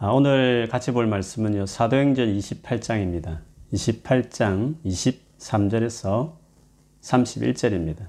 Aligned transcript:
아, 0.00 0.10
오늘 0.10 0.68
같이 0.70 0.92
볼 0.92 1.08
말씀은요. 1.08 1.66
사도행전 1.66 2.28
28장입니다. 2.28 3.40
28장 3.72 4.76
23절에서 4.84 6.34
31절입니다. 7.00 8.06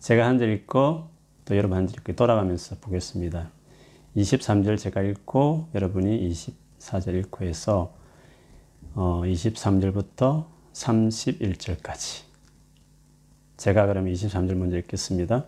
제가 0.00 0.26
한 0.26 0.38
절 0.38 0.50
읽고 0.50 1.08
또 1.44 1.56
여러분 1.56 1.78
한 1.78 1.86
절 1.86 1.98
읽고 2.00 2.14
돌아가면서 2.16 2.74
보겠습니다. 2.80 3.48
23절 4.16 4.76
제가 4.76 5.02
읽고 5.02 5.68
여러분이 5.72 6.28
24절 6.30 7.14
읽고 7.20 7.44
해서 7.44 7.94
어, 8.96 9.22
23절부터 9.24 10.46
31절까지 10.72 12.24
제가 13.56 13.86
그럼 13.86 14.06
23절 14.06 14.54
먼저 14.54 14.76
읽겠습니다. 14.78 15.44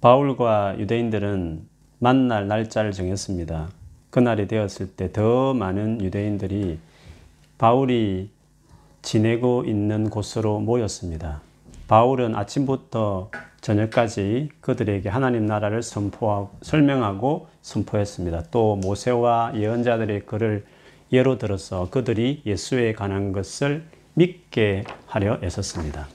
바울과 0.00 0.80
유대인들은 0.80 1.75
만날 1.98 2.46
날짜를 2.48 2.92
정했습니다. 2.92 3.68
그날이 4.10 4.48
되었을 4.48 4.88
때 4.88 5.12
더 5.12 5.54
많은 5.54 6.00
유대인들이 6.02 6.78
바울이 7.58 8.30
지내고 9.02 9.64
있는 9.64 10.10
곳으로 10.10 10.60
모였습니다. 10.60 11.40
바울은 11.88 12.34
아침부터 12.34 13.30
저녁까지 13.60 14.50
그들에게 14.60 15.08
하나님 15.08 15.46
나라를 15.46 15.82
선포하고 15.82 16.50
설명하고 16.62 17.48
선포했습니다. 17.62 18.44
또 18.50 18.76
모세와 18.76 19.52
예언자들의 19.54 20.26
글을 20.26 20.64
예로 21.12 21.38
들어서 21.38 21.88
그들이 21.90 22.42
예수에 22.44 22.92
관한 22.92 23.32
것을 23.32 23.84
믿게 24.14 24.84
하려 25.06 25.38
애썼습니다. 25.42 26.08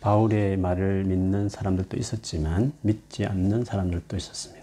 바울의 0.00 0.56
말을 0.56 1.04
믿는 1.04 1.48
사람들도 1.48 1.96
있었지만 1.96 2.72
믿지 2.82 3.26
않는 3.26 3.64
사람들도 3.64 4.16
있었습니다. 4.16 4.57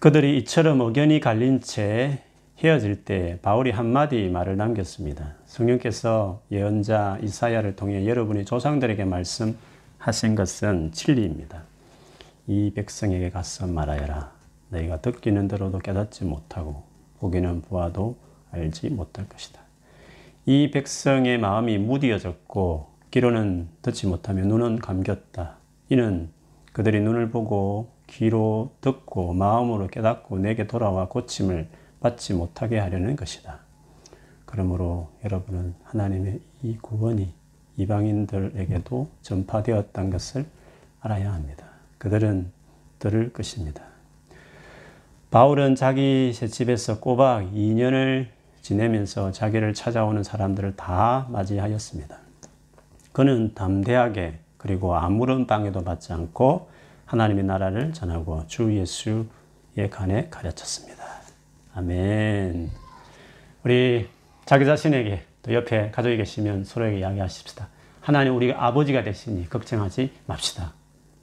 그들이 0.00 0.38
이처럼 0.38 0.80
의견이 0.80 1.20
갈린 1.20 1.60
채 1.60 2.22
헤어질 2.56 3.04
때 3.04 3.38
바울이 3.42 3.70
한마디 3.70 4.30
말을 4.30 4.56
남겼습니다. 4.56 5.34
성령께서 5.44 6.40
예언자 6.50 7.18
이사야를 7.22 7.76
통해 7.76 8.06
여러분의 8.06 8.46
조상들에게 8.46 9.04
말씀하신 9.04 10.36
것은 10.36 10.92
진리입니다. 10.92 11.64
이 12.46 12.72
백성에게 12.74 13.28
가서 13.28 13.66
말하여라. 13.66 14.32
너희가 14.70 15.02
듣기는 15.02 15.48
들어도 15.48 15.78
깨닫지 15.78 16.24
못하고 16.24 16.82
보기는 17.18 17.60
보아도 17.60 18.16
알지 18.52 18.88
못할 18.88 19.28
것이다. 19.28 19.60
이 20.46 20.70
백성의 20.70 21.36
마음이 21.36 21.76
무디어졌고 21.76 22.88
귀로는 23.10 23.68
듣지 23.82 24.06
못하며 24.06 24.44
눈은 24.44 24.78
감겼다. 24.78 25.56
이는 25.90 26.30
그들이 26.72 27.00
눈을 27.00 27.30
보고 27.30 27.90
귀로 28.10 28.72
듣고 28.80 29.32
마음으로 29.32 29.86
깨닫고 29.86 30.38
내게 30.38 30.66
돌아와 30.66 31.08
고침을 31.08 31.68
받지 32.00 32.34
못하게 32.34 32.78
하려는 32.78 33.16
것이다. 33.16 33.60
그러므로 34.44 35.08
여러분은 35.24 35.74
하나님의 35.84 36.40
이 36.62 36.76
구원이 36.78 37.32
이방인들에게도 37.76 39.08
전파되었다는 39.22 40.10
것을 40.10 40.44
알아야 41.00 41.32
합니다. 41.32 41.66
그들은 41.98 42.50
들을 42.98 43.32
것입니다. 43.32 43.82
바울은 45.30 45.76
자기 45.76 46.32
집에서 46.32 46.98
꼬박 46.98 47.52
2년을 47.52 48.26
지내면서 48.62 49.30
자기를 49.30 49.74
찾아오는 49.74 50.22
사람들을 50.22 50.76
다 50.76 51.26
맞이하였습니다. 51.30 52.18
그는 53.12 53.54
담대하게 53.54 54.38
그리고 54.56 54.96
아무런 54.96 55.46
방해도 55.46 55.84
받지 55.84 56.12
않고 56.12 56.68
하나님의 57.10 57.42
나라를 57.42 57.92
전하고 57.92 58.46
주 58.46 58.72
예수의 58.72 59.90
간에 59.90 60.28
가르쳤습니다. 60.30 61.04
아멘. 61.74 62.70
우리 63.64 64.08
자기 64.44 64.64
자신에게 64.64 65.24
또 65.42 65.52
옆에 65.52 65.90
가족이 65.90 66.16
계시면 66.18 66.62
서로에게 66.62 67.00
이야기하십시다. 67.00 67.66
하나님 68.00 68.36
우리가 68.36 68.64
아버지가 68.64 69.02
되시니 69.02 69.50
걱정하지 69.50 70.12
맙시다. 70.26 70.72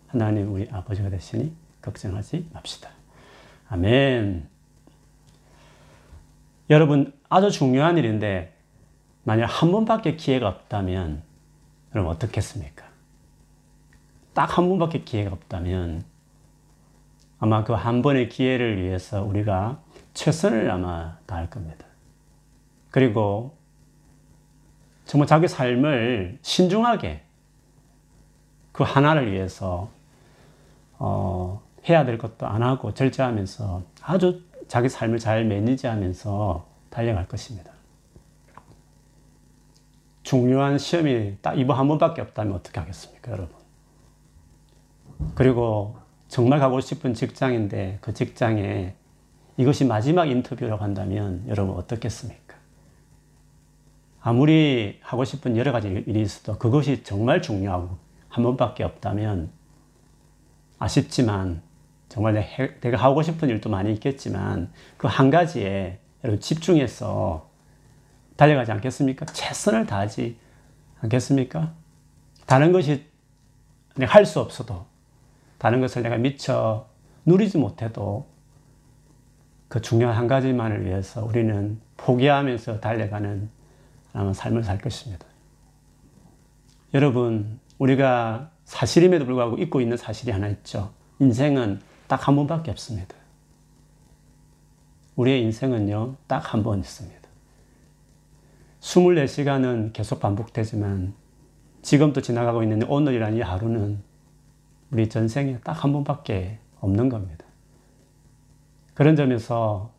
하나님 0.07 0.53
우리 0.53 0.67
아버지가 0.69 1.09
되시니 1.09 1.55
걱정하지 1.81 2.49
맙시다. 2.51 2.89
아멘. 3.69 4.45
여러분 6.69 7.13
아주 7.29 7.49
중요한 7.49 7.97
일인데 7.97 8.53
만약 9.23 9.45
한 9.45 9.71
번밖에 9.71 10.17
기회가 10.17 10.49
없다면 10.49 11.23
그럼 11.91 12.07
어떻겠습니까? 12.07 12.86
딱 14.37 14.55
한 14.59 14.69
번밖에 14.69 15.03
기회가 15.03 15.31
없다면 15.31 16.03
아마 17.39 17.63
그 17.63 17.73
한 17.73 18.03
번의 18.03 18.29
기회를 18.29 18.83
위해서 18.83 19.23
우리가 19.23 19.79
최선을 20.13 20.69
아마 20.69 21.17
다할 21.25 21.49
겁니다. 21.49 21.87
그리고 22.91 23.57
정말 25.05 25.25
자기 25.25 25.47
삶을 25.47 26.37
신중하게 26.43 27.23
그 28.73 28.83
하나를 28.83 29.31
위해서 29.31 29.89
어, 30.99 31.63
해야 31.89 32.05
될 32.05 32.19
것도 32.19 32.45
안 32.45 32.61
하고 32.61 32.93
절제하면서 32.93 33.81
아주 34.03 34.43
자기 34.67 34.87
삶을 34.87 35.17
잘 35.17 35.45
매니지하면서 35.45 36.67
달려갈 36.91 37.27
것입니다. 37.27 37.71
중요한 40.21 40.77
시험이 40.77 41.37
딱 41.41 41.57
이번 41.57 41.77
한 41.79 41.87
번밖에 41.87 42.21
없다면 42.21 42.53
어떻게 42.53 42.79
하겠습니까, 42.79 43.31
여러분? 43.31 43.56
그리고 45.35 45.97
정말 46.27 46.59
가고 46.59 46.79
싶은 46.79 47.13
직장인데 47.13 47.99
그 48.01 48.13
직장에 48.13 48.95
이것이 49.57 49.85
마지막 49.85 50.25
인터뷰라고 50.29 50.83
한다면 50.83 51.43
여러분 51.47 51.75
어떻겠습니까? 51.75 52.55
아무리 54.21 54.99
하고 55.01 55.23
싶은 55.23 55.57
여러 55.57 55.71
가지 55.71 55.87
일이 55.89 56.21
있어도 56.21 56.57
그것이 56.59 57.03
정말 57.03 57.41
중요하고 57.41 57.97
한 58.29 58.43
번밖에 58.43 58.83
없다면 58.83 59.49
아쉽지만 60.79 61.61
정말 62.09 62.33
내가 62.81 62.97
하고 62.97 63.21
싶은 63.23 63.49
일도 63.49 63.69
많이 63.69 63.93
있겠지만 63.93 64.71
그 64.97 65.07
한 65.07 65.29
가지에 65.29 65.99
여러분 66.23 66.39
집중해서 66.41 67.49
달려가지 68.35 68.71
않겠습니까? 68.71 69.25
최선을 69.27 69.85
다하지 69.87 70.37
않겠습니까? 71.01 71.73
다른 72.45 72.71
것이 72.71 73.05
할 73.99 74.25
수 74.25 74.39
없어도 74.39 74.85
다른 75.57 75.81
것을 75.81 76.03
내가 76.03 76.17
미처 76.17 76.87
누리지 77.25 77.57
못해도 77.57 78.27
그 79.67 79.81
중요한 79.81 80.15
한 80.15 80.27
가지만을 80.27 80.85
위해서 80.85 81.25
우리는 81.25 81.79
포기하면서 81.97 82.79
달려가는 82.79 83.49
삶을 84.33 84.63
살 84.63 84.77
것입니다. 84.77 85.25
여러분, 86.93 87.59
우리가 87.77 88.51
사실임에도 88.65 89.25
불구하고 89.25 89.57
잊고 89.57 89.81
있는 89.81 89.97
사실이 89.97 90.31
하나 90.31 90.47
있죠. 90.49 90.91
인생은 91.19 91.81
딱 92.07 92.27
한 92.27 92.35
번밖에 92.35 92.71
없습니다. 92.71 93.15
우리의 95.17 95.41
인생은요, 95.43 96.15
딱 96.27 96.53
한 96.53 96.63
번 96.63 96.79
있습니다. 96.79 97.17
24시간은 98.79 99.91
계속 99.91 100.19
반복되지만 100.21 101.13
지금도 101.81 102.21
지나가고 102.21 102.63
있는 102.63 102.83
오늘이라는 102.83 103.37
이 103.37 103.41
하루는 103.41 103.99
우리 104.91 105.09
전생에 105.09 105.59
딱 105.59 105.83
한 105.83 105.93
번밖에 105.93 106.59
없는 106.79 107.09
겁니다. 107.09 107.45
그런 108.93 109.15
점에서 109.15 109.91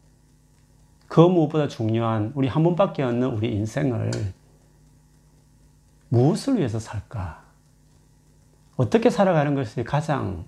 그 1.09 1.21
무엇보다 1.21 1.69
중요한 1.69 2.33
우리 2.35 2.49
한 2.49 2.63
번밖에 2.63 3.03
없는 3.03 3.29
우리 3.29 3.55
인생을 3.55 4.11
무엇을 6.09 6.59
위해서 6.59 6.79
살까? 6.79 7.43
어떻게 8.77 9.11
살아가는 9.11 9.55
것이 9.55 9.85
가장 9.85 10.45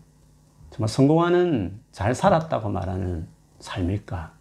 정말 0.70 0.88
성공하는 0.88 1.80
잘 1.92 2.14
살았다고 2.14 2.68
말하는 2.68 3.26
삶일까? 3.58 4.32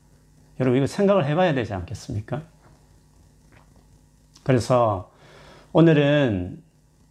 여러분 0.60 0.78
이거 0.78 0.88
생각을 0.88 1.26
해봐야 1.26 1.54
되지 1.54 1.74
않겠습니까? 1.74 2.44
그래서 4.44 5.12
오늘은 5.72 6.64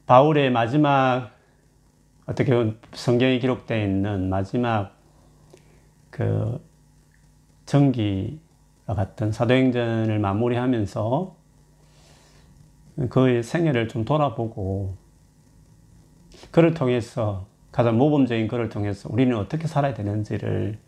바울의 0.06 0.50
마지막 0.50 1.30
어떻게 2.28 2.52
보면 2.52 2.78
성경에 2.92 3.38
기록되어 3.38 3.82
있는 3.82 4.28
마지막 4.28 4.94
그 6.10 6.62
전기와 7.64 8.38
같은 8.94 9.32
사도행전을 9.32 10.18
마무리하면서 10.18 11.34
그의 13.08 13.42
생애를 13.42 13.88
좀 13.88 14.04
돌아보고 14.04 14.96
그를 16.50 16.74
통해서 16.74 17.46
가장 17.72 17.96
모범적인 17.96 18.46
그를 18.46 18.68
통해서 18.68 19.08
우리는 19.10 19.34
어떻게 19.34 19.66
살아야 19.66 19.94
되는지를 19.94 20.78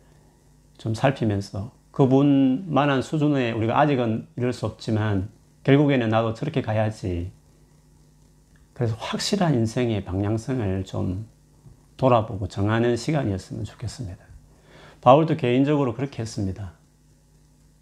좀 0.77 0.95
살피면서 0.95 1.73
그분만한 1.91 3.01
수준에 3.01 3.53
우리가 3.53 3.79
아직은 3.79 4.27
이룰 4.37 4.53
수 4.53 4.67
없지만 4.67 5.31
결국에는 5.65 6.09
나도 6.09 6.35
저렇게 6.35 6.61
가야지. 6.61 7.33
그래서 8.81 8.97
확실한 8.99 9.53
인생의 9.57 10.07
방향성을 10.07 10.85
좀 10.85 11.27
돌아보고 11.99 12.49
정하는 12.49 12.97
시간이었으면 12.97 13.65
좋겠습니다. 13.65 14.25
바울도 15.03 15.37
개인적으로 15.37 15.93
그렇게 15.93 16.23
했습니다. 16.23 16.73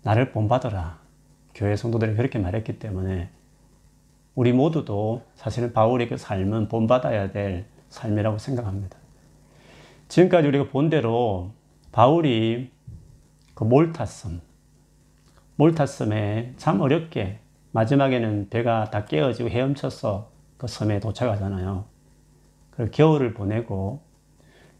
나를 0.02 0.32
본받아라. 0.32 0.98
교회 1.54 1.76
성도들이 1.76 2.16
그렇게 2.16 2.40
말했기 2.40 2.80
때문에 2.80 3.30
우리 4.34 4.52
모두도 4.52 5.22
사실은 5.36 5.72
바울의 5.72 6.08
그 6.08 6.16
삶은 6.16 6.66
본받아야 6.66 7.30
될 7.30 7.66
삶이라고 7.90 8.38
생각합니다. 8.38 8.98
지금까지 10.08 10.48
우리가 10.48 10.66
본 10.66 10.90
대로 10.90 11.52
바울이 11.92 12.72
그 13.54 13.62
몰타섬, 13.62 14.40
몰타섬에 15.54 16.54
참 16.56 16.80
어렵게 16.80 17.38
마지막에는 17.70 18.48
배가 18.50 18.90
다 18.90 19.04
깨어지고 19.04 19.48
헤엄쳐서 19.48 20.37
그 20.58 20.66
섬에 20.66 21.00
도착하잖아요. 21.00 21.84
그리고 22.72 22.90
겨울을 22.90 23.32
보내고 23.32 24.02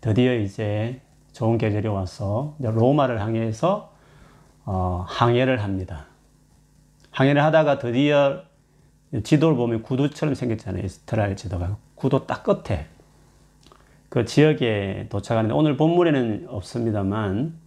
드디어 0.00 0.34
이제 0.34 1.00
좋은 1.32 1.56
계절이 1.56 1.88
와서 1.88 2.56
로마를 2.58 3.20
향해서 3.20 3.92
어, 4.64 5.04
항해를 5.08 5.62
합니다. 5.62 6.06
항해를 7.10 7.42
하다가 7.42 7.78
드디어 7.78 8.42
지도를 9.22 9.56
보면 9.56 9.82
구도처럼 9.82 10.34
생겼잖아요. 10.34 10.84
이스라엘 10.84 11.36
지도가. 11.36 11.78
구도 11.94 12.26
딱 12.26 12.42
끝에 12.42 12.86
그 14.08 14.24
지역에 14.24 15.06
도착하는데 15.10 15.54
오늘 15.54 15.76
본문에는 15.76 16.46
없습니다만 16.48 17.58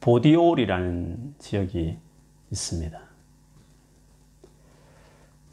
보디올이라는 0.00 1.34
지역이 1.38 1.98
있습니다. 2.50 3.13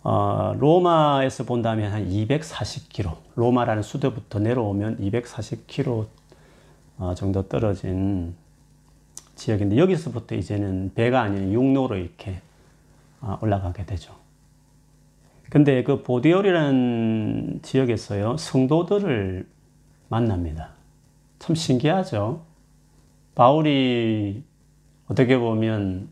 어, 0.03 0.55
로마에서 0.57 1.43
본다면 1.43 1.91
한 1.91 2.09
240km, 2.09 3.15
로마라는 3.35 3.83
수도부터 3.83 4.39
내려오면 4.39 4.97
240km 4.97 6.07
어, 6.97 7.13
정도 7.15 7.47
떨어진 7.47 8.35
지역인데 9.35 9.77
여기서부터 9.77 10.35
이제는 10.35 10.91
배가 10.95 11.21
아닌 11.21 11.51
육로로 11.53 11.97
이렇게 11.97 12.41
어, 13.21 13.37
올라가게 13.41 13.85
되죠. 13.85 14.13
근데 15.49 15.83
그 15.83 16.01
보디올이라는 16.01 17.59
지역에서요, 17.61 18.37
성도들을 18.37 19.45
만납니다. 20.09 20.69
참 21.39 21.55
신기하죠? 21.55 22.41
바울이 23.35 24.43
어떻게 25.07 25.37
보면 25.37 26.09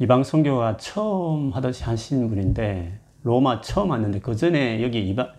이방 0.00 0.24
선교가 0.24 0.76
처음 0.78 1.50
하듯이 1.52 1.84
하신 1.84 2.28
분인데, 2.28 2.98
로마 3.22 3.60
처음 3.60 3.90
왔는데, 3.90 4.18
그 4.20 4.34
전에 4.34 4.82
여기 4.82 5.08
이방, 5.08 5.32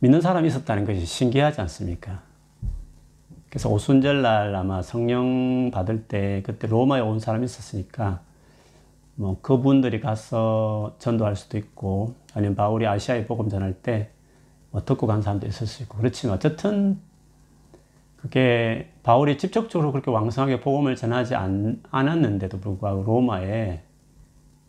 믿는 0.00 0.20
사람이 0.20 0.48
있었다는 0.48 0.84
것이 0.84 1.06
신기하지 1.06 1.60
않습니까? 1.60 2.22
그래서 3.48 3.68
오순절 3.68 4.22
날 4.22 4.54
아마 4.56 4.82
성령 4.82 5.70
받을 5.70 6.04
때, 6.08 6.42
그때 6.44 6.66
로마에 6.66 7.00
온 7.00 7.20
사람이 7.20 7.44
있었으니까, 7.44 8.22
뭐 9.14 9.38
그분들이 9.40 10.00
가서 10.00 10.96
전도할 10.98 11.36
수도 11.36 11.58
있고 11.58 12.14
아니면 12.32 12.56
바울이 12.56 12.86
아시아에 12.86 13.26
복음 13.26 13.48
전할 13.48 13.74
때 13.74 14.10
뭐 14.70 14.84
듣고 14.84 15.06
간 15.06 15.22
사람도 15.22 15.46
있을 15.46 15.66
수 15.66 15.82
있고 15.82 15.98
그렇지만 15.98 16.36
어쨌든 16.36 16.98
그게 18.16 18.90
바울이 19.02 19.38
직접적으로 19.38 19.92
그렇게 19.92 20.10
왕성하게 20.10 20.60
복음을 20.60 20.94
전하지 20.94 21.34
않, 21.34 21.82
않았는데도 21.90 22.60
불구하고 22.60 23.02
로마에 23.02 23.82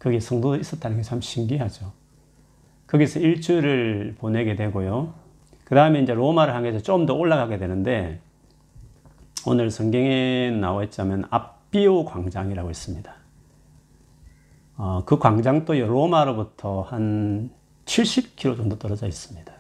거기 0.01 0.19
성도가 0.19 0.57
있었다는 0.57 0.97
게 0.97 1.03
참 1.03 1.21
신기하죠. 1.21 1.91
거기서 2.87 3.19
일주일을 3.19 4.15
보내게 4.17 4.55
되고요. 4.55 5.13
그 5.63 5.75
다음에 5.75 6.01
이제 6.01 6.13
로마를 6.13 6.55
향해서 6.55 6.79
좀 6.79 7.05
더 7.05 7.13
올라가게 7.13 7.57
되는데 7.57 8.19
오늘 9.45 9.69
성경에 9.69 10.51
나와 10.51 10.83
있자면 10.83 11.25
앞비오 11.29 12.05
광장이라고 12.05 12.69
있습니다. 12.71 13.13
어, 14.77 15.03
그 15.05 15.19
광장도 15.19 15.73
로마로부터 15.73 16.81
한 16.81 17.51
70km 17.85 18.57
정도 18.57 18.79
떨어져 18.79 19.07
있습니다. 19.07 19.53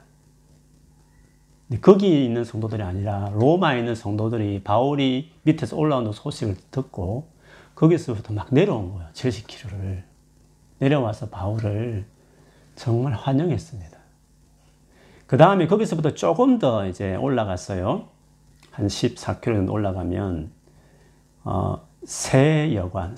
거기 1.81 2.25
있는 2.25 2.43
성도들이 2.43 2.81
아니라 2.83 3.29
로마에 3.33 3.79
있는 3.79 3.95
성도들이 3.95 4.63
바울이 4.63 5.31
밑에서 5.43 5.77
올라오는 5.77 6.11
소식을 6.11 6.57
듣고 6.71 7.29
거기서부터 7.75 8.33
막 8.33 8.47
내려온 8.51 8.91
거예요. 8.93 9.07
70km를. 9.13 10.10
내려와서 10.81 11.29
바울을 11.29 12.05
정말 12.75 13.13
환영했습니다. 13.13 13.97
그 15.27 15.37
다음에 15.37 15.67
거기서부터 15.67 16.13
조금 16.13 16.59
더 16.59 16.87
이제 16.87 17.15
올라갔어요. 17.15 18.07
한 18.71 18.87
14km 18.87 19.43
정도 19.43 19.73
올라가면, 19.73 20.51
어, 21.43 21.87
새 22.03 22.73
여관, 22.75 23.15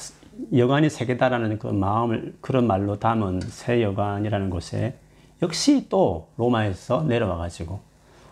여관이 0.55 0.89
세 0.89 1.05
개다라는 1.05 1.57
그 1.57 1.67
마음을 1.67 2.35
그런 2.41 2.67
말로 2.67 2.99
담은 2.99 3.41
새 3.41 3.81
여관이라는 3.81 4.49
곳에 4.49 4.97
역시 5.41 5.87
또 5.89 6.27
로마에서 6.37 7.03
내려와 7.03 7.37
가지고 7.37 7.79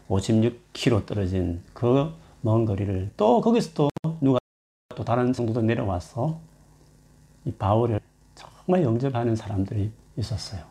56km 0.10 1.06
떨어진 1.06 1.62
그 1.74 2.22
먼 2.42 2.66
거리를 2.66 3.12
또 3.18 3.40
거기서 3.42 3.72
또 3.74 3.90
누가 4.20 4.40
또 4.96 5.04
다른 5.04 5.34
성도도 5.34 5.62
내려와서 5.62 6.40
이 7.46 7.52
바울을 7.52 8.00
정말 8.66 8.84
영접하는 8.84 9.36
사람들이 9.36 9.92
있었어요. 10.18 10.62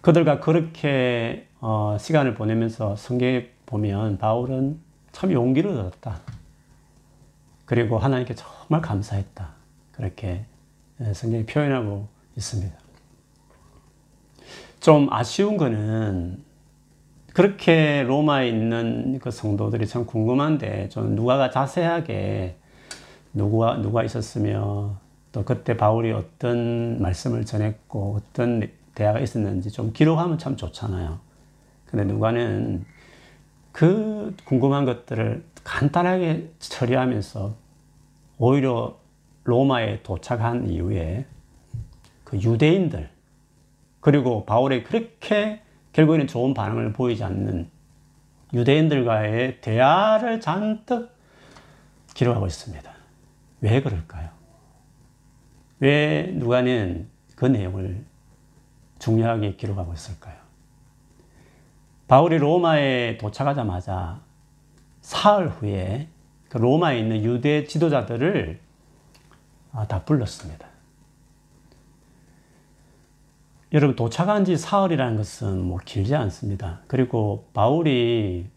그들과 0.00 0.40
그렇게 0.40 1.48
어, 1.60 1.96
시간을 1.98 2.34
보내면서 2.34 2.96
성경에 2.96 3.50
보면 3.66 4.18
바울은 4.18 4.78
참 5.12 5.32
용기를 5.32 5.70
얻었다. 5.70 6.20
그리고 7.66 7.98
하나님께 7.98 8.34
정말 8.34 8.80
감사했다. 8.80 9.48
그렇게 9.92 10.46
예, 11.00 11.12
성경이 11.12 11.44
표현하고 11.44 12.08
있습니다. 12.36 12.74
좀 14.80 15.12
아쉬운 15.12 15.56
거는 15.56 16.42
그렇게 17.34 18.02
로마에 18.04 18.48
있는 18.48 19.18
그 19.18 19.30
성도들이 19.30 19.86
참 19.86 20.06
궁금한데 20.06 20.88
좀 20.88 21.14
누가가 21.14 21.50
자세하게 21.50 22.56
누가 23.34 23.76
누가 23.76 24.02
있었으며 24.02 24.98
또 25.38 25.44
그때 25.44 25.76
바울이 25.76 26.10
어떤 26.10 27.00
말씀을 27.00 27.44
전했고 27.44 28.16
어떤 28.16 28.68
대화가 28.96 29.20
있었는지 29.20 29.70
좀 29.70 29.92
기록하면 29.92 30.36
참 30.36 30.56
좋잖아요. 30.56 31.20
근데 31.86 32.04
누가는 32.04 32.84
그 33.70 34.34
궁금한 34.44 34.84
것들을 34.84 35.44
간단하게 35.62 36.50
처리하면서 36.58 37.54
오히려 38.38 38.98
로마에 39.44 40.02
도착한 40.02 40.68
이후에 40.68 41.24
그 42.24 42.36
유대인들 42.38 43.08
그리고 44.00 44.44
바울이 44.44 44.82
그렇게 44.82 45.62
결국에는 45.92 46.26
좋은 46.26 46.52
반응을 46.52 46.94
보이지 46.94 47.22
않는 47.22 47.70
유대인들과의 48.54 49.60
대화를 49.60 50.40
잔뜩 50.40 51.12
기록하고 52.14 52.48
있습니다. 52.48 52.92
왜 53.60 53.80
그럴까요? 53.80 54.37
왜 55.80 56.32
누가는 56.34 57.08
그 57.36 57.46
내용을 57.46 58.04
중요하게 58.98 59.56
기록하고 59.56 59.92
있을까요? 59.92 60.36
바울이 62.08 62.38
로마에 62.38 63.18
도착하자마자 63.18 64.20
사흘 65.02 65.48
후에 65.48 66.08
그 66.48 66.56
로마에 66.56 66.98
있는 66.98 67.22
유대 67.22 67.64
지도자들을 67.64 68.58
아, 69.72 69.86
다 69.86 70.04
불렀습니다. 70.04 70.66
여러분 73.72 73.94
도착한 73.94 74.46
지 74.46 74.56
사흘이라는 74.56 75.18
것은 75.18 75.62
뭐 75.62 75.78
길지 75.84 76.14
않습니다. 76.14 76.80
그리고 76.86 77.46
바울이 77.52 78.48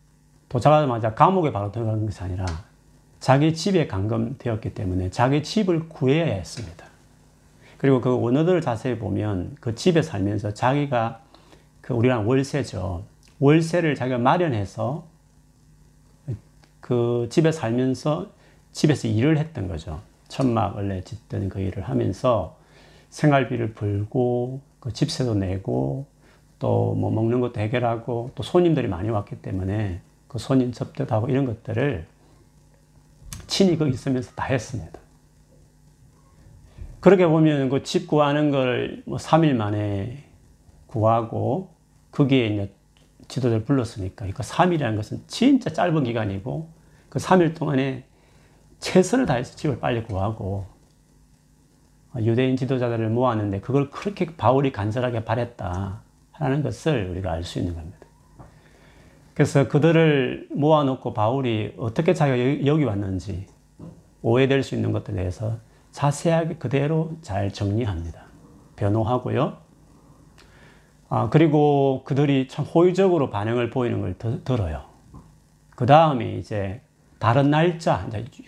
도착하자마자 0.48 1.14
감옥에 1.16 1.52
바로 1.52 1.72
들어간 1.72 2.06
것이 2.06 2.24
아니라 2.24 2.46
자기 3.20 3.54
집에 3.54 3.88
감금되었기 3.88 4.74
때문에 4.74 5.10
자기 5.10 5.44
집을 5.44 5.90
구해야 5.90 6.26
했습니다. 6.26 6.91
그리고 7.82 8.00
그 8.00 8.16
원어들을 8.16 8.62
자세히 8.62 9.00
보면 9.00 9.58
그 9.60 9.74
집에 9.74 10.04
살면서 10.04 10.54
자기가 10.54 11.24
그 11.82 11.96
우리랑 11.96 12.30
월세죠. 12.30 13.04
월세를 13.40 13.96
자기가 13.96 14.20
마련해서 14.20 15.08
그 16.80 17.28
집에 17.32 17.52
살면서 17.52 18.30
집에서 18.72 19.08
일을 19.08 19.40
했던 19.40 19.68
거죠. 19.68 20.00
천막 20.28 20.76
원래 20.76 21.02
짓던 21.02 21.50
그 21.50 21.60
일을 21.60 21.90
하면서 21.90 22.56
생활비를 23.10 23.74
벌고 23.74 24.62
그 24.80 24.94
집세도 24.94 25.34
내고 25.34 26.06
또 26.60 26.94
뭐 26.96 27.10
먹는 27.10 27.40
것도 27.40 27.60
해결하고 27.62 28.30
또 28.36 28.44
손님들이 28.44 28.88
많이 28.90 29.10
왔기 29.10 29.42
때문에 29.42 30.02
그 30.28 30.38
손님 30.38 30.72
접대도 30.72 31.16
하고 31.16 31.30
이런 31.30 31.48
것들을 31.48 32.06
친히 33.48 33.76
거기 33.76 33.90
있으면서 33.90 34.34
다 34.36 34.44
했습니다. 34.44 35.01
그렇게 37.02 37.26
보면 37.28 37.70
그 37.70 37.84
집 37.84 38.08
구하는 38.08 38.52
걸 38.52 39.04
뭐 39.06 39.18
3일 39.18 39.54
만에 39.56 40.24
구하고 40.88 41.70
거기에 42.12 42.48
이제 42.48 42.74
지도자를 43.28 43.64
불렀으니까 43.64 44.26
그 44.28 44.44
3일이라는 44.44 44.96
것은 44.96 45.22
진짜 45.28 45.70
짧은 45.72 46.04
기간이고 46.04 46.70
그 47.10 47.20
3일 47.20 47.56
동안에 47.56 48.04
최선을 48.80 49.26
다해서 49.26 49.56
집을 49.56 49.80
빨리 49.80 50.04
구하고 50.04 50.66
유대인 52.18 52.58
지도자들을 52.58 53.10
모았는데 53.10 53.62
그걸 53.62 53.90
그렇게 53.90 54.26
바울이 54.36 54.72
간절하게 54.72 55.24
바랬다 55.24 56.02
하는 56.34 56.62
것을 56.64 57.08
우리가 57.10 57.32
알 57.32 57.44
수 57.44 57.60
있는 57.60 57.74
겁니다. 57.76 57.98
그래서 59.34 59.68
그들을 59.68 60.50
모아놓고 60.52 61.14
바울이 61.14 61.74
어떻게 61.78 62.14
자기가 62.14 62.66
여기 62.66 62.84
왔는지 62.84 63.48
오해될 64.22 64.62
수 64.64 64.76
있는 64.76 64.92
것들에 64.92 65.16
대해서 65.16 65.58
자세하게 65.92 66.56
그대로 66.56 67.12
잘 67.22 67.52
정리합니다. 67.52 68.24
변호하고요. 68.76 69.58
아, 71.10 71.30
그리고 71.30 72.04
그들이 72.06 72.48
참 72.48 72.64
호의적으로 72.66 73.30
반응을 73.30 73.70
보이는 73.70 74.00
걸 74.02 74.18
더, 74.18 74.44
들어요. 74.44 74.84
그 75.76 75.86
다음에 75.86 76.36
이제 76.38 76.82
다른 77.20 77.52
날짜, 77.52 78.08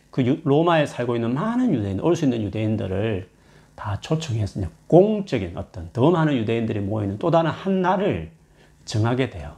그 0.10 0.42
로마에 0.44 0.86
살고 0.86 1.16
있는 1.16 1.34
많은 1.34 1.74
유대인, 1.74 2.00
올 2.00 2.16
수 2.16 2.26
있는 2.26 2.42
유대인들을 2.42 3.30
다 3.76 4.00
초청해서 4.00 4.62
공적인 4.88 5.58
어떤 5.58 5.90
더 5.94 6.10
많은 6.12 6.36
유대인들이 6.38 6.80
모이는 6.80 7.20
또 7.20 7.30
다른 7.32 7.52
한 7.52 7.82
날을 7.82 8.32
정하게 8.86 9.30
돼요. 9.30 9.56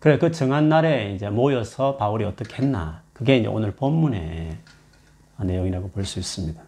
그래, 0.00 0.18
그 0.18 0.32
정한 0.32 0.68
날에 0.68 1.12
이제 1.14 1.30
모여서 1.30 1.96
바울이 1.96 2.24
어떻게 2.24 2.60
했나. 2.62 3.02
그게 3.12 3.36
이제 3.38 3.46
오늘 3.46 3.70
본문의 3.76 4.56
내용이라고 5.38 5.90
볼 5.90 6.04
수 6.04 6.18
있습니다. 6.18 6.62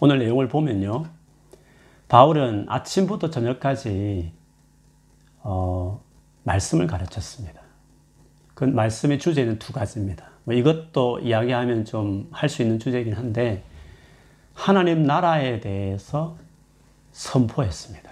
오늘 0.00 0.18
내용을 0.18 0.48
보면요. 0.48 1.06
바울은 2.08 2.66
아침부터 2.68 3.30
저녁까지 3.30 4.32
어, 5.40 6.00
말씀을 6.44 6.86
가르쳤습니다. 6.86 7.60
그 8.54 8.64
말씀의 8.64 9.18
주제는 9.18 9.58
두 9.58 9.72
가지입니다. 9.72 10.30
뭐 10.44 10.54
이것도 10.54 11.20
이야기하면 11.20 11.84
좀 11.84 12.28
할 12.32 12.48
수 12.48 12.62
있는 12.62 12.78
주제이긴 12.78 13.14
한데 13.14 13.64
하나님 14.54 15.02
나라에 15.02 15.60
대해서 15.60 16.36
선포했습니다. 17.12 18.10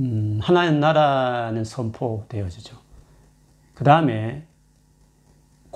음, 0.00 0.38
하나님 0.42 0.80
나라는 0.80 1.64
선포되어지죠. 1.64 2.76
그 3.74 3.84
다음에 3.84 4.46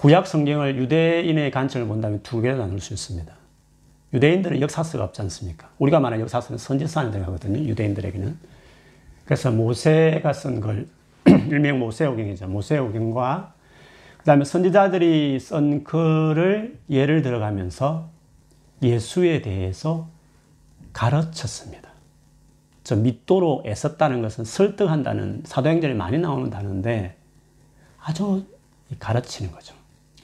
구약 0.05 0.27
성경을 0.27 0.77
유대인의 0.77 1.51
관점을 1.51 1.89
본다면 1.89 2.21
두 2.23 2.43
개로 2.43 2.59
나눌 2.59 2.79
수 2.79 2.93
있습니다. 2.93 3.35
유대인들은 4.13 4.61
역사서가 4.61 5.03
없지 5.03 5.23
않습니까? 5.23 5.71
우리가 5.79 5.99
말하는 5.99 6.21
역사서는 6.25 6.59
선지서에 6.59 7.11
들어가거든요. 7.11 7.67
유대인들에게는. 7.67 8.37
그래서 9.25 9.51
모세가 9.51 10.35
쓴 10.35 10.61
걸, 10.61 10.89
일명 11.25 11.79
모세오경이죠. 11.79 12.49
모세오경과 12.49 13.55
그 14.19 14.25
다음에 14.25 14.45
선지자들이 14.45 15.41
쓴 15.41 15.85
글을 15.85 16.79
예를 16.91 17.23
들어가면서 17.23 18.11
예수에 18.83 19.41
대해서 19.41 20.11
가르쳤습니다. 20.93 21.89
저 22.83 22.95
믿도록 22.95 23.65
애썼다는 23.65 24.21
것은 24.21 24.45
설득한다는 24.45 25.45
사도행전에 25.47 25.95
많이 25.95 26.19
나오는 26.19 26.51
단어인데 26.51 27.17
아주 27.99 28.45
가르치는 28.99 29.51
거죠. 29.51 29.74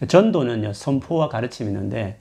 전도는요, 0.06 0.72
선포와 0.72 1.28
가르침이 1.28 1.68
있는데 1.70 2.20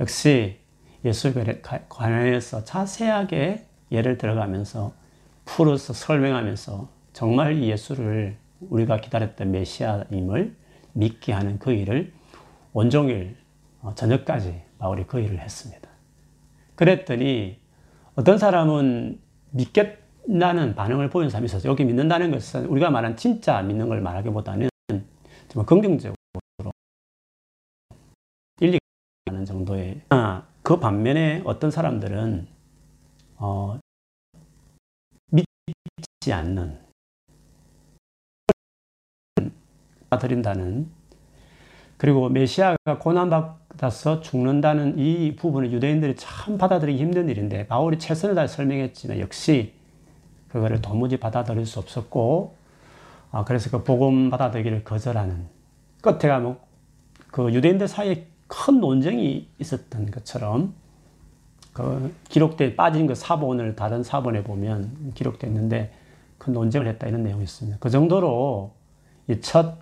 역시 0.00 0.56
예수에 1.04 1.62
관해서 1.88 2.64
자세하게 2.64 3.66
예를 3.90 4.18
들어가면서 4.18 4.92
풀어서 5.44 5.92
설명하면서 5.92 6.88
정말 7.12 7.62
예수를 7.62 8.36
우리가 8.60 9.00
기다렸던 9.00 9.50
메시아임을 9.50 10.56
믿게 10.92 11.32
하는 11.32 11.58
그 11.58 11.72
일을 11.72 12.12
온종일 12.72 13.36
어, 13.80 13.94
저녁까지 13.94 14.62
바울이 14.78 15.04
그 15.06 15.20
일을 15.20 15.40
했습니다. 15.40 15.88
그랬더니 16.76 17.58
어떤 18.14 18.38
사람은 18.38 19.20
믿겠다는 19.50 20.74
반응을 20.74 21.10
보이는 21.10 21.30
사람이 21.30 21.46
있어서 21.46 21.68
여기 21.68 21.84
믿는다는 21.84 22.30
것은 22.30 22.66
우리가 22.66 22.90
말한 22.90 23.16
진짜 23.16 23.60
믿는 23.62 23.88
걸 23.88 24.00
말하기보다는 24.00 24.68
정말 25.48 25.66
긍정적 25.66 26.14
으로 29.28 29.32
일리가 29.32 29.32
는 29.32 29.44
정도의. 29.44 30.00
아, 30.10 30.42
그 30.62 30.78
반면에 30.78 31.42
어떤 31.44 31.70
사람들은 31.70 32.46
어, 33.36 33.78
믿지 35.30 36.32
않는 36.32 36.80
드린다는 40.20 40.90
그리고 41.96 42.28
메시아가 42.28 42.98
고난받아서 42.98 44.20
죽는다는 44.20 44.98
이 44.98 45.34
부분을 45.36 45.72
유대인들이 45.72 46.16
참 46.16 46.58
받아들이기 46.58 47.00
힘든 47.00 47.28
일인데 47.28 47.66
바울이 47.66 47.98
최선을 47.98 48.34
다해 48.34 48.46
설명했지만 48.46 49.20
역시 49.20 49.72
그거를 50.48 50.82
도무지 50.82 51.16
받아들일 51.16 51.64
수 51.64 51.78
없었고 51.78 52.56
아, 53.30 53.44
그래서 53.44 53.70
그 53.70 53.82
복음 53.84 54.28
받아들이기를 54.28 54.84
거절하는 54.84 55.48
끝에 56.02 56.28
가면 56.28 56.58
그 57.28 57.52
유대인들 57.54 57.88
사이에 57.88 58.31
큰 58.52 58.80
논쟁이 58.80 59.48
있었던 59.58 60.10
것처럼 60.10 60.74
그 61.72 62.14
기록돼 62.28 62.76
빠진 62.76 63.06
그 63.06 63.14
사본을 63.14 63.76
다른 63.76 64.02
사본에 64.02 64.44
보면 64.44 65.12
기록됐는데 65.14 65.90
그 66.36 66.50
논쟁을 66.50 66.86
했다 66.86 67.06
이런 67.06 67.22
내용이 67.22 67.44
있습니다. 67.44 67.78
그 67.80 67.88
정도로 67.88 68.74
이첫 69.28 69.78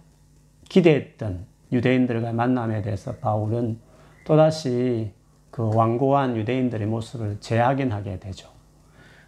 기대했던 0.69 1.47
유대인들과 1.73 2.33
만남에 2.33 2.83
대해서 2.83 3.17
바울은 3.17 3.81
또다시 4.25 5.11
그 5.51 5.69
완고한 5.75 6.37
유대인들의 6.37 6.87
모습을 6.87 7.39
재확인하게 7.41 8.21
되죠. 8.21 8.49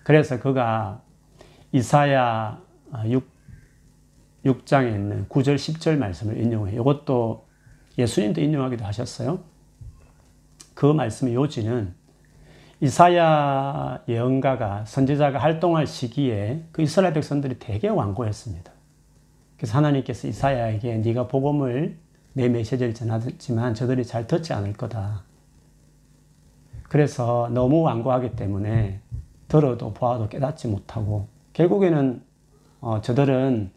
그래서 0.04 0.38
그가 0.38 1.02
이사야 1.72 2.61
6, 3.06 3.28
6장에 4.44 4.94
있는 4.94 5.26
9절, 5.28 5.56
10절 5.56 5.96
말씀을 5.96 6.40
인용해요. 6.40 6.80
이것도 6.80 7.51
예수님도 7.99 8.40
인용하기도 8.40 8.84
하셨어요. 8.84 9.40
그 10.75 10.87
말씀의 10.87 11.34
요지는 11.34 11.94
이사야 12.80 14.02
예언가가 14.08 14.84
선지자가 14.84 15.38
활동할 15.38 15.87
시기에 15.87 16.64
그 16.72 16.82
이스라엘 16.82 17.14
백성들이 17.14 17.58
되게 17.61 17.88
완고했습니다. 17.88 18.72
그래서 19.56 19.78
하나님께서 19.78 20.26
이사야에게 20.26 20.96
네가 20.99 21.28
복음을 21.28 21.96
내 22.32 22.49
메시지를 22.49 22.94
전하지만 22.94 23.75
저들이 23.75 24.04
잘 24.04 24.26
듣지 24.26 24.52
않을 24.52 24.72
거다. 24.72 25.22
그래서 26.88 27.49
너무 27.52 27.82
완고하기 27.82 28.34
때문에 28.34 29.00
들어도 29.46 29.92
보아도 29.94 30.28
깨닫지 30.28 30.66
못하고 30.66 31.28
결국에는 31.52 32.22
어, 32.80 33.00
저들은 33.00 33.70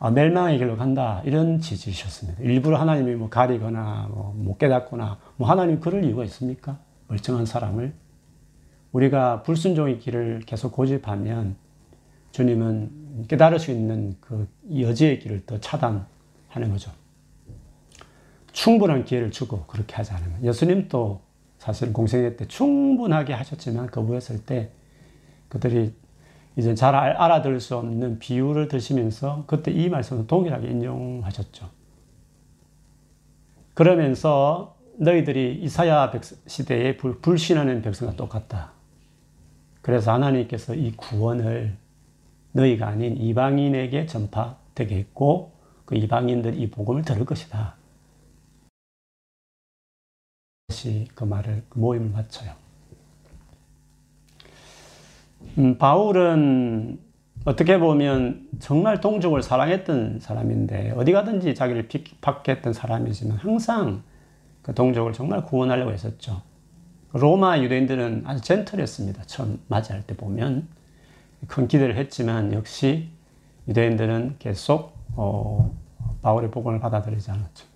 어, 0.00 0.10
멸망의 0.10 0.58
길로 0.58 0.76
간다 0.76 1.22
이런 1.26 1.60
지지셨습니다. 1.60 2.42
일부러 2.42 2.78
하나님이 2.78 3.14
뭐 3.14 3.28
가리거나 3.28 4.08
뭐 4.10 4.32
못 4.34 4.58
깨닫거나 4.58 5.18
뭐 5.36 5.48
하나님 5.48 5.78
그럴 5.78 6.04
이유가 6.04 6.24
있습니까? 6.24 6.78
멀쩡한 7.08 7.46
사람을 7.46 7.92
우리가 8.92 9.42
불순종의 9.42 9.98
길을 10.00 10.40
계속 10.46 10.72
고집하면 10.72 11.56
주님은 12.32 13.26
깨달을 13.28 13.58
수 13.58 13.70
있는 13.70 14.16
그 14.20 14.48
여지의 14.74 15.18
길을 15.18 15.46
더 15.46 15.60
차단하는 15.60 16.06
거죠. 16.70 16.90
충분한 18.52 19.04
기회를 19.04 19.30
주고 19.30 19.64
그렇게 19.66 19.94
하지 19.94 20.12
않으면. 20.12 20.44
예수님도 20.44 21.20
사실 21.58 21.92
공생애 21.92 22.36
때 22.36 22.46
충분하게 22.46 23.34
하셨지만 23.34 23.88
거부했을 23.88 24.44
때 24.44 24.70
그들이 25.48 25.92
이제 26.60 26.74
잘 26.74 26.94
알아들을 26.94 27.58
수 27.58 27.74
없는 27.76 28.18
비유를 28.18 28.68
드시면서 28.68 29.44
그때 29.46 29.70
이 29.70 29.88
말씀을 29.88 30.26
동일하게 30.26 30.68
인용하셨죠. 30.68 31.70
그러면서 33.72 34.76
너희들이 34.98 35.58
이사야 35.62 36.12
시대에 36.46 36.98
불신하는 36.98 37.80
백성과 37.80 38.14
똑같다. 38.14 38.72
그래서 39.80 40.12
하나님께서 40.12 40.74
이 40.74 40.92
구원을 40.92 41.78
너희가 42.52 42.88
아닌 42.88 43.16
이방인에게 43.16 44.04
전파되게 44.04 44.96
했고 44.96 45.52
그 45.86 45.96
이방인들 45.96 46.60
이 46.60 46.70
복음을 46.70 47.00
들을 47.02 47.24
것이다. 47.24 47.76
다시 50.68 51.08
그 51.14 51.24
말을 51.24 51.64
그 51.70 51.78
모임을 51.78 52.10
마쳐요. 52.10 52.52
음, 55.58 55.78
바울은 55.78 56.98
어떻게 57.44 57.78
보면 57.78 58.48
정말 58.58 59.00
동족을 59.00 59.42
사랑했던 59.42 60.20
사람인데 60.20 60.92
어디 60.96 61.12
가든지 61.12 61.54
자기를 61.54 61.88
핍박했던 61.88 62.72
사람이지만 62.72 63.38
항상 63.38 64.02
그 64.62 64.74
동족을 64.74 65.12
정말 65.12 65.44
구원하려고 65.44 65.90
했었죠. 65.92 66.42
로마 67.12 67.58
유대인들은 67.58 68.24
아주 68.26 68.42
젠틀했습니다. 68.42 69.24
처음 69.24 69.58
맞이할 69.68 70.02
때 70.06 70.16
보면 70.16 70.68
큰 71.48 71.66
기대를 71.66 71.96
했지만 71.96 72.52
역시 72.52 73.08
유대인들은 73.66 74.36
계속 74.38 74.94
어, 75.16 75.74
바울의 76.22 76.50
복음을 76.50 76.78
받아들이지 76.78 77.30
않았죠. 77.30 77.66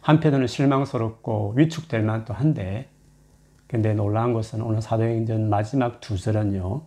한편으로는 0.00 0.46
실망스럽고 0.48 1.54
위축될 1.56 2.02
만도 2.02 2.34
한데 2.34 2.88
근데 3.72 3.94
놀라운 3.94 4.34
것은 4.34 4.60
오늘 4.60 4.82
사도행전 4.82 5.48
마지막 5.48 6.02
두 6.02 6.18
절은요. 6.18 6.82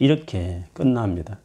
이렇게 0.00 0.64
끝납니다. 0.72 1.38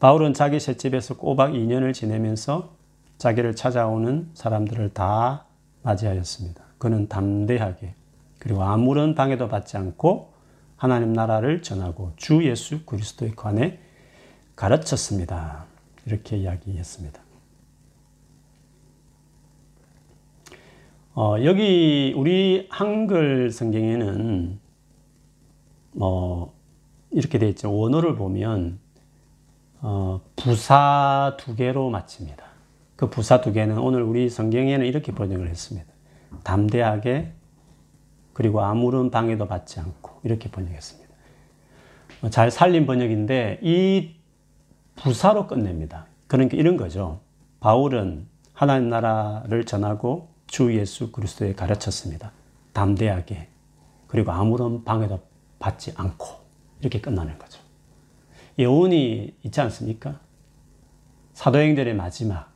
바울은 0.00 0.32
자기 0.32 0.58
셋집에서 0.58 1.18
꼬박 1.18 1.52
2년을 1.52 1.92
지내면서 1.92 2.72
자기를 3.18 3.56
찾아오는 3.56 4.30
사람들을 4.32 4.94
다 4.94 5.44
맞이하였습니다. 5.82 6.64
그는 6.78 7.06
담대하게 7.06 7.94
그리고 8.38 8.62
아무런 8.62 9.14
방해도 9.14 9.48
받지 9.48 9.76
않고 9.76 10.32
하나님 10.78 11.12
나라를 11.12 11.60
전하고 11.60 12.12
주 12.16 12.42
예수 12.48 12.86
그리스도에 12.86 13.32
관해 13.36 13.80
가르쳤습니다. 14.56 15.66
이렇게 16.06 16.38
이야기했습니다. 16.38 17.20
어, 21.16 21.36
여기 21.44 22.12
우리 22.16 22.66
한글 22.70 23.52
성경에는 23.52 24.58
뭐 25.92 26.52
이렇게 27.12 27.38
되어 27.38 27.48
있죠. 27.50 27.72
원어를 27.72 28.16
보면 28.16 28.80
어, 29.80 30.20
부사 30.34 31.36
두 31.38 31.54
개로 31.54 31.88
마칩니다. 31.90 32.44
그 32.96 33.10
부사 33.10 33.40
두 33.40 33.52
개는 33.52 33.78
오늘 33.78 34.02
우리 34.02 34.28
성경에는 34.28 34.84
이렇게 34.86 35.12
번역을 35.12 35.48
했습니다. 35.48 35.88
담대하게 36.42 37.32
그리고 38.32 38.62
아무런 38.62 39.12
방해도 39.12 39.46
받지 39.46 39.78
않고 39.78 40.18
이렇게 40.24 40.50
번역했습니다. 40.50 41.14
어, 42.22 42.30
잘 42.30 42.50
살린 42.50 42.86
번역인데 42.86 43.60
이 43.62 44.16
부사로 44.96 45.46
끝냅니다. 45.46 46.06
그러니까 46.26 46.56
이런 46.56 46.76
거죠. 46.76 47.20
바울은 47.60 48.26
하나님 48.52 48.88
나라를 48.88 49.64
전하고 49.64 50.33
주 50.46 50.74
예수 50.76 51.10
그리스도에 51.12 51.54
가르쳤습니다. 51.54 52.32
담대하게 52.72 53.48
그리고 54.06 54.32
아무런 54.32 54.84
방해도 54.84 55.20
받지 55.58 55.92
않고 55.96 56.26
이렇게 56.80 57.00
끝나는 57.00 57.38
거죠. 57.38 57.60
여운이 58.58 59.36
있지 59.42 59.60
않습니까? 59.60 60.20
사도행전의 61.32 61.94
마지막 61.94 62.52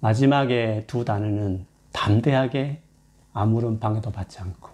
마지막에 0.00 0.84
두 0.86 1.04
단어는 1.04 1.66
담대하게 1.92 2.82
아무런 3.32 3.78
방해도 3.78 4.10
받지 4.10 4.40
않고 4.40 4.70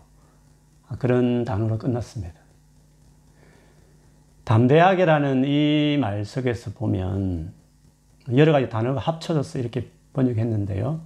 그런 0.98 1.44
단어로 1.44 1.78
끝났습니다. 1.78 2.40
담대하게라는 4.44 5.44
이 5.44 5.98
말 6.00 6.24
속에서 6.24 6.70
보면 6.70 7.52
여러 8.36 8.52
가지 8.52 8.68
단어가 8.68 9.00
합쳐져서 9.00 9.58
이렇게 9.58 9.90
번역했는데요. 10.12 11.00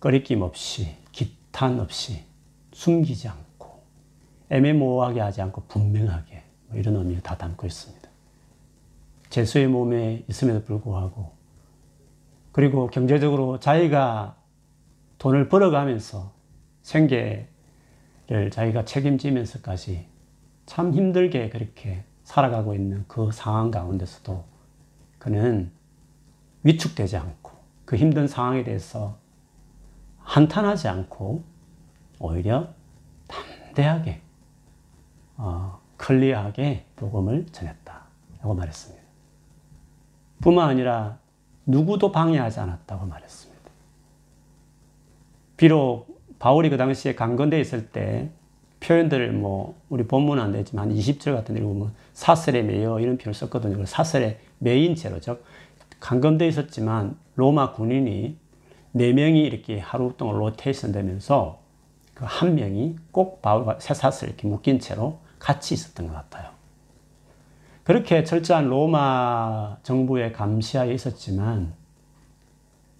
꺼리낌 0.00 0.42
없이, 0.42 0.94
기탄 1.12 1.80
없이, 1.80 2.24
숨기지 2.72 3.28
않고, 3.28 3.82
애매모호하게 4.50 5.20
하지 5.20 5.42
않고 5.42 5.62
분명하게 5.68 6.42
뭐 6.68 6.78
이런 6.78 6.96
의미를 6.96 7.22
다 7.22 7.36
담고 7.36 7.66
있습니다. 7.66 8.06
재수의 9.30 9.66
몸에 9.66 10.24
있음에도 10.28 10.62
불구하고 10.64 11.32
그리고 12.52 12.86
경제적으로 12.86 13.58
자기가 13.60 14.36
돈을 15.18 15.48
벌어가면서 15.48 16.32
생계를 16.82 17.48
자기가 18.50 18.84
책임지면서까지 18.84 20.06
참 20.64 20.94
힘들게 20.94 21.50
그렇게 21.50 22.04
살아가고 22.24 22.74
있는 22.74 23.04
그 23.08 23.30
상황 23.32 23.70
가운데서도 23.70 24.44
그는 25.18 25.70
위축되지 26.62 27.16
않고 27.16 27.52
그 27.84 27.96
힘든 27.96 28.26
상황에 28.26 28.64
대해서 28.64 29.18
한탄하지 30.26 30.88
않고 30.88 31.44
오히려 32.18 32.68
담대하게 33.28 34.20
어, 35.36 35.80
클리어하게 35.96 36.84
복음을 36.96 37.46
전했다라고 37.52 38.54
말했습니다. 38.54 39.02
뿐만 40.42 40.68
아니라 40.68 41.18
누구도 41.64 42.12
방해하지 42.12 42.60
않았다고 42.60 43.06
말했습니다. 43.06 43.70
비록 45.56 46.06
바울이 46.38 46.68
그 46.70 46.76
당시에 46.76 47.14
강건대에 47.14 47.60
있을 47.60 47.88
때 47.88 48.30
표현들을 48.80 49.32
뭐 49.32 49.80
우리 49.88 50.06
본문은 50.06 50.42
안 50.42 50.52
되지만 50.52 50.92
20절 50.94 51.34
같은 51.34 51.54
데 51.54 51.62
보면 51.62 51.94
사슬에 52.12 52.62
매여 52.62 53.00
이런 53.00 53.16
표현을 53.16 53.32
썼거든요. 53.34 53.86
사슬에 53.86 54.38
매인 54.58 54.94
채로 54.94 55.20
즉 55.20 55.42
강건대에 56.00 56.48
있었지만 56.48 57.16
로마 57.36 57.72
군인이 57.72 58.36
네 58.92 59.12
명이 59.12 59.42
이렇게 59.42 59.78
하루 59.78 60.14
동안 60.16 60.36
로테이션 60.38 60.92
되면서 60.92 61.60
그 62.14 62.24
한 62.24 62.54
명이 62.54 62.96
꼭 63.12 63.42
바울과 63.42 63.78
쇠사슬 63.80 64.28
이렇게 64.28 64.48
묶인 64.48 64.80
채로 64.80 65.20
같이 65.38 65.74
있었던 65.74 66.08
것 66.08 66.14
같아요. 66.14 66.50
그렇게 67.84 68.24
철저한 68.24 68.68
로마 68.68 69.76
정부의 69.82 70.32
감시하에 70.32 70.92
있었지만 70.94 71.74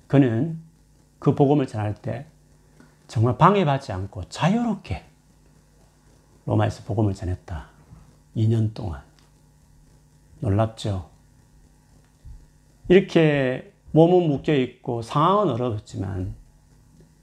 그는 0.06 0.60
그 1.18 1.34
복음을 1.34 1.66
전할 1.66 1.94
때 1.94 2.26
정말 3.08 3.38
방해받지 3.38 3.90
않고 3.92 4.24
자유롭게 4.28 5.04
로마에서 6.44 6.84
복음을 6.84 7.14
전했다. 7.14 7.68
2년 8.36 8.74
동안. 8.74 9.02
놀랍죠? 10.40 11.08
이렇게 12.88 13.72
몸은 13.92 14.28
묶여 14.28 14.54
있고 14.54 15.02
상황은 15.02 15.52
어렵지만 15.54 16.34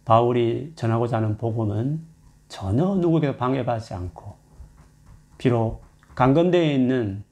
바울이 0.06 0.74
전하고자 0.76 1.18
하는 1.18 1.38
복음은 1.38 2.02
전혀 2.48 2.96
누구에게 2.96 3.38
방해받지 3.38 3.94
않고 3.94 4.36
비록 5.38 5.84
강건대에 6.16 6.74
있는 6.74 7.24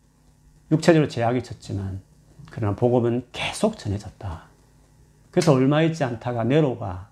육체적으로 0.72 1.08
제약이 1.08 1.44
쳤지만 1.44 2.02
그러나 2.50 2.76
복음은 2.76 3.28
계속 3.32 3.78
전해졌다. 3.78 4.44
그래서 5.32 5.54
얼마 5.54 5.82
있지 5.84 6.04
않다가 6.04 6.44
네로가 6.44 7.10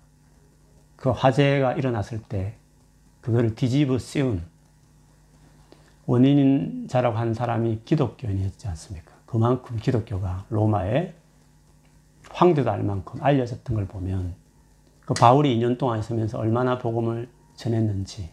그 0.96 1.10
화재가 1.10 1.74
일어났을 1.74 2.22
때 2.22 2.56
그거를 3.20 3.54
뒤집어 3.54 3.98
씌운 3.98 4.42
원인자라고 6.06 7.16
하는 7.16 7.34
사람이 7.34 7.82
기독교인이었지 7.84 8.68
않습니까? 8.68 9.12
그만큼 9.26 9.76
기독교가 9.76 10.44
로마에 10.50 11.14
황제도 12.30 12.70
알 12.70 12.82
만큼 12.82 13.22
알려졌던 13.22 13.76
걸 13.76 13.86
보면 13.86 14.34
그 15.04 15.14
바울이 15.14 15.58
2년 15.58 15.78
동안 15.78 15.98
있으면서 15.98 16.38
얼마나 16.38 16.78
복음을 16.78 17.28
전했는지 17.54 18.30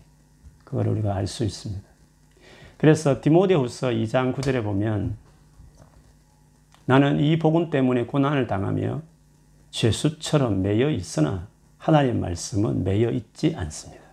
그걸 0.64 0.88
우리가 0.88 1.16
알 1.16 1.28
수 1.28 1.44
있습니다. 1.44 1.84
그래서 2.78 3.22
디모데후서 3.22 3.90
2장 3.90 4.36
9절에 4.36 4.64
보면 4.64 5.18
나는 6.86 7.20
이 7.20 7.38
복음 7.40 7.70
때문에 7.70 8.06
고난을 8.06 8.48
당하며 8.48 9.02
죄수처럼 9.72 10.62
매여 10.62 10.92
있으나 10.92 11.48
하나님 11.78 12.22
말씀은 12.22 12.84
매여 12.84 13.12
있지 13.12 13.56
않습니다. 13.56 14.04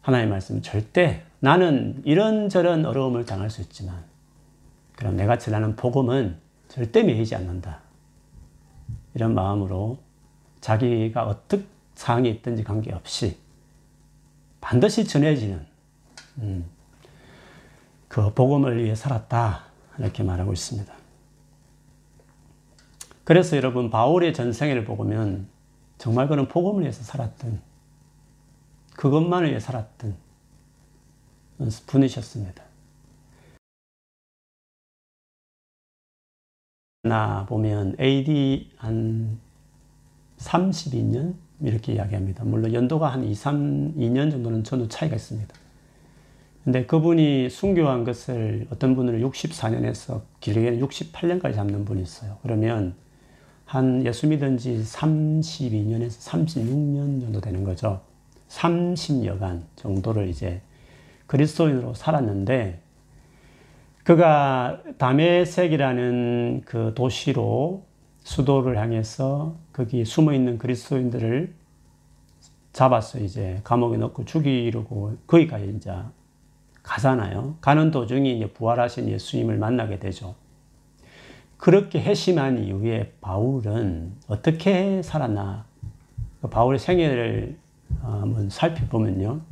하나님 0.00 0.30
말씀은 0.30 0.62
절대 0.62 1.22
나는 1.40 2.00
이런저런 2.04 2.86
어려움을 2.86 3.26
당할 3.26 3.50
수 3.50 3.60
있지만 3.60 4.04
그럼 4.96 5.16
내가 5.16 5.38
전하는 5.38 5.76
복음은 5.76 6.38
절대 6.68 7.02
매이지 7.02 7.34
않는다. 7.34 7.80
이런 9.14 9.34
마음으로 9.34 9.98
자기가 10.60 11.26
어떤 11.26 11.66
상황이 11.94 12.30
있든지 12.30 12.62
관계없이 12.62 13.38
반드시 14.60 15.04
전해지는 15.04 15.66
음, 16.38 16.64
그 18.08 18.32
복음을 18.32 18.82
위해 18.82 18.94
살았다. 18.94 19.64
이렇게 19.98 20.22
말하고 20.22 20.52
있습니다. 20.52 20.92
그래서 23.24 23.56
여러분 23.56 23.90
바울의 23.90 24.32
전생애를 24.32 24.84
보면 24.84 25.48
정말 25.98 26.28
그는 26.28 26.48
복음을 26.48 26.82
위해서 26.82 27.02
살았던 27.02 27.60
그것만을 28.96 29.50
위해 29.50 29.60
살았던 29.60 30.16
분이셨습니다. 31.86 32.67
나 37.08 37.46
보면 37.48 37.96
AD 38.00 38.70
한 38.76 39.38
32년 40.38 41.34
이렇게 41.60 41.94
이야기합니다. 41.94 42.44
물론 42.44 42.72
연도가 42.72 43.08
한 43.08 43.24
2, 43.24 43.34
3, 43.34 43.94
2년 43.96 44.30
정도는 44.30 44.64
저는 44.64 44.88
차이가 44.88 45.16
있습니다. 45.16 45.52
근데 46.64 46.84
그분이 46.86 47.48
순교한 47.50 48.04
것을 48.04 48.66
어떤 48.70 48.94
분은 48.94 49.20
64년에서 49.22 50.22
길게는 50.40 50.80
68년까지 50.80 51.54
잡는 51.54 51.84
분이 51.84 52.02
있어요. 52.02 52.36
그러면 52.42 52.94
한 53.64 54.04
예수 54.04 54.26
믿은 54.26 54.58
지 54.58 54.78
32년에서 54.78 56.30
36년 56.30 57.20
정도 57.22 57.40
되는 57.40 57.64
거죠. 57.64 58.00
30여간 58.48 59.62
정도를 59.76 60.28
이제 60.28 60.60
그리스도인으로 61.26 61.94
살았는데 61.94 62.80
그가 64.08 64.80
다메섹이라는 64.96 66.62
그 66.64 66.94
도시로 66.94 67.84
수도를 68.20 68.78
향해서 68.78 69.56
거기 69.70 70.06
숨어 70.06 70.32
있는 70.32 70.56
그리스도인들을 70.56 71.52
잡았어 72.72 73.18
이제 73.18 73.60
감옥에 73.64 73.98
넣고 73.98 74.24
죽이려고 74.24 75.18
거기까지 75.26 75.74
이제 75.76 75.92
가잖아요. 76.82 77.56
가는 77.60 77.90
도중에 77.90 78.30
이제 78.30 78.50
부활하신 78.50 79.10
예수님을 79.10 79.58
만나게 79.58 79.98
되죠. 79.98 80.36
그렇게 81.58 82.00
회심한 82.00 82.64
이후에 82.64 83.12
바울은 83.20 84.14
어떻게 84.26 85.02
살았나? 85.02 85.66
그 86.40 86.48
바울의 86.48 86.78
생애를 86.78 87.58
어, 88.00 88.20
한번 88.22 88.48
살펴보면요. 88.48 89.42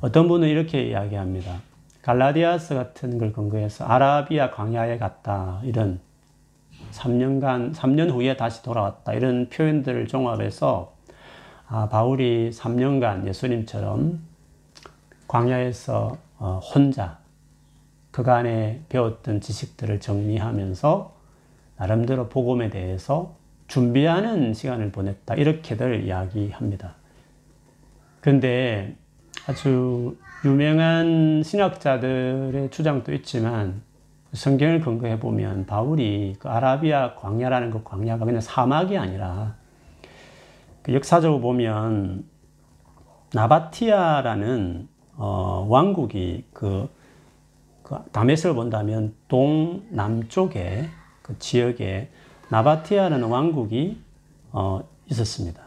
어떤 0.00 0.26
분은 0.26 0.48
이렇게 0.48 0.88
이야기합니다. 0.88 1.60
갈라디아스 2.06 2.76
같은 2.76 3.18
걸 3.18 3.32
근거해서 3.32 3.84
아라비아 3.84 4.52
광야에 4.52 4.96
갔다. 4.96 5.60
이런 5.64 5.98
3년간, 6.92 7.74
3년 7.74 8.12
후에 8.12 8.36
다시 8.36 8.62
돌아왔다. 8.62 9.12
이런 9.14 9.48
표현들을 9.48 10.06
종합해서 10.06 10.94
아, 11.66 11.88
바울이 11.88 12.50
3년간 12.50 13.26
예수님처럼 13.26 14.20
광야에서 15.26 16.16
어, 16.38 16.60
혼자 16.60 17.18
그간에 18.12 18.82
배웠던 18.88 19.40
지식들을 19.40 19.98
정리하면서 19.98 21.12
나름대로 21.76 22.28
복음에 22.28 22.70
대해서 22.70 23.34
준비하는 23.66 24.54
시간을 24.54 24.92
보냈다. 24.92 25.34
이렇게들 25.34 26.04
이야기합니다. 26.04 26.94
그런데 28.20 28.94
아주 29.48 30.16
유명한 30.44 31.42
신학자들의 31.44 32.68
주장도 32.70 33.12
있지만 33.14 33.80
성경을 34.32 34.80
근거해 34.80 35.20
보면 35.20 35.66
바울이 35.66 36.34
그 36.40 36.48
아라비아 36.48 37.14
광야라는 37.14 37.70
그 37.70 37.84
광야가 37.84 38.24
그냥 38.24 38.40
사막이 38.40 38.98
아니라 38.98 39.54
그 40.82 40.92
역사적으로 40.94 41.40
보면 41.40 42.24
나바티아라는 43.34 44.88
어, 45.14 45.64
왕국이 45.68 46.44
그, 46.52 46.88
그 47.84 47.96
다메섹을 48.10 48.56
본다면 48.56 49.14
동남쪽에 49.28 50.88
그 51.22 51.38
지역에 51.38 52.10
나바티아라는 52.48 53.28
왕국이 53.28 54.00
어, 54.50 54.80
있었습니다. 55.08 55.65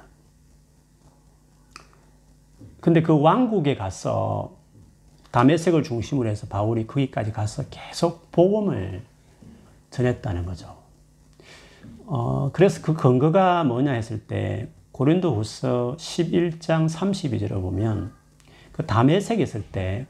근데 2.81 3.01
그 3.01 3.19
왕국에 3.19 3.75
가서 3.75 4.57
다메섹을 5.31 5.83
중심으로 5.83 6.29
해서 6.29 6.47
바울이 6.47 6.87
거기까지 6.87 7.31
가서 7.31 7.63
계속 7.69 8.31
복음을 8.31 9.03
전했다는 9.91 10.45
거죠. 10.45 10.75
어, 12.05 12.49
그래서 12.51 12.81
그 12.81 12.93
근거가 12.93 13.63
뭐냐 13.63 13.91
했을 13.91 14.19
때 14.19 14.69
고린도 14.91 15.35
후서 15.35 15.95
11장 15.97 16.89
32절을 16.89 17.61
보면 17.61 18.11
그 18.71 18.85
다메섹에 18.85 19.43
있을 19.43 19.63
때 19.63 20.07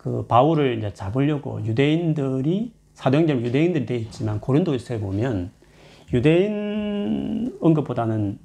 그 0.00 0.24
바울을 0.26 0.78
이제 0.78 0.94
잡으려고 0.94 1.62
유대인들이 1.62 2.72
사도행전 2.94 3.44
유대인들이 3.44 3.84
되어 3.84 3.98
있지만 3.98 4.40
고린도에서 4.40 4.98
보면 4.98 5.50
유대인 6.14 7.54
언급보다는 7.60 8.38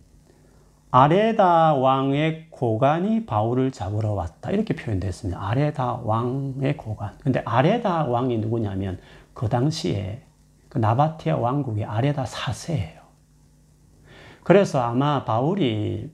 아레다 0.96 1.74
왕의 1.74 2.46
고관이 2.52 3.26
바울을 3.26 3.72
잡으러 3.72 4.14
왔다. 4.14 4.50
이렇게 4.52 4.74
표현되었습니다. 4.74 5.46
아레다 5.46 6.00
왕의 6.06 6.78
고관. 6.78 7.18
근데 7.22 7.42
아레다 7.44 8.06
왕이 8.06 8.38
누구냐면 8.38 8.98
그 9.34 9.50
당시에 9.50 10.22
그 10.70 10.78
나바티아 10.78 11.36
왕국의 11.36 11.84
아레다 11.84 12.26
사세예요. 12.26 13.02
그래서 14.44 14.80
아마 14.80 15.26
바울이 15.26 16.12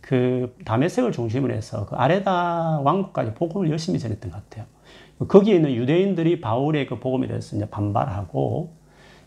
그 0.00 0.56
다메섹을 0.64 1.12
중심으로 1.12 1.52
해서 1.52 1.84
그 1.84 1.96
아레다 1.96 2.80
왕국까지 2.80 3.34
복음을 3.34 3.68
열심히 3.68 3.98
전했던 3.98 4.30
것 4.30 4.48
같아요. 4.48 4.64
거기에 5.28 5.56
있는 5.56 5.74
유대인들이 5.74 6.40
바울의 6.40 6.86
그 6.86 7.00
복음에 7.00 7.26
대해서 7.26 7.54
이제 7.54 7.68
반발하고 7.68 8.72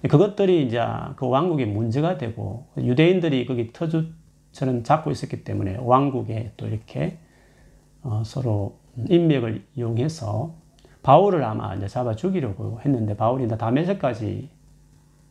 그것들이 0.10 0.65
이제 0.65 0.84
그 1.15 1.30
왕국의 1.30 1.68
문제가 1.68 2.18
되고 2.18 2.65
유대인들이 2.76 3.46
거기 3.46 3.72
터주 3.72 4.08
처럼 4.56 4.84
잡고 4.84 5.12
있었기 5.12 5.44
때문에 5.44 5.78
왕국에 5.82 6.54
또 6.56 6.65
이렇게 6.65 7.18
어 8.02 8.24
서로 8.26 8.78
인맥을 9.10 9.65
이용해서 9.76 10.56
바울을 11.04 11.44
아마 11.44 11.76
이제 11.76 11.89
잡아 11.89 12.15
죽이려고 12.15 12.80
했는데 12.80 13.18
바울이 13.18 13.44
이제 13.46 13.58
다메섹까지 13.58 14.50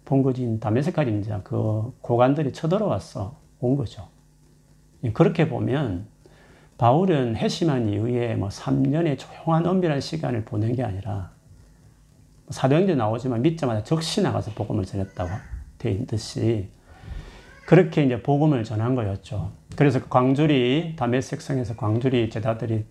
본거지 0.04 0.60
다메섹까지 0.60 1.18
이제 1.18 1.34
그 1.42 1.96
고관들이 2.02 2.52
쳐들어왔어 2.52 3.34
온 3.60 3.76
거죠. 3.76 4.08
그렇게 5.14 5.48
보면 5.48 6.06
바울은 6.76 7.36
회심한 7.36 7.88
이후에 7.88 8.34
뭐 8.34 8.50
3년의 8.50 9.18
조용한 9.18 9.64
은밀한 9.64 10.02
시간을 10.02 10.44
보낸 10.44 10.74
게 10.74 10.82
아니라 10.82 11.30
사도행전 12.50 12.98
나오지만 12.98 13.40
믿자마자 13.40 13.82
적시 13.84 14.20
나가서 14.20 14.50
복음을 14.50 14.84
전했다고 14.84 15.30
돼 15.78 15.92
있듯이 15.92 16.73
그렇게 17.66 18.04
이제 18.04 18.22
복음을 18.22 18.64
전한 18.64 18.94
거였죠. 18.94 19.52
그래서 19.76 20.00
그 20.00 20.08
광주리 20.08 20.94
다메섹 20.96 21.40
성에서 21.40 21.76
광주리 21.76 22.30
제자들이 22.30 22.84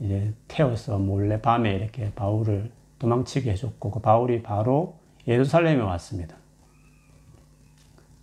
이제 0.00 0.32
태워서 0.48 0.98
몰래 0.98 1.40
밤에 1.40 1.74
이렇게 1.74 2.12
바울을 2.14 2.70
도망치게 2.98 3.50
해줬고 3.52 3.90
그 3.90 4.00
바울이 4.00 4.42
바로 4.42 4.96
예루살렘에 5.26 5.80
왔습니다. 5.80 6.36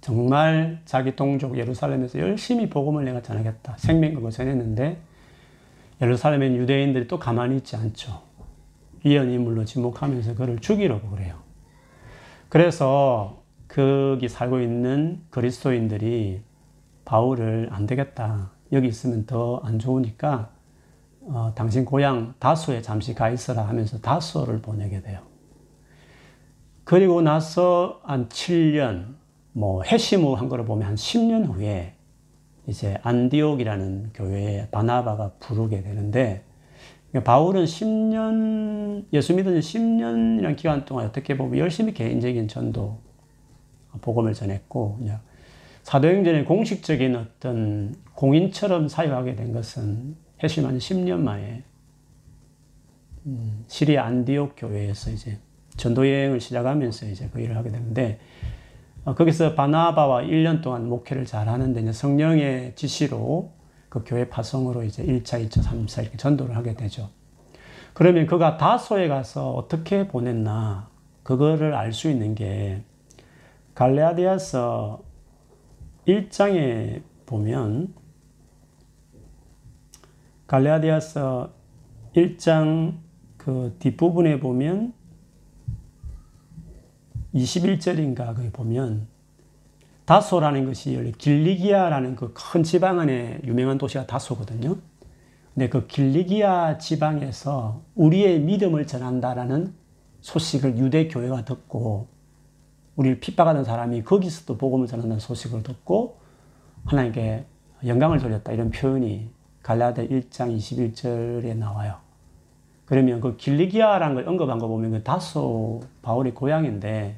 정말 0.02 0.82
자기 0.86 1.16
동족 1.16 1.58
예루살렘에서 1.58 2.20
열심히 2.20 2.70
복음을 2.70 3.04
내가 3.04 3.22
전하겠다. 3.22 3.76
생명극을 3.78 4.32
전했는데 4.32 4.98
예루살렘엔 6.02 6.56
유대인들이 6.56 7.08
또 7.08 7.20
가만히 7.20 7.58
있지 7.58 7.76
않죠. 7.76 8.22
위헌 9.04 9.30
인물로 9.30 9.66
지목하면서 9.66 10.36
그를 10.36 10.60
죽이려고 10.60 11.10
그래요. 11.10 11.36
그래서 12.48 13.39
거기 13.70 14.28
살고 14.28 14.60
있는 14.60 15.22
그리스도인들이 15.30 16.42
바울을 17.06 17.70
안 17.72 17.86
되겠다. 17.86 18.52
여기 18.74 18.88
있으면 18.88 19.26
더 19.26 19.62
안 19.64 19.80
좋으니까 19.80 20.52
어, 21.22 21.54
당신 21.56 21.86
고향 21.86 22.34
다소에 22.40 22.82
잠시 22.82 23.14
가 23.14 23.30
있어라 23.30 23.68
하면서 23.68 24.00
다소를 24.00 24.62
보내게 24.62 25.02
돼요. 25.02 25.22
그리고 26.84 27.22
나서 27.22 28.02
한 28.04 28.28
7년 28.30 29.16
뭐 29.54 29.84
해시무 29.84 30.34
한 30.34 30.50
거를 30.50 30.66
보면 30.66 30.88
한 30.88 30.96
10년 30.96 31.48
후에 31.54 31.94
이제 32.68 32.98
안디옥이라는 33.04 34.12
교회에 34.14 34.70
바나바가 34.72 35.34
부르게 35.40 35.84
되는데 35.84 36.44
그러니까 37.12 37.32
바울은 37.32 37.66
10년 37.66 39.06
예수 39.14 39.36
믿은 39.36 39.60
지 39.62 39.78
10년이라는 39.78 40.56
기간 40.56 40.86
동안 40.86 41.06
어떻게 41.06 41.38
보면 41.38 41.60
열심히 41.60 41.94
개인적인 41.94 42.48
전도 42.48 43.00
복음을 44.02 44.34
전했고 44.34 45.00
사도행전의 45.84 46.46
공식적인 46.46 47.16
어떤 47.16 47.96
공인처럼 48.14 48.88
사용하게 48.88 49.36
된 49.36 49.54
것은 49.54 50.16
해심한 50.44 50.78
10년 50.78 51.20
만에 51.20 51.64
음, 53.26 53.66
시리아 53.68 54.06
안디옥 54.06 54.54
교회에서 54.58 55.12
이제 55.12 55.40
전도 55.78 56.08
여행을 56.08 56.40
시작하면서 56.40 57.08
이제 57.08 57.30
그 57.34 57.42
일을 57.42 57.58
하게 57.58 57.72
되는데 57.72 58.20
어, 59.06 59.16
거기서 59.16 59.56
바나바와 59.56 60.24
1년 60.24 60.62
동안 60.62 60.88
목회를 60.88 61.26
잘 61.26 61.48
하는데 61.50 61.80
이제 61.82 61.92
성령의 61.92 62.74
지시로 62.76 63.52
그 63.88 64.04
교회 64.06 64.30
파송으로 64.30 64.84
이제 64.84 65.04
1차, 65.04 65.44
2차, 65.48 65.64
3차 65.64 66.04
이렇게 66.04 66.18
전도를 66.18 66.56
하게 66.56 66.76
되죠. 66.76 67.10
그러면 67.94 68.28
그가 68.28 68.58
다소에 68.58 69.08
가서 69.08 69.52
어떻게 69.52 70.08
보냈나 70.08 70.90
그거를 71.24 71.74
알 71.74 71.92
수 71.92 72.10
있는 72.10 72.36
게 72.36 72.84
갈레아디아서 73.80 75.02
1장에 76.06 77.02
보면 77.26 77.94
갈레아디아서 80.48 81.54
1장 82.14 82.98
그 83.38 83.78
뒷부분에 83.80 84.42
보면 84.42 84.94
21절인가 87.34 88.36
거기 88.36 88.50
보면 88.50 89.08
다소라는 90.04 90.66
것이 90.66 90.98
원래 90.98 91.12
길리기아라는 91.12 92.18
그 92.18 92.34
큰 92.34 92.64
지방 92.64 93.00
안에 93.00 93.40
유명한 93.46 93.78
도시가 93.78 94.08
다소거든요. 94.08 94.76
근데 95.54 95.70
그 95.70 95.88
길리기아 95.88 96.80
지방에서 96.80 97.82
우리의 97.96 98.42
믿음을 98.42 98.86
전한다라는 98.88 99.74
소식을 100.20 100.78
유대 100.80 101.08
교회가 101.08 101.46
듣고 101.46 102.19
우리를 103.00 103.22
핍박하는 103.22 103.64
사람이 103.64 104.04
거기서 104.04 104.44
또 104.46 104.58
복음을 104.58 104.86
전한다는 104.86 105.20
소식을 105.20 105.64
듣고 105.64 106.18
하나님께 106.84 107.46
영광을 107.86 108.20
돌렸다 108.20 108.52
이런 108.52 108.72
표현이 108.72 109.30
갈라디아 109.64 110.04
1장 110.04 110.58
21절에 110.58 111.56
나와요. 111.56 111.96
그러면 112.84 113.22
그 113.22 113.38
길리기아라는 113.38 114.16
걸 114.16 114.28
언급한 114.28 114.60
거 114.60 114.68
보면 114.68 114.92
그 114.92 115.04
다소 115.04 115.80
바울의 116.02 116.34
고향인데 116.34 117.18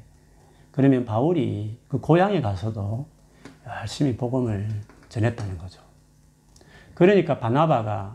그러면 0.70 1.04
바울이 1.04 1.78
그 1.88 1.98
고향에 1.98 2.40
가서도 2.40 3.04
열심히 3.66 4.16
복음을 4.16 4.68
전했다는 5.08 5.58
거죠. 5.58 5.82
그러니까 6.94 7.40
바나바가 7.40 8.14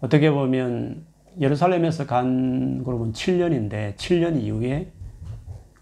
어떻게 0.00 0.30
보면 0.30 1.04
예루살렘에서 1.38 2.06
간 2.06 2.82
보면 2.84 3.12
7년인데 3.12 3.96
7년 3.96 4.40
이후에 4.40 4.92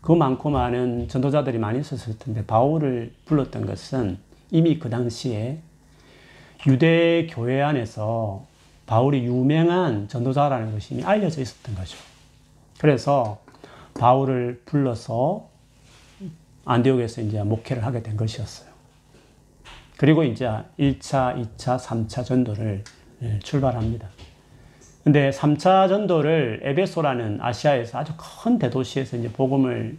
그 0.05 0.13
많고 0.13 0.51
많은 0.51 1.09
전도자들이 1.09 1.57
많이 1.57 1.81
있었을 1.81 2.19
텐데 2.19 2.45
바울을 2.45 3.15
불렀던 3.25 3.65
것은 3.65 4.19
이미 4.51 4.79
그 4.79 4.91
당시에 4.91 5.61
유대 6.67 7.27
교회 7.31 7.63
안에서 7.63 8.45
바울이 8.85 9.25
유명한 9.25 10.07
전도자라는 10.07 10.73
것이 10.73 10.93
이미 10.93 11.05
알려져 11.05 11.41
있었던 11.41 11.75
거죠. 11.75 11.97
그래서 12.79 13.41
바울을 13.95 14.61
불러서 14.67 15.49
안디옥에서 16.67 17.23
이제 17.23 17.43
목회를 17.43 17.83
하게 17.83 18.03
된 18.03 18.19
것이었어요. 18.19 18.69
그리고 19.97 20.23
이제 20.23 20.47
1차, 20.79 21.57
2차, 21.57 21.79
3차 21.79 22.27
전도를 22.27 22.85
예, 23.23 23.39
출발합니다. 23.39 24.07
근데 25.05 25.29
3차 25.29 25.87
전도를 25.89 26.61
에베소라는 26.63 27.39
아시아에서 27.43 27.99
아주 27.99 28.15
큰 28.17 28.59
대도시에서 28.59 29.19
이제 29.19 29.31
복음을 29.31 29.99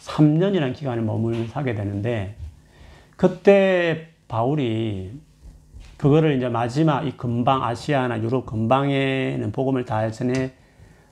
3년이라는 0.00 0.74
기간을 0.74 1.02
머물면서 1.02 1.58
하게 1.58 1.74
되는데 1.74 2.36
그때 3.16 4.08
바울이 4.28 5.12
그거를 5.96 6.36
이제 6.36 6.50
마지막 6.50 7.06
이 7.06 7.16
근방 7.16 7.64
아시아나 7.64 8.20
유럽 8.20 8.44
근방에는 8.44 9.50
복음을 9.52 9.86
다 9.86 10.10
전해 10.10 10.52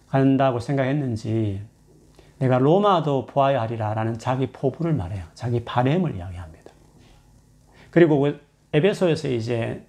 간다고 0.09 0.61
생각했는지 0.61 1.63
내가 2.39 2.59
로마도 2.59 3.25
보아야 3.25 3.63
하리라라는 3.63 4.19
자기 4.19 4.49
포부를 4.49 4.93
말해요. 4.93 5.25
자기 5.33 5.65
바램을 5.65 6.17
이야기합니다. 6.17 6.71
그리고 7.91 8.21
그 8.21 8.41
에베소에서 8.75 9.29
이제 9.29 9.87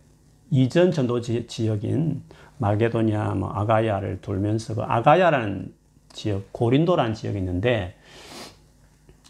이전 0.50 0.92
전도 0.92 1.20
지역인 1.20 2.24
마게도냐, 2.64 3.36
뭐 3.36 3.50
아가야를 3.50 4.22
돌면서 4.22 4.76
그 4.76 4.84
아가야라는 4.84 5.74
지역, 6.14 6.54
고린도라는 6.54 7.14
지역이 7.14 7.38
있는데 7.40 7.96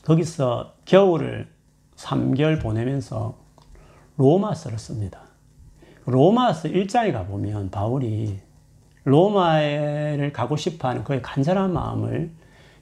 거기서 0.06 0.76
겨울을 0.86 1.48
3개월 1.96 2.62
보내면서 2.62 3.36
로마서를 4.18 4.78
씁니다. 4.78 5.22
로마서 6.06 6.70
1장에 6.70 7.12
가보면 7.12 7.72
바울이 7.72 8.40
로마를 9.06 10.32
가고 10.32 10.56
싶어 10.56 10.90
하는 10.90 11.04
그의 11.04 11.22
간절한 11.22 11.74
마음을 11.74 12.32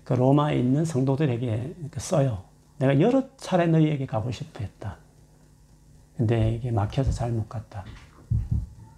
그 0.03 0.13
로마에 0.13 0.57
있는 0.57 0.83
성도들에게 0.83 1.75
써요. 1.97 2.43
내가 2.77 2.99
여러 2.99 3.23
차례 3.37 3.67
너희에게 3.67 4.05
가고 4.05 4.31
싶어 4.31 4.59
했다. 4.59 4.97
근데 6.17 6.55
이게 6.55 6.71
막혀서 6.71 7.11
잘 7.11 7.31
못 7.31 7.47
갔다. 7.47 7.85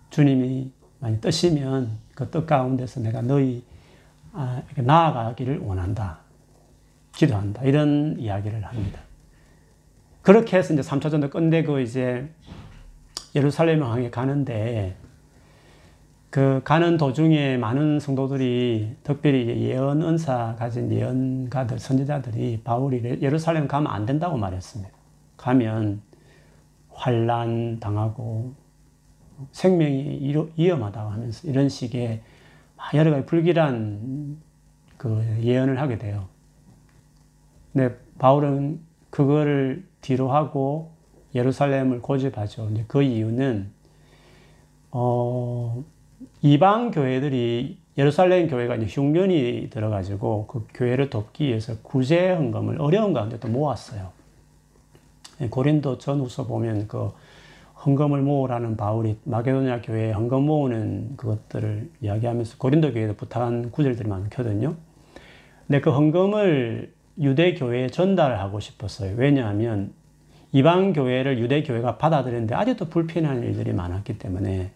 주님이 0.09 0.71
많이 1.03 1.19
뜨시면 1.19 1.97
그 2.15 2.31
뜻 2.31 2.45
가운데서 2.45 3.01
내가 3.01 3.21
너희 3.21 3.61
아, 4.31 4.61
나아가기를 4.77 5.59
원한다. 5.59 6.19
기도한다. 7.13 7.61
이런 7.63 8.15
이야기를 8.17 8.63
합니다. 8.63 9.01
그렇게 10.21 10.57
해서 10.57 10.73
이제 10.73 10.81
3차 10.81 11.11
전도 11.11 11.29
끝내고 11.29 11.79
이제 11.79 12.27
예루살렘 13.35 13.83
항에 13.83 14.09
가는데 14.09 14.95
그 16.29 16.61
가는 16.63 16.97
도중에 16.97 17.57
많은 17.57 17.99
성도들이 17.99 18.95
특별히 19.03 19.61
예언 19.69 20.01
은사 20.01 20.55
가진 20.57 20.89
예언가들 20.89 21.77
선지자들이 21.79 22.61
바울이 22.63 23.19
예루살렘 23.21 23.67
가면 23.67 23.91
안 23.91 24.05
된다고 24.05 24.37
말했습니다. 24.37 24.91
가면 25.35 26.01
환란 26.89 27.79
당하고 27.81 28.62
생명이 29.51 30.35
위험하다고 30.57 31.09
하면서 31.09 31.47
이런 31.47 31.69
식의 31.69 32.21
여러 32.93 33.11
가지 33.11 33.25
불길한 33.25 34.37
그 34.97 35.23
예언을 35.41 35.79
하게 35.79 35.97
돼요. 35.97 36.27
근데 37.71 37.95
바울은 38.19 38.79
그거를 39.09 39.85
뒤로 40.01 40.31
하고 40.31 40.91
예루살렘을 41.35 42.01
고집하죠. 42.01 42.69
그 42.87 43.01
이유는 43.01 43.71
어, 44.91 45.83
이방 46.41 46.91
교회들이 46.91 47.77
예루살렘 47.97 48.47
교회가 48.47 48.75
이제 48.75 48.85
흉년이 48.87 49.69
들어가지고 49.71 50.47
그 50.47 50.67
교회를 50.73 51.09
돕기 51.09 51.47
위해서 51.47 51.77
구제 51.81 52.31
헌금을 52.31 52.81
어려운 52.81 53.13
가운데 53.13 53.39
또 53.39 53.47
모았어요. 53.47 54.11
고린도 55.49 55.97
전후서 55.97 56.45
보면 56.45 56.87
그 56.87 57.11
헌금을 57.85 58.21
모으라는 58.21 58.77
바울이 58.77 59.17
마게도냐 59.23 59.81
교회에 59.81 60.11
헌금 60.11 60.43
모으는 60.43 61.17
그것들을 61.17 61.91
이야기하면서 62.01 62.57
고린도 62.57 62.93
교회에 62.93 63.13
부탁한 63.15 63.71
구절들이 63.71 64.07
많거든요. 64.07 64.75
근데 65.67 65.81
그 65.81 65.91
헌금을 65.91 66.93
유대 67.19 67.53
교회에 67.53 67.87
전달하고 67.87 68.59
싶었어요. 68.59 69.15
왜냐하면 69.17 69.93
이방 70.51 70.93
교회를 70.93 71.39
유대 71.39 71.63
교회가 71.63 71.97
받아들였는데 71.97 72.55
아직도 72.55 72.89
불편한 72.89 73.43
일들이 73.43 73.73
많았기 73.73 74.17
때문에 74.17 74.71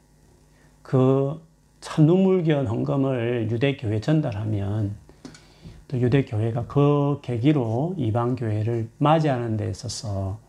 그 0.81 1.47
참 1.79 2.05
눈물겨운 2.05 2.67
헌금을 2.67 3.49
유대 3.51 3.77
교회에 3.77 4.01
전달하면 4.01 4.95
또 5.87 5.99
유대 5.99 6.25
교회가 6.25 6.65
그 6.67 7.19
계기로 7.21 7.95
이방 7.97 8.35
교회를 8.35 8.89
맞이하는 8.97 9.57
데 9.57 9.69
있어서 9.69 10.39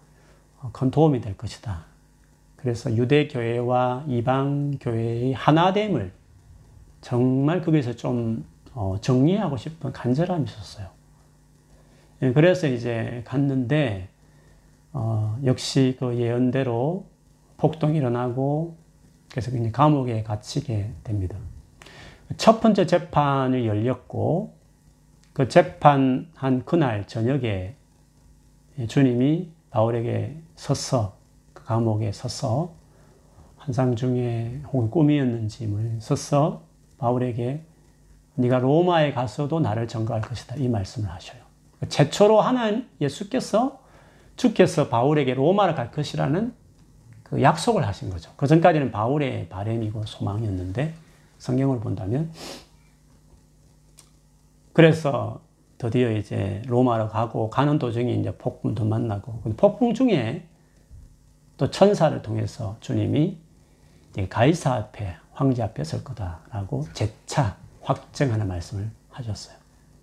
큰 0.73 0.91
도움이 0.91 1.21
될 1.21 1.37
것이다. 1.37 1.85
그래서 2.59 2.95
유대 2.97 3.29
교회와 3.29 4.05
이방 4.09 4.79
교회의 4.81 5.33
하나됨을 5.33 6.13
정말 7.01 7.63
거기서 7.63 7.95
좀 7.95 8.45
어, 8.75 8.97
정리하고 9.01 9.57
싶은 9.57 9.93
간절함이 9.93 10.45
있었어요. 10.45 10.89
예, 12.23 12.33
그래서 12.33 12.67
이제 12.67 13.23
갔는데 13.25 14.09
어, 14.93 15.39
역시 15.45 15.97
그 16.01 16.17
예언대로 16.17 17.07
폭동이 17.59 17.97
일어나고 17.97 18.77
그래서 19.31 19.51
그냥 19.53 19.71
감옥에 19.71 20.25
갇히게 20.25 20.91
됩니다. 21.05 21.37
첫 22.37 22.61
번째 22.61 22.87
재판이 22.87 23.67
열렸고 23.67 24.55
그 25.33 25.49
재판한 25.49 26.65
그날 26.65 27.07
저녁에 27.07 27.77
주님이 28.89 29.51
바울에게 29.71 30.37
서서 30.57 31.13
그 31.13 31.18
감옥에 31.69 32.13
서서 32.13 32.73
환상 33.59 33.95
중에 33.95 34.63
혹은 34.73 34.91
꿈이었는지 34.91 35.67
뭐 35.67 35.81
서서 36.01 36.63
바울에게 36.97 37.63
네가 38.37 38.61
로마에 38.61 39.13
가서도 39.13 39.61
나를 39.61 39.87
전거할 39.87 40.23
것이다 40.23 40.57
이 40.57 40.67
말씀을 40.67 41.11
하셔요. 41.11 41.43
최초로 41.87 42.41
하나님 42.41 42.89
예수께서 43.03 43.83
주께서 44.37 44.89
바울에게 44.89 45.35
로마를 45.35 45.75
갈 45.75 45.91
것이라는 45.91 46.55
그 47.23 47.43
약속을 47.43 47.87
하신 47.87 48.09
거죠. 48.09 48.33
그 48.37 48.47
전까지는 48.47 48.91
바울의 48.91 49.51
바램이고 49.51 50.07
소망이었는데 50.07 50.95
성경을 51.37 51.81
본다면 51.81 52.33
그래서 54.73 55.43
드디어 55.77 56.13
이제 56.13 56.63
로마로 56.67 57.09
가고 57.11 57.51
가는 57.51 57.79
도중에 57.79 58.11
이제 58.15 58.35
폭풍도 58.39 58.87
만나고 58.87 59.43
폭풍 59.59 59.93
중에 59.93 60.49
또 61.59 61.71
천사를 61.71 62.23
통해서 62.23 62.77
주님이 62.81 63.37
가이사 64.31 64.75
앞에 64.75 65.17
황제 65.33 65.63
앞에 65.63 65.85
설 65.85 66.03
거다라고 66.03 66.85
재차 66.95 67.57
확정하는 67.83 68.49
말씀을 68.49 68.91
하셨어요. 69.11 69.57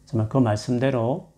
정말 0.06 0.30
그 0.30 0.38
말씀대로 0.38 1.30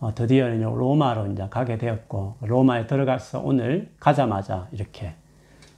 어, 0.00 0.14
드디어 0.14 0.48
로마로 0.48 1.28
이제 1.28 1.46
가게 1.48 1.78
되었고 1.78 2.38
로마에 2.40 2.86
들어가서 2.86 3.40
오늘 3.40 3.92
가자마자 4.00 4.68
이렇게 4.72 5.14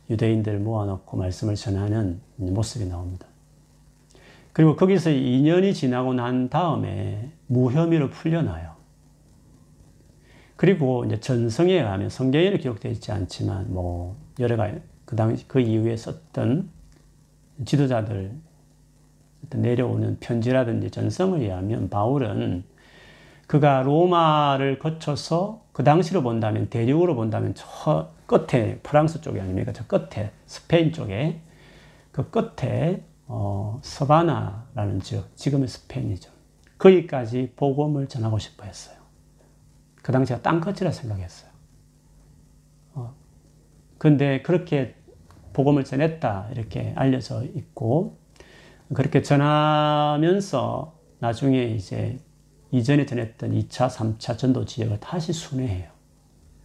유대인들 0.08 0.58
모아놓고 0.60 1.16
말씀을 1.16 1.56
전하는 1.56 2.20
모습이 2.36 2.86
나옵니다. 2.86 3.26
그리고 4.52 4.76
거기서 4.76 5.10
2년이 5.10 5.74
지나고 5.74 6.14
난 6.14 6.48
다음에 6.48 7.32
무혐의로 7.48 8.10
풀려나요. 8.10 8.73
그리고 10.64 11.04
이제 11.04 11.20
전성에 11.20 11.82
가면 11.82 12.08
성경에는 12.08 12.56
기록되어 12.56 12.90
있지 12.92 13.12
않지만 13.12 13.74
뭐 13.74 14.16
여러 14.40 14.56
가지 14.56 14.80
그 15.04 15.14
당시 15.14 15.46
그 15.46 15.60
이후에 15.60 15.94
썼던 15.94 16.70
지도자들 17.66 18.32
내려오는 19.50 20.16
편지라든지 20.20 20.90
전성을 20.90 21.38
의하면 21.38 21.90
바울은 21.90 22.64
그가 23.46 23.82
로마를 23.82 24.78
거쳐서 24.78 25.66
그 25.72 25.84
당시로 25.84 26.22
본다면 26.22 26.70
대륙으로 26.70 27.14
본다면 27.14 27.52
저 27.54 28.12
끝에 28.24 28.78
프랑스 28.82 29.20
쪽이 29.20 29.38
아닙니까? 29.38 29.70
저 29.74 29.84
끝에 29.86 30.30
스페인 30.46 30.94
쪽에 30.94 31.42
그 32.10 32.30
끝에 32.30 33.04
어, 33.26 33.80
서바나라는 33.82 35.00
지역, 35.02 35.36
지금의 35.36 35.68
스페인이죠. 35.68 36.30
거기까지 36.78 37.52
복음을 37.54 38.08
전하고 38.08 38.38
싶어 38.38 38.64
했어요. 38.64 39.03
그 40.04 40.12
당시가 40.12 40.42
땅끝이라 40.42 40.92
생각했어요. 40.92 41.50
어, 42.92 43.14
근데 43.96 44.42
그렇게 44.42 44.96
복음을 45.54 45.82
전했다 45.82 46.50
이렇게 46.52 46.92
알려져 46.94 47.42
있고 47.42 48.18
그렇게 48.92 49.22
전하면서 49.22 50.94
나중에 51.20 51.64
이제 51.64 52.18
이전에 52.70 53.06
전했던 53.06 53.52
2차, 53.52 53.88
3차 53.88 54.36
전도 54.36 54.66
지역을 54.66 55.00
다시 55.00 55.32
순회해요. 55.32 55.88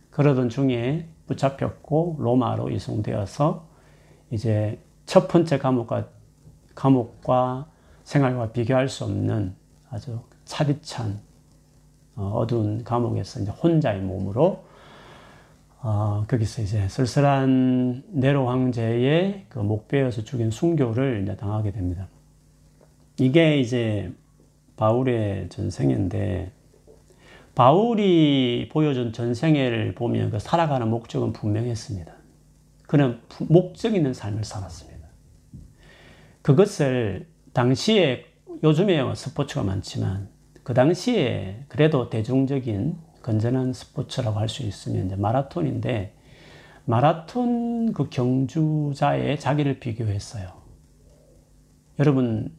그러던 0.10 0.50
중에 0.50 1.08
붙잡혔고 1.28 2.18
로마로 2.20 2.72
이송되어서 2.72 3.70
이제 4.32 4.84
첫 5.06 5.30
번째 5.30 5.60
감옥과 5.60 6.10
감옥과 6.76 7.70
생활과 8.04 8.52
비교할 8.52 8.90
수 8.90 9.06
없는 9.06 9.56
아주 9.90 10.20
차디찬 10.44 11.12
어, 11.12 11.29
어두운 12.20 12.84
감옥에서 12.84 13.40
이제 13.40 13.52
혼자의 13.52 14.02
몸으로 14.02 14.64
어, 15.82 16.26
거기서 16.28 16.62
이제 16.62 16.88
쓸쓸한 16.90 18.04
네로 18.10 18.48
황제의 18.48 19.46
그 19.48 19.60
목베어서 19.60 20.24
죽인 20.24 20.52
순교를 20.52 21.24
이제 21.24 21.36
당하게 21.38 21.72
됩니다. 21.72 22.08
이게 23.18 23.60
이제 23.60 24.12
바울의 24.76 25.50
전생인데 25.50 26.52
바울이 27.56 28.70
보여준 28.72 29.12
전생애를 29.12 29.96
보면 29.96 30.32
그 30.32 30.40
살아가는 30.40 30.90
목적은 30.90 31.34
분명했습니다. 31.34 32.14
그는 32.88 33.20
목적 33.50 33.94
있는 33.96 34.14
삶을 34.14 34.44
살았습니다. 34.44 35.08
그것을 36.42 37.28
당시에 37.54 38.26
요즘에 38.64 39.14
스포츠가 39.16 39.64
많지만 39.64 40.30
그 40.64 40.74
당시에 40.74 41.64
그래도 41.68 42.10
대중적인 42.10 42.98
건전한 43.22 43.74
스포츠라고 43.74 44.40
할 44.40 44.50
수 44.50 44.64
있으면 44.64 45.08
이제 45.08 45.16
마라톤인데 45.16 46.16
마라톤 46.86 47.94
그 47.94 48.10
경주자의 48.10 49.40
자기를 49.40 49.80
비교했어요. 49.80 50.52
여러분 52.00 52.52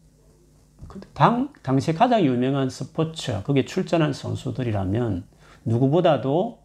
그 0.87 1.01
당, 1.15 1.53
당시에 1.63 1.95
가장 1.95 2.25
유명한 2.25 2.69
스포츠, 2.69 3.43
거기에 3.43 3.65
출전한 3.65 4.13
선수들이라면 4.13 5.25
누구보다도 5.65 6.59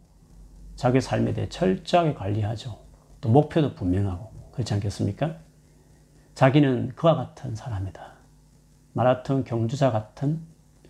자기 0.75 0.99
삶에 0.99 1.33
대해 1.33 1.47
철저하게 1.47 2.15
관리하죠. 2.15 2.79
또 3.21 3.29
목표도 3.29 3.75
분명하고, 3.75 4.31
그렇지 4.51 4.73
않겠습니까? 4.73 5.35
자기는 6.33 6.93
그와 6.95 7.15
같은 7.15 7.55
사람이다. 7.55 8.13
마라톤 8.93 9.43
경주자 9.43 9.91
같은 9.91 10.41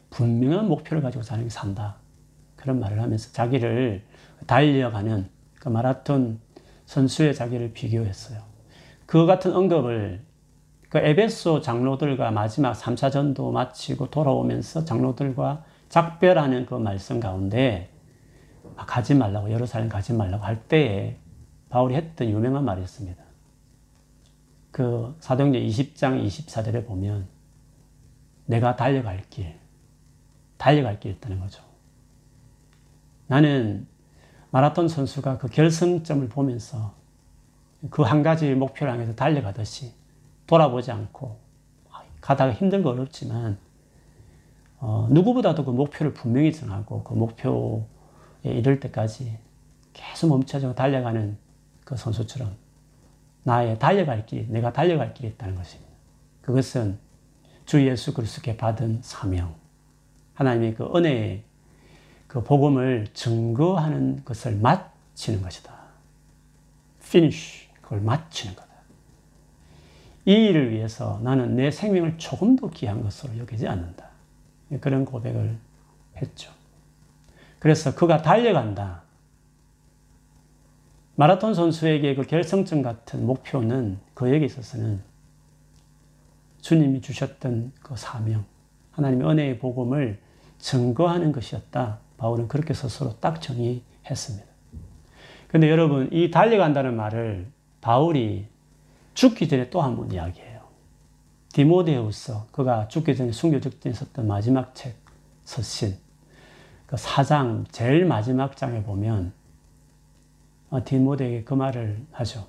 분명한 0.09 0.67
목표를 0.67 1.01
가지고 1.01 1.23
사람이 1.23 1.49
산다. 1.49 1.97
그런 2.55 2.79
말을 2.79 3.01
하면서 3.01 3.31
자기를 3.31 4.03
달려가는 4.47 5.29
그 5.59 5.69
마라톤 5.69 6.39
선수의 6.85 7.35
자기를 7.35 7.73
비교했어요. 7.73 8.41
그 9.05 9.25
같은 9.25 9.53
언급을 9.53 10.21
그 10.89 10.97
에베소 10.99 11.61
장로들과 11.61 12.31
마지막 12.31 12.73
3차 12.73 13.11
전도 13.11 13.51
마치고 13.51 14.09
돌아오면서 14.09 14.85
장로들과 14.85 15.63
작별하는 15.89 16.65
그 16.65 16.75
말씀 16.75 17.19
가운데 17.19 17.89
가지 18.75 19.13
말라고 19.13 19.51
예루살렘 19.51 19.89
가지 19.89 20.13
말라고 20.13 20.43
할 20.43 20.63
때에 20.67 21.17
바울이 21.69 21.95
했던 21.95 22.29
유명한 22.29 22.63
말이 22.63 22.81
있습니다. 22.81 23.23
그 24.71 25.15
사도행전 25.19 25.61
20장 25.61 26.25
24절에 26.25 26.85
보면 26.85 27.27
내가 28.45 28.75
달려갈 28.75 29.21
길, 29.29 29.55
달려갈 30.57 30.99
길 30.99 31.11
있다는 31.11 31.39
거죠. 31.39 31.63
나는 33.27 33.87
마라톤 34.51 34.87
선수가 34.87 35.37
그 35.37 35.47
결승점을 35.47 36.27
보면서 36.29 36.93
그 37.89 38.03
한 38.03 38.23
가지 38.23 38.53
목표를 38.55 38.93
향해서 38.93 39.15
달려가듯이 39.15 39.93
돌아보지 40.47 40.91
않고 40.91 41.39
가다가 42.21 42.53
힘들고 42.53 42.89
어렵지만 42.89 43.57
어, 44.79 45.07
누구보다도 45.11 45.65
그 45.65 45.71
목표를 45.71 46.13
분명히 46.13 46.51
정하고 46.51 47.03
그 47.03 47.13
목표에 47.13 47.83
이를 48.43 48.79
때까지 48.79 49.37
계속 49.93 50.29
멈춰서 50.29 50.75
달려가는 50.75 51.37
그 51.83 51.95
선수처럼 51.95 52.55
나의 53.43 53.79
달려갈 53.79 54.25
길, 54.25 54.47
내가 54.49 54.73
달려갈 54.73 55.13
길이 55.13 55.29
있다는 55.29 55.55
것입니다. 55.55 55.91
그것은 56.41 56.99
주 57.65 57.85
예수 57.87 58.13
그리스도께 58.13 58.57
받은 58.57 59.01
사명, 59.01 59.55
하나님의 60.35 60.75
그 60.75 60.89
은혜의 60.95 61.43
그 62.27 62.43
복음을 62.43 63.07
증거하는 63.13 64.23
것을 64.23 64.57
마치는 64.57 65.41
것이다. 65.41 65.73
finish, 67.01 67.67
그걸 67.81 68.01
마치는 68.01 68.55
것. 68.55 68.65
이 70.25 70.31
일을 70.31 70.71
위해서 70.71 71.19
나는 71.23 71.55
내 71.55 71.69
생명을 71.69 72.17
조금 72.17 72.55
더 72.55 72.69
귀한 72.71 73.03
것으로 73.03 73.37
여기지 73.37 73.67
않는다. 73.67 74.09
그런 74.81 75.05
고백을 75.05 75.55
했죠. 76.17 76.51
그래서 77.59 77.93
그가 77.93 78.23
달려간다. 78.23 79.03
마라톤 81.15 81.53
선수에게 81.53 82.15
그 82.15 82.23
결성점 82.23 82.81
같은 82.81 83.25
목표는 83.25 83.99
그에게 84.15 84.45
있어서는 84.45 85.01
주님이 86.61 87.01
주셨던 87.01 87.73
그 87.79 87.95
사명, 87.95 88.43
하나님의 88.91 89.29
은혜의 89.29 89.59
복음을 89.59 90.19
증거하는 90.59 91.31
것이었다. 91.31 91.99
바울은 92.17 92.47
그렇게 92.47 92.73
스스로 92.73 93.15
딱 93.19 93.41
정의했습니다. 93.41 94.45
근데 95.47 95.69
여러분, 95.69 96.09
이 96.11 96.31
달려간다는 96.31 96.95
말을 96.95 97.47
바울이 97.81 98.47
죽기 99.13 99.47
전에 99.47 99.69
또 99.69 99.81
한 99.81 99.95
번 99.95 100.11
이야기해요. 100.11 100.61
디모데우스, 101.53 102.33
그가 102.51 102.87
죽기 102.89 103.15
전에 103.15 103.31
순교 103.31 103.59
직전에 103.61 103.93
썼던 103.93 104.27
마지막 104.27 104.75
책, 104.75 104.97
서신. 105.45 105.97
그 106.85 106.95
4장, 106.97 107.65
제일 107.71 108.05
마지막 108.05 108.57
장에 108.57 108.83
보면 108.83 109.31
어, 110.69 110.83
디모데에게 110.83 111.43
그 111.45 111.53
말을 111.53 112.01
하죠. 112.11 112.45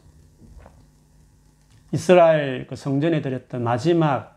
이스라엘 1.92 2.66
그 2.66 2.74
성전에 2.74 3.22
드렸던 3.22 3.62
마지막 3.62 4.35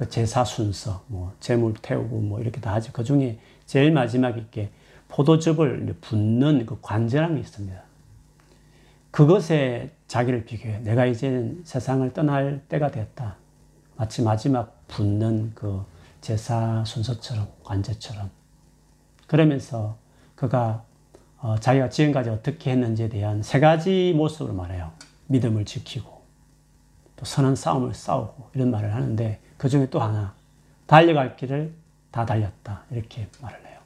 그 0.00 0.08
제사 0.08 0.44
순서, 0.44 1.04
뭐, 1.08 1.34
재물 1.40 1.74
태우고 1.74 2.22
뭐 2.22 2.40
이렇게 2.40 2.58
다 2.58 2.72
하죠. 2.72 2.90
그 2.90 3.04
중에 3.04 3.38
제일 3.66 3.92
마지막 3.92 4.38
있게 4.38 4.70
포도즙을 5.08 5.94
붓는 6.00 6.64
그게 6.64 7.38
있습니다. 7.38 7.78
그것에 9.10 9.90
자기를 10.08 10.46
비교해. 10.46 10.78
내가 10.78 11.04
이제는 11.04 11.60
세상을 11.64 12.10
떠날 12.14 12.62
때가 12.70 12.90
됐다. 12.90 13.36
마치 13.94 14.22
마지막 14.22 14.88
붙는 14.88 15.52
그 15.54 15.84
제사 16.22 16.82
순서처럼, 16.86 17.46
관제처럼. 17.62 18.30
그러면서 19.26 19.98
그가 20.34 20.82
어, 21.36 21.56
자기가 21.58 21.90
지금까지 21.90 22.30
어떻게 22.30 22.70
했는지에 22.70 23.10
대한 23.10 23.42
세 23.42 23.60
가지 23.60 24.14
모습으로 24.16 24.54
말해요. 24.54 24.92
믿음을 25.26 25.66
지키고, 25.66 26.22
또 27.16 27.26
선한 27.26 27.54
싸움을 27.54 27.92
싸우고, 27.92 28.48
이런 28.54 28.70
말을 28.70 28.94
하는데, 28.94 29.40
그 29.60 29.68
중에 29.68 29.90
또 29.90 30.00
하나, 30.00 30.34
달려갈 30.86 31.36
길을 31.36 31.74
다 32.10 32.24
달렸다. 32.24 32.84
이렇게 32.90 33.28
말을 33.42 33.66
해요. 33.66 33.78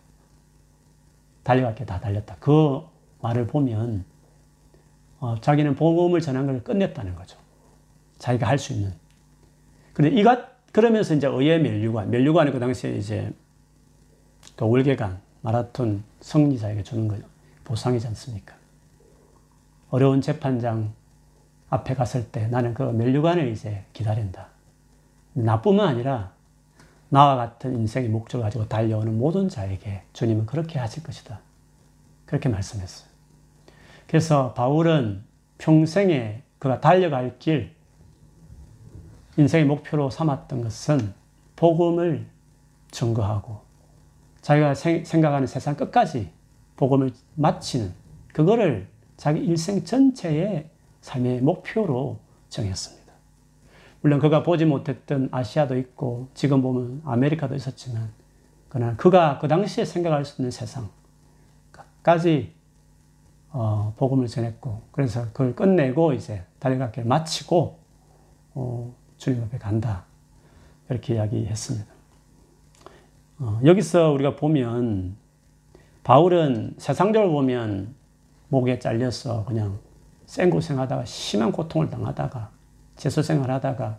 달려갈 1.43 1.75
길 1.75 1.85
다 1.85 1.99
달렸다. 1.99 2.37
그 2.39 2.81
말을 3.21 3.49
보면, 3.49 4.05
어, 5.19 5.35
자기는 5.41 5.75
복음을 5.75 6.21
전한 6.21 6.47
걸 6.47 6.63
끝냈다는 6.63 7.17
거죠. 7.17 7.37
자기가 8.19 8.47
할 8.47 8.57
수 8.57 8.73
있는. 8.73 8.95
근데 9.95 10.11
이가 10.11 10.49
그러면서 10.71 11.13
이제 11.13 11.27
의회 11.27 11.59
멸류관, 11.59 12.09
멸류관이 12.09 12.53
그 12.53 12.61
당시에 12.61 12.93
이제 12.93 13.33
그 14.55 14.69
월계관, 14.69 15.21
마라톤 15.41 16.05
승리자에게 16.21 16.85
주는 16.85 17.09
거 17.09 17.17
보상이지 17.65 18.07
않습니까? 18.07 18.55
어려운 19.91 20.21
재판장 20.21 20.95
앞에 21.69 21.95
갔을 21.95 22.31
때 22.31 22.47
나는 22.47 22.75
그 22.75 22.85
멸류관을 22.85 23.49
이제 23.49 23.85
기다린다. 23.93 24.54
나뿐만 25.35 25.89
아니라 25.89 26.33
나와 27.09 27.37
같은 27.37 27.75
인생의 27.75 28.09
목적을 28.09 28.43
가지고 28.45 28.67
달려오는 28.67 29.17
모든 29.17 29.49
자에게 29.49 30.03
주님은 30.13 30.47
그렇게 30.47 30.79
하실 30.79 31.03
것이다. 31.03 31.41
그렇게 32.27 32.49
말씀했어요. 32.49 33.09
그래서 34.07 34.55
바울은 34.55 35.23
평생에 35.59 36.43
그가 36.59 36.81
달려갈 36.81 37.39
길, 37.39 37.75
인생의 39.37 39.67
목표로 39.67 40.11
삼았던 40.11 40.63
것은 40.63 41.15
복음을 41.57 42.27
증거하고 42.91 43.61
자기가 44.41 44.75
생각하는 44.75 45.47
세상 45.47 45.75
끝까지 45.75 46.31
복음을 46.77 47.13
마치는 47.35 47.93
그거를 48.33 48.89
자기 49.17 49.41
일생 49.41 49.85
전체의 49.85 50.69
삶의 51.01 51.41
목표로 51.41 52.19
정했습니다. 52.49 53.04
물론 54.05 54.21
그가 54.21 54.43
보지 54.43 54.67
못했던 54.67 55.31
아시아도 55.33 55.79
있고 55.79 56.29
지금 56.35 56.61
보면 56.61 57.01
아메리카도 57.07 57.55
있었지만 57.55 58.13
그러나 58.69 58.95
그가 58.97 59.39
그 59.39 59.49
당시에 59.49 59.87
생각할 59.87 60.27
수 60.27 60.43
있는 60.43 60.51
세상까지 62.03 62.53
어, 63.49 63.95
복음을 63.97 64.27
전했고 64.27 64.83
그래서 64.93 65.25
그걸 65.29 65.57
끝내고 65.57 66.13
이제 66.13 66.45
달려가기를 66.59 67.09
마치고 67.09 67.79
어, 68.53 68.95
주님 69.17 69.43
앞에 69.45 69.57
간다 69.57 70.05
이렇게 70.91 71.15
이야기했습니다. 71.15 71.91
어, 73.39 73.59
여기서 73.65 74.11
우리가 74.11 74.37
보면 74.37 75.17
바울은 76.03 76.75
세상적으로 76.77 77.33
보면 77.33 77.95
목에 78.49 78.79
잘려서 78.79 79.47
그냥 79.47 79.79
생고생하다가 80.27 81.07
심한 81.07 81.51
고통을 81.51 81.89
당하다가 81.89 82.54
재소생활 82.97 83.51
하다가 83.51 83.99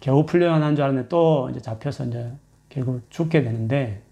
겨우 0.00 0.26
풀려난 0.26 0.76
줄 0.76 0.84
알았는데 0.84 1.08
또 1.08 1.48
이제 1.50 1.60
잡혀서 1.60 2.06
이제 2.06 2.32
결국 2.68 3.02
죽게 3.10 3.42
되는데 3.42 4.02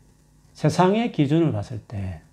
세상의 0.53 1.13
기준을 1.13 1.53
봤을 1.53 1.81
때 1.81 2.25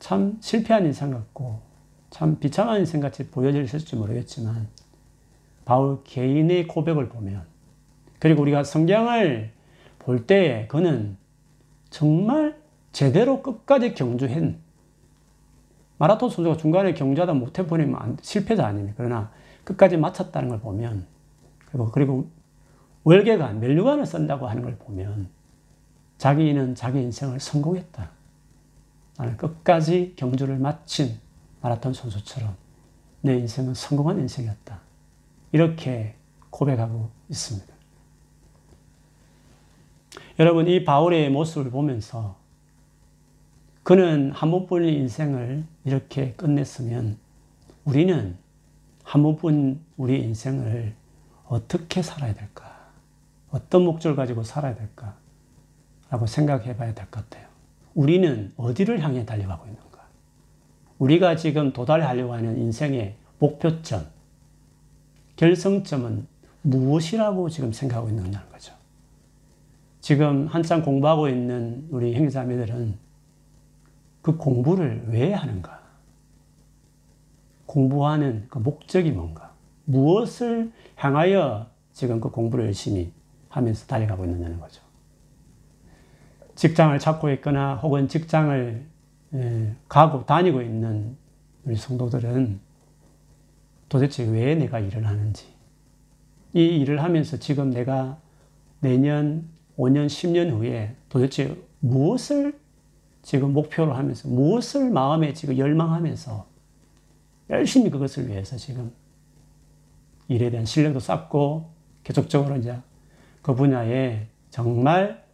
참 0.00 0.38
실패한 0.40 0.86
인생 0.86 1.10
같고 1.12 1.60
참 2.08 2.40
비참한 2.40 2.80
인생 2.80 3.00
같이 3.00 3.28
보여질지 3.28 3.94
모르겠지만 3.94 4.66
바울 5.64 6.02
개인의 6.02 6.66
고백을 6.66 7.08
보면 7.08 7.44
그리고 8.18 8.42
우리가 8.42 8.64
성경을 8.64 9.52
볼 10.00 10.26
때에 10.26 10.66
그는 10.66 11.16
정말 11.90 12.56
제대로 12.92 13.42
끝까지 13.42 13.94
경주한 13.94 14.58
마라톤 15.98 16.30
선수가 16.30 16.56
중간에 16.56 16.94
경주하다 16.94 17.34
못해버리면 17.34 18.18
실패자 18.22 18.66
아닙니까? 18.66 18.94
그러나 18.96 19.30
끝까지 19.70 19.96
마쳤다는 19.96 20.48
걸 20.48 20.60
보면 20.60 21.06
그리고, 21.66 21.90
그리고 21.90 22.30
월계관, 23.04 23.60
멸류관을 23.60 24.04
쓴다고 24.04 24.48
하는 24.48 24.62
걸 24.62 24.76
보면 24.76 25.28
자기는 26.18 26.74
자기 26.74 27.00
인생을 27.00 27.40
성공했다. 27.40 28.10
나는 29.16 29.36
끝까지 29.36 30.14
경주를 30.16 30.58
마친 30.58 31.18
마라톤 31.62 31.94
선수처럼 31.94 32.56
내 33.22 33.36
인생은 33.36 33.74
성공한 33.74 34.18
인생이었다. 34.18 34.80
이렇게 35.52 36.16
고백하고 36.50 37.10
있습니다. 37.28 37.72
여러분, 40.38 40.66
이 40.68 40.84
바울의 40.84 41.30
모습을 41.30 41.70
보면서 41.70 42.36
그는 43.82 44.32
한 44.32 44.50
번뿐인 44.50 44.88
인생을 44.88 45.64
이렇게 45.84 46.32
끝냈으면 46.34 47.18
우리는 47.84 48.36
한 49.10 49.24
번뿐 49.24 49.80
우리 49.96 50.22
인생을 50.22 50.94
어떻게 51.48 52.00
살아야 52.00 52.32
될까? 52.32 52.92
어떤 53.50 53.82
목적을 53.82 54.14
가지고 54.14 54.44
살아야 54.44 54.76
될까? 54.76 55.16
라고 56.10 56.26
생각해 56.26 56.76
봐야 56.76 56.94
될 56.94 57.06
것 57.10 57.28
같아요. 57.28 57.48
우리는 57.96 58.52
어디를 58.56 59.02
향해 59.02 59.26
달려가고 59.26 59.66
있는가? 59.66 60.06
우리가 61.00 61.34
지금 61.34 61.72
도달하려고 61.72 62.34
하는 62.34 62.56
인생의 62.56 63.16
목표점, 63.40 64.06
결성점은 65.34 66.28
무엇이라고 66.62 67.48
지금 67.48 67.72
생각하고 67.72 68.10
있느냐는 68.10 68.48
거죠. 68.52 68.72
지금 70.00 70.46
한참 70.46 70.84
공부하고 70.84 71.28
있는 71.28 71.84
우리 71.90 72.14
형제자매들은 72.14 72.96
그 74.22 74.36
공부를 74.36 75.06
왜 75.08 75.32
하는가? 75.32 75.79
공부하는 77.70 78.46
그 78.48 78.58
목적이 78.58 79.12
뭔가? 79.12 79.54
무엇을 79.84 80.72
향하여 80.96 81.70
지금 81.92 82.20
그 82.20 82.28
공부를 82.30 82.66
열심히 82.66 83.12
하면서 83.48 83.86
달려가고 83.86 84.24
있느냐는 84.24 84.58
거죠. 84.58 84.82
직장을 86.56 86.98
찾고 86.98 87.30
있거나 87.30 87.76
혹은 87.76 88.08
직장을 88.08 88.86
예, 89.34 89.74
가고 89.88 90.26
다니고 90.26 90.62
있는 90.62 91.16
우리 91.64 91.76
성도들은 91.76 92.58
도대체 93.88 94.24
왜 94.24 94.56
내가 94.56 94.80
일을 94.80 95.06
하는지, 95.06 95.46
이 96.52 96.64
일을 96.64 97.02
하면서 97.04 97.36
지금 97.36 97.70
내가 97.70 98.18
내년, 98.80 99.48
5년, 99.78 100.06
10년 100.06 100.50
후에 100.50 100.96
도대체 101.08 101.56
무엇을 101.78 102.58
지금 103.22 103.52
목표로 103.52 103.94
하면서, 103.94 104.28
무엇을 104.28 104.90
마음에 104.90 105.32
지금 105.32 105.56
열망하면서 105.56 106.49
열심히 107.50 107.90
그것을 107.90 108.28
위해서 108.28 108.56
지금 108.56 108.92
일에 110.28 110.50
대한 110.50 110.64
실력도 110.64 111.00
쌓고 111.00 111.70
계속적으로 112.04 112.56
이제 112.56 112.78
그 113.42 113.54
분야에 113.54 114.28
정말 114.50 115.24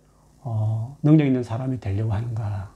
어, 0.41 0.97
능력 1.03 1.27
있는 1.27 1.43
사람이 1.43 1.81
되려고 1.81 2.13
하는가? 2.13 2.75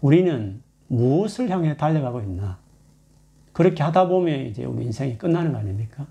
우리는 0.00 0.62
무엇을 0.88 1.50
향해 1.50 1.76
달려가고 1.76 2.20
있나? 2.20 2.58
그렇게 3.52 3.82
하다 3.82 4.08
보면 4.08 4.46
이제 4.46 4.64
우리 4.64 4.84
인생이 4.84 5.18
끝나는 5.18 5.52
거 5.52 5.58
아닙니까? 5.58 6.06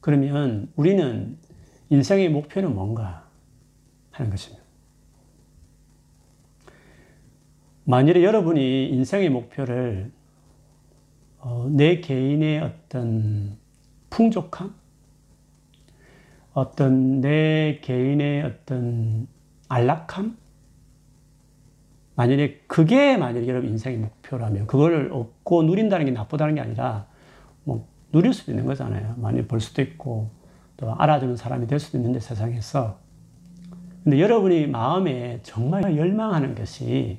그러면 0.00 0.70
우리는 0.74 1.38
인생의 1.90 2.28
목표는 2.30 2.74
뭔가 2.74 3.28
하는 4.10 4.30
것입니다. 4.30 4.62
만일에 7.84 8.22
여러분이 8.24 8.90
인생의 8.90 9.28
목표를 9.30 10.10
어, 11.44 11.66
내 11.68 12.00
개인의 12.00 12.60
어떤 12.60 13.58
풍족함, 14.10 14.72
어떤 16.54 17.20
내 17.20 17.80
개인의 17.82 18.44
어떤 18.44 19.26
안락함? 19.68 20.36
만약에 22.14 22.62
그게 22.68 23.16
만약에 23.16 23.48
여러분 23.48 23.70
인생의 23.70 23.98
목표라면 23.98 24.68
그걸 24.68 25.10
얻고 25.12 25.64
누린다는 25.64 26.06
게 26.06 26.12
나쁘다는 26.12 26.54
게 26.54 26.60
아니라 26.60 27.06
뭐 27.64 27.88
누릴 28.12 28.32
수도 28.32 28.52
있는 28.52 28.64
거잖아요. 28.64 29.14
많이 29.16 29.44
벌 29.48 29.60
수도 29.60 29.82
있고 29.82 30.30
또 30.76 30.94
알아주는 30.94 31.36
사람이 31.36 31.66
될 31.66 31.80
수도 31.80 31.98
있는데 31.98 32.20
세상에서 32.20 32.98
근데 34.04 34.20
여러분이 34.20 34.68
마음에 34.68 35.40
정말 35.42 35.96
열망하는 35.96 36.54
것이 36.54 37.18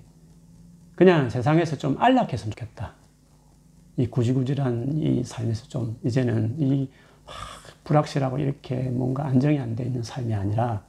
그냥 0.96 1.30
세상에서 1.30 1.78
좀 1.78 1.98
안락했으면 2.00 2.52
좋겠다. 2.52 3.03
이 3.98 4.08
구질구질한 4.08 4.98
이 4.98 5.24
삶에서 5.24 5.68
좀 5.68 5.98
이제는 6.04 6.56
이 6.60 6.90
불확실하고 7.84 8.40
이렇게 8.40 8.76
뭔가 8.90 9.26
안정이 9.26 9.60
안 9.60 9.76
돼 9.76 9.86
있는 9.86 10.04
삶이 10.04 10.34
아니라 10.34 10.84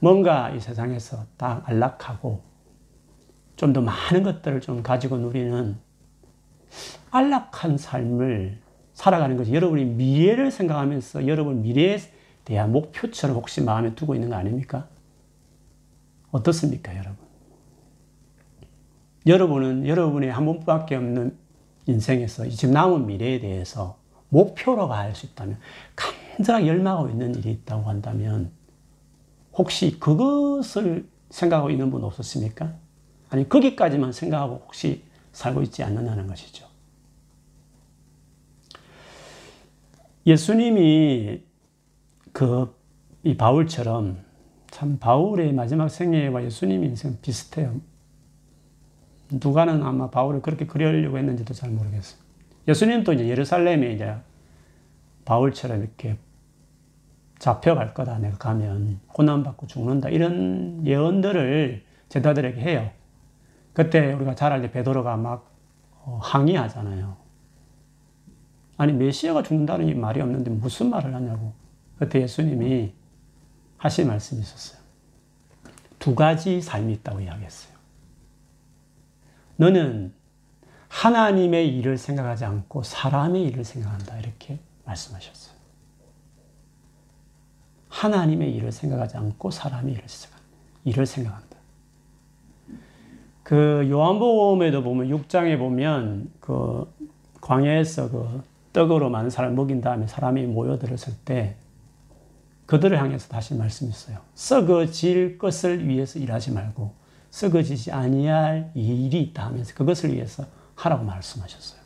뭔가 0.00 0.50
이 0.50 0.60
세상에서 0.60 1.24
딱 1.36 1.68
안락하고 1.68 2.42
좀 3.56 3.72
더 3.72 3.80
많은 3.80 4.22
것들을 4.24 4.60
좀 4.60 4.82
가지고 4.82 5.18
누리는 5.18 5.76
안락한 7.10 7.78
삶을 7.78 8.58
살아가는 8.94 9.36
것이 9.36 9.52
여러분이 9.54 9.84
미래를 9.84 10.50
생각하면서 10.50 11.26
여러분 11.28 11.62
미래에 11.62 11.98
대한 12.44 12.72
목표처럼 12.72 13.36
혹시 13.36 13.60
마음에 13.62 13.94
두고 13.94 14.14
있는 14.14 14.30
거 14.30 14.36
아닙니까? 14.36 14.88
어떻습니까, 16.32 16.92
여러분? 16.96 17.16
여러분은 19.26 19.86
여러분의 19.86 20.32
한 20.32 20.44
번밖에 20.46 20.96
없는 20.96 21.36
인생에서 21.86 22.48
지금 22.48 22.74
남은 22.74 23.06
미래에 23.06 23.40
대해서 23.40 23.98
목표로가 24.28 24.98
할수 24.98 25.26
있다면, 25.26 25.58
간절하게 25.96 26.66
열망하고 26.68 27.10
있는 27.10 27.34
일이 27.34 27.50
있다고 27.52 27.88
한다면, 27.88 28.50
혹시 29.52 29.98
그것을 29.98 31.06
생각하고 31.30 31.70
있는 31.70 31.90
분 31.90 32.04
없었습니까? 32.04 32.72
아니, 33.30 33.48
거기까지만 33.48 34.12
생각하고 34.12 34.62
혹시 34.64 35.04
살고 35.32 35.62
있지 35.62 35.82
않느냐는 35.82 36.26
것이죠. 36.26 36.66
예수님이 40.26 41.42
그, 42.32 42.74
이 43.24 43.36
바울처럼 43.36 44.18
참 44.70 44.98
바울의 44.98 45.52
마지막 45.52 45.88
생애와 45.88 46.44
예수님의 46.44 46.90
인생 46.90 47.18
비슷해요. 47.20 47.80
누가는 49.40 49.82
아마 49.82 50.10
바울을 50.10 50.42
그렇게 50.42 50.66
그리려고 50.66 51.18
했는지도 51.18 51.54
잘 51.54 51.70
모르겠어요. 51.70 52.20
예수님도 52.68 53.14
이제 53.14 53.28
예루살렘에 53.28 53.92
이제 53.92 54.14
바울처럼 55.24 55.80
이렇게 55.80 56.16
잡혀갈 57.38 57.94
거다. 57.94 58.18
내가 58.18 58.38
가면 58.38 59.00
고난받고 59.08 59.66
죽는다. 59.66 60.08
이런 60.08 60.86
예언들을 60.86 61.84
제자들에게 62.08 62.60
해요. 62.60 62.90
그때 63.72 64.12
우리가 64.12 64.34
잘 64.34 64.52
알때 64.52 64.70
베드로가 64.70 65.16
막 65.16 65.50
어, 66.04 66.18
항의하잖아요. 66.22 67.16
아니 68.76 68.92
메시아가 68.92 69.42
죽는다는 69.42 70.00
말이 70.00 70.20
없는데 70.20 70.50
무슨 70.50 70.90
말을 70.90 71.14
하냐고. 71.14 71.52
그때 71.98 72.20
예수님이 72.20 72.92
하신 73.76 74.08
말씀이 74.08 74.40
있었어요. 74.40 74.80
두 75.98 76.14
가지 76.14 76.60
삶이 76.60 76.92
있다고 76.94 77.20
이야기했어요. 77.20 77.71
너는 79.62 80.12
하나님의 80.88 81.76
일을 81.76 81.96
생각하지 81.96 82.44
않고 82.44 82.82
사람의 82.82 83.44
일을 83.44 83.62
생각한다. 83.64 84.18
이렇게 84.18 84.58
말씀하셨어요. 84.84 85.54
하나님의 87.88 88.52
일을 88.56 88.72
생각하지 88.72 89.16
않고 89.18 89.52
사람의 89.52 89.94
일을 89.94 90.08
생각, 90.08 90.40
일을 90.84 91.06
생각한다. 91.06 91.56
그 93.44 93.86
요한복음에도 93.88 94.82
보면 94.82 95.08
6장에 95.08 95.56
보면 95.56 96.32
그 96.40 96.92
광야에서 97.40 98.10
그 98.10 98.42
떡으로 98.72 99.10
많은 99.10 99.30
사람을 99.30 99.54
먹인 99.54 99.80
다음에 99.80 100.08
사람이 100.08 100.44
모여들었을 100.46 101.14
때 101.24 101.54
그들을 102.66 102.98
향해서 102.98 103.28
다시 103.28 103.54
말씀했어요. 103.54 104.18
썩어질 104.34 105.38
것을 105.38 105.86
위해서 105.86 106.18
일하지 106.18 106.50
말고 106.50 107.01
썩어지지 107.32 107.90
아니할 107.92 108.70
일이 108.74 109.22
있다 109.22 109.46
하면서 109.46 109.74
그것을 109.74 110.12
위해서 110.12 110.44
하라고 110.76 111.02
말씀하셨어요. 111.04 111.80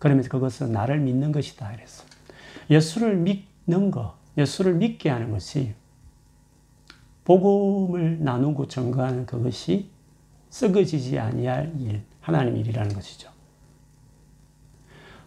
그러면서 0.00 0.28
그것은 0.28 0.72
나를 0.72 0.98
믿는 0.98 1.30
것이다 1.30 1.72
이랬어. 1.72 2.04
예수를 2.68 3.16
믿는 3.16 3.92
것, 3.92 4.16
예수를 4.36 4.74
믿게 4.74 5.10
하는 5.10 5.30
것이 5.30 5.74
복음을 7.24 8.22
나누고 8.22 8.66
전가하는 8.66 9.26
그것이 9.26 9.90
썩어지지 10.50 11.20
아니할 11.20 11.72
일, 11.78 12.02
하나님 12.20 12.56
일이라는 12.56 12.94
것이죠. 12.94 13.30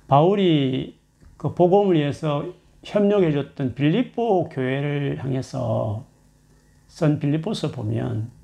바울이 0.07 0.99
그 1.38 1.55
복음을 1.55 1.95
위해서 1.95 2.45
협력해줬던 2.84 3.76
빌립보 3.76 4.49
교회를 4.49 5.24
향해서 5.24 6.05
쓴 6.88 7.20
빌립보서 7.20 7.72
보면 7.72 8.34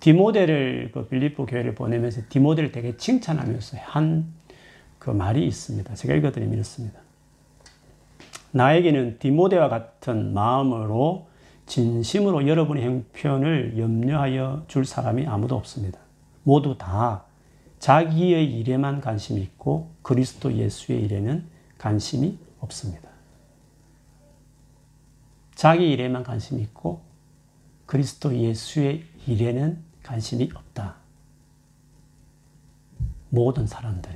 디모데를 0.00 0.90
그 0.92 1.06
빌립보 1.08 1.46
교회를 1.46 1.74
보내면서 1.74 2.22
디모데를 2.28 2.72
되게 2.72 2.96
칭찬하면서 2.96 3.76
한 3.78 4.40
그 5.00 5.10
말이 5.10 5.44
있습니다. 5.46 5.94
제가 5.94 6.14
읽어드리면 6.14 6.54
이렇습니다. 6.54 7.00
나에게는 8.52 9.18
디모데와 9.18 9.68
같은 9.68 10.34
마음으로 10.34 11.26
진심으로 11.66 12.46
여러분의 12.46 12.84
형편을 12.84 13.78
염려하여 13.78 14.66
줄 14.68 14.84
사람이 14.84 15.26
아무도 15.26 15.56
없습니다. 15.56 15.98
모두 16.42 16.76
다 16.76 17.24
자기의 17.78 18.52
일에만 18.58 19.00
관심이 19.00 19.40
있고 19.40 19.90
그리스도 20.02 20.52
예수의 20.52 21.02
일에는 21.02 21.46
관심이 21.78 22.38
없습니다. 22.60 23.08
자기 25.54 25.90
일에만 25.92 26.24
관심이 26.24 26.60
있고 26.62 27.00
그리스도 27.86 28.36
예수의 28.36 29.04
일에는 29.26 29.89
관심이 30.10 30.50
없다. 30.52 30.96
모든 33.28 33.68
사람들이 33.68 34.12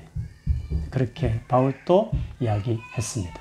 그렇게 0.90 1.40
바울도 1.46 2.10
이야기했습니다. 2.40 3.40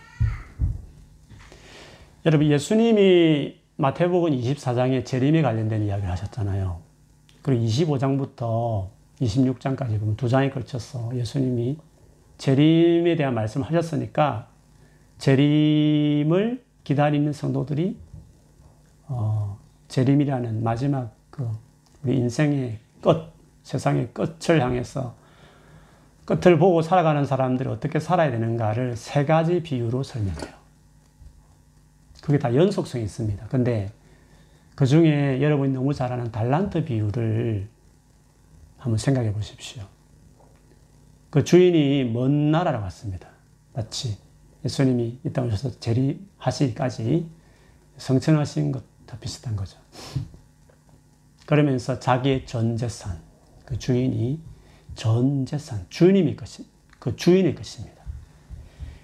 여러분 2.28 2.48
예수님이 2.48 3.60
마태복음 3.78 4.32
24장에 4.34 5.04
재림에 5.04 5.42
관련된 5.42 5.82
이야기를 5.82 6.12
하셨잖아요. 6.12 6.80
그리고 7.42 7.66
25장부터 7.66 8.90
26장까지 9.20 10.00
보면 10.00 10.16
두 10.16 10.30
장에 10.30 10.52
걸쳐서 10.52 11.18
예수님이 11.18 11.80
재림에 12.38 13.16
대한 13.16 13.34
말씀을 13.34 13.66
하셨으니까 13.66 14.50
재림을 15.18 16.64
기다리는 16.84 17.34
성도들이 17.34 17.98
어, 19.08 19.58
재림이라는 19.88 20.64
마지막 20.64 21.16
그 21.32 21.50
우리 22.04 22.18
인생의 22.18 22.80
끝, 23.02 23.32
세상의 23.64 24.10
끝을 24.14 24.62
향해서 24.62 25.16
끝을 26.26 26.58
보고 26.58 26.82
살아가는 26.82 27.26
사람들이 27.26 27.70
어떻게 27.70 28.00
살아야 28.00 28.32
되는가를 28.32 28.96
세 28.96 29.26
가지 29.26 29.62
비유로 29.62 30.04
설명해요. 30.04 30.54
그게 32.22 32.40
다 32.40 32.56
연속성이 32.56 33.04
있습니다. 33.04 33.48
근데 33.48 33.92
그 34.76 34.86
중에 34.86 35.42
여러분이 35.42 35.74
너무 35.74 35.94
잘 35.94 36.12
아는 36.12 36.32
달란트 36.32 36.86
비유를 36.86 37.68
한번 38.78 38.98
생각해 38.98 39.34
보십시오. 39.34 39.84
그 41.30 41.44
주인이 41.44 42.06
먼 42.06 42.52
나라로 42.52 42.80
갔습니다. 42.82 43.28
마치 43.74 44.18
예수님이 44.64 45.20
이 45.26 45.34
땅에 45.34 45.48
오셔서 45.48 45.80
재림하시기까지 45.80 47.28
성천하신 47.98 48.72
것과 48.72 49.18
비슷한 49.20 49.56
거죠. 49.56 49.78
그러면서 51.46 52.00
자기의 52.00 52.46
전 52.46 52.78
재산, 52.78 53.22
그 53.66 53.78
주인이 53.78 54.42
전 54.96 55.46
재산, 55.46 55.86
주님의 55.90 56.36
것이, 56.36 56.66
그 57.00 57.16
주인의 57.16 57.56
것입니다. 57.56 58.04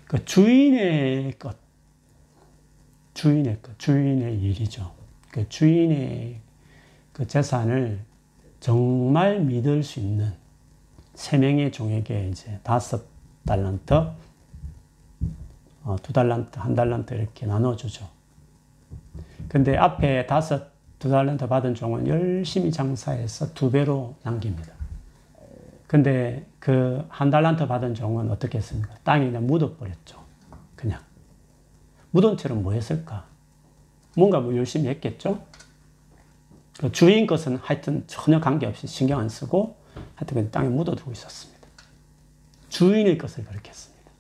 그 0.05 0.23
주인의 0.25 1.37
것, 1.37 1.57
주인의 3.13 3.61
것, 3.61 3.77
주인의 3.77 4.39
일이죠. 4.39 4.91
그 5.31 5.47
주인의 5.49 6.41
그 7.13 7.27
재산을 7.27 7.99
정말 8.59 9.41
믿을 9.41 9.83
수 9.83 9.99
있는 9.99 10.33
세 11.13 11.37
명의 11.37 11.71
종에게 11.71 12.29
이제 12.29 12.59
다섯 12.63 13.05
달란트, 13.45 13.93
어, 15.83 15.95
두 16.01 16.13
달란트, 16.13 16.59
한 16.59 16.75
달란트 16.75 17.13
이렇게 17.13 17.45
나눠주죠. 17.45 18.07
근데 19.47 19.75
앞에 19.75 20.25
다섯, 20.27 20.71
두 20.99 21.09
달란트 21.09 21.47
받은 21.47 21.75
종은 21.75 22.07
열심히 22.07 22.71
장사해서 22.71 23.53
두 23.53 23.71
배로 23.71 24.15
남깁니다. 24.23 24.73
근데 25.87 26.45
그 26.59 27.03
한 27.09 27.29
달란트 27.29 27.67
받은 27.67 27.95
종은 27.95 28.31
어떻게 28.31 28.57
했습니까? 28.59 28.95
땅에 29.03 29.25
그냥 29.25 29.45
묻어버렸죠. 29.45 30.23
그냥. 30.75 31.01
묻은 32.11 32.37
채로 32.37 32.55
뭐 32.55 32.71
했을까? 32.73 33.25
뭔가 34.15 34.39
뭐 34.39 34.55
열심히 34.55 34.87
했겠죠? 34.87 35.43
그 36.79 36.91
주인 36.93 37.27
것은 37.27 37.57
하여튼 37.57 38.05
전혀 38.07 38.39
관계없이 38.39 38.87
신경 38.87 39.19
안 39.19 39.27
쓰고 39.27 39.75
하여튼 40.15 40.45
그 40.45 40.49
땅에 40.49 40.69
묻어두고 40.69 41.11
있었습니다. 41.11 41.67
주인의 42.69 43.17
것을 43.17 43.43
그렇게 43.43 43.69
했습니다. 43.69 44.11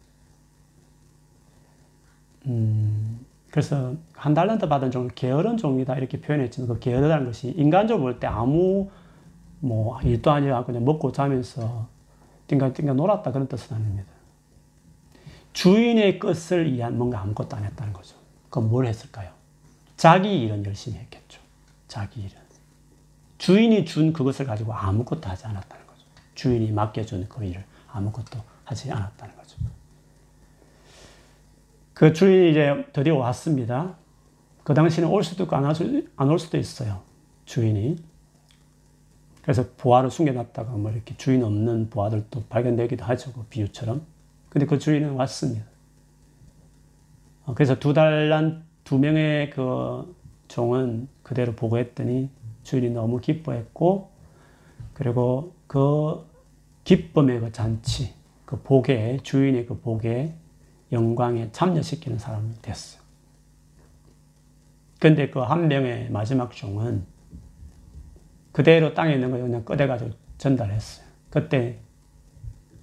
음, 2.47 3.08
그래서 3.51 3.95
한 4.13 4.33
달란트 4.33 4.67
받은 4.67 4.91
종은 4.91 5.09
게으른 5.15 5.57
종이다 5.57 5.95
이렇게 5.95 6.21
표현했지만 6.21 6.67
그 6.67 6.79
게으르다는 6.79 7.25
것이 7.25 7.49
인간적으로 7.57 8.03
볼 8.03 8.19
때 8.19 8.27
아무 8.27 8.89
뭐 9.59 9.99
일도 10.01 10.31
않고 10.31 10.65
그냥 10.65 10.85
먹고 10.85 11.11
자면서 11.11 11.87
띵가띵가 12.47 12.93
놀았다 12.93 13.31
그런 13.31 13.47
뜻은 13.47 13.75
아닙니다. 13.75 14.09
주인의 15.53 16.19
것을 16.19 16.71
위한 16.71 16.97
뭔가 16.97 17.21
아무것도 17.21 17.57
안 17.57 17.63
했다는 17.65 17.93
거죠. 17.93 18.15
그럼 18.49 18.69
뭘 18.69 18.85
했을까요? 18.85 19.31
자기 19.97 20.41
일은 20.41 20.65
열심히 20.65 20.97
했겠죠. 20.99 21.41
자기 21.87 22.21
일은. 22.21 22.39
주인이 23.39 23.85
준 23.85 24.11
그것을 24.13 24.45
가지고 24.45 24.73
아무것도 24.73 25.27
하지 25.27 25.45
않았다는 25.47 25.87
거죠. 25.87 26.03
주인이 26.35 26.71
맡겨준 26.71 27.27
그 27.29 27.43
일을 27.43 27.63
아무것도 27.87 28.37
하지 28.65 28.91
않았다는 28.91 29.35
거죠. 29.35 29.57
그 31.99 32.13
주인이 32.13 32.51
이제 32.51 32.85
드디어 32.93 33.17
왔습니다. 33.17 33.97
그 34.63 34.73
당시는 34.73 35.09
올 35.09 35.21
수도 35.21 35.43
있고 35.43 35.57
안 35.57 36.29
올 36.29 36.39
수도 36.39 36.57
있어요. 36.57 37.01
주인이. 37.43 37.97
그래서 39.41 39.65
부하를 39.75 40.09
숨겨놨다가 40.09 40.71
뭐 40.77 40.91
이렇게 40.91 41.17
주인 41.17 41.43
없는 41.43 41.89
부하들도 41.89 42.45
발견되기도 42.47 43.03
하죠. 43.03 43.33
그 43.33 43.43
비유처럼. 43.49 44.01
근데 44.47 44.65
그 44.65 44.79
주인은 44.79 45.11
왔습니다. 45.15 45.65
어, 47.43 47.53
그래서 47.53 47.77
두 47.77 47.93
달란 47.93 48.63
두 48.85 48.97
명의 48.97 49.49
그 49.49 50.15
종은 50.47 51.09
그대로 51.21 51.51
보고했더니 51.51 52.29
주인이 52.63 52.91
너무 52.91 53.19
기뻐했고 53.19 54.09
그리고 54.93 55.53
그 55.67 56.25
기쁨의 56.85 57.41
그 57.41 57.51
잔치, 57.51 58.13
그 58.45 58.61
복에 58.61 59.19
주인의 59.21 59.65
그 59.65 59.81
복에 59.81 60.33
영광에 60.91 61.51
참여시키는 61.51 62.17
사람이 62.19 62.61
됐어요. 62.61 63.01
근데 64.99 65.29
그 65.29 65.39
한 65.41 65.67
명의 65.67 66.09
마지막 66.11 66.51
종은 66.51 67.05
그대로 68.51 68.93
땅에 68.93 69.13
있는 69.13 69.31
걸 69.31 69.41
그냥 69.41 69.63
꺼내가지고 69.63 70.11
전달했어요. 70.37 71.05
그때 71.29 71.79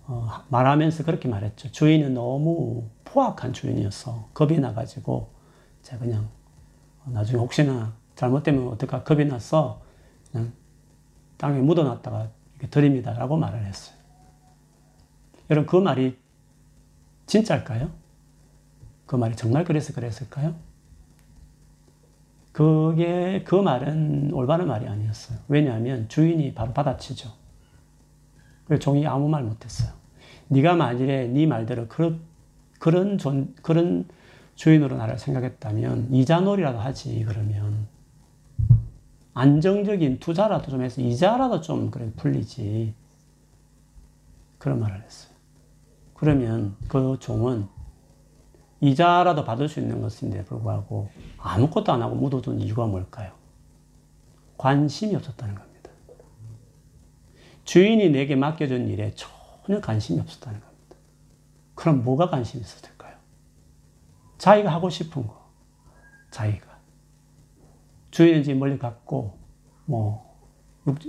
어, 0.07 0.29
말하면서 0.49 1.05
그렇게 1.05 1.29
말했죠. 1.29 1.73
주인은 1.73 2.15
너무 2.15 2.89
포악한 3.05 3.53
주인이어서 3.53 4.31
겁이 4.35 4.59
나가지고 4.61 5.31
제가 5.83 6.05
그냥 6.05 6.29
나중에 7.05 7.39
혹시나 7.41 7.95
잘못되면 8.15 8.69
어떨까 8.69 9.03
겁이 9.03 9.25
나서 9.27 9.83
그냥 10.31 10.53
땅에 11.37 11.61
묻어놨다가 11.61 12.31
드립니다라고 12.71 13.37
말을 13.37 13.65
했어요. 13.67 13.97
여러분 15.51 15.67
그 15.67 15.77
말이 15.77 16.17
진짜일까요? 17.27 17.91
그 19.07 19.17
말이 19.17 19.37
정말 19.37 19.65
그래서 19.65 19.93
그랬을까요? 19.93 20.55
그게 22.53 23.45
그 23.45 23.55
말은 23.55 24.33
올바른 24.33 24.67
말이 24.67 24.87
아니었어요. 24.89 25.39
왜냐하면 25.49 26.09
주인이 26.09 26.55
바로 26.55 26.73
받아치죠. 26.73 27.31
그래서 28.65 28.81
종이 28.81 29.07
아무 29.07 29.29
말 29.29 29.43
못했어요. 29.43 29.93
네가 30.49 30.75
만일에 30.75 31.27
네 31.29 31.47
말대로 31.47 31.87
그런 31.89 32.21
그런 32.79 33.19
존 33.19 33.55
그런 33.63 34.07
주인으로 34.55 34.97
나를 34.97 35.19
생각했다면 35.19 36.15
이자놀이라도 36.15 36.79
하지 36.79 37.25
그러면 37.29 37.87
안정적인 39.35 40.19
투자라도 40.19 40.71
좀 40.71 40.83
해서 40.83 41.03
이자라도 41.03 41.61
좀 41.61 41.91
그래 41.91 42.11
풀리지 42.17 42.95
그런 44.59 44.81
말을 44.81 45.03
했어요. 45.03 45.36
그러면 46.17 46.77
그 46.89 47.19
종은 47.21 47.69
이자라도 48.81 49.45
받을 49.45 49.69
수 49.69 49.81
있는 49.81 50.01
것인데 50.01 50.45
불구하고 50.45 51.11
아무것도 51.39 51.93
안 51.93 52.03
하고 52.03 52.15
묻어둔 52.15 52.61
이유가 52.61 52.87
뭘까요? 52.87 53.33
관심이 54.57 55.15
없었다는 55.15 55.55
겁니다. 55.55 55.91
주인이 57.65 58.11
내게 58.11 58.37
맡겨준 58.37 58.89
일에 58.89 59.13
전혀 59.15 59.81
관심이 59.81 60.21
없었다는 60.21 60.61
겁니다. 60.61 60.97
그럼 61.75 62.05
뭐가 62.05 62.31
관심이 62.31 62.63
있었을까요? 62.63 63.17
자기가 64.39 64.73
하고 64.73 64.89
싶은 64.89 65.27
거, 65.27 65.51
자기가. 66.31 66.67
주인은 68.11 68.45
지금 68.45 68.61
멀리 68.61 68.79
갔고, 68.79 69.39
뭐, 69.85 70.37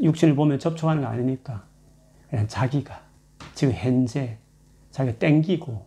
육신을 0.02 0.36
보면 0.36 0.60
접촉하는 0.60 1.04
거 1.04 1.08
아니니까, 1.08 1.66
그냥 2.30 2.48
자기가, 2.48 3.02
지금 3.54 3.74
현재, 3.74 4.40
자기가 4.98 5.20
땡기고, 5.20 5.86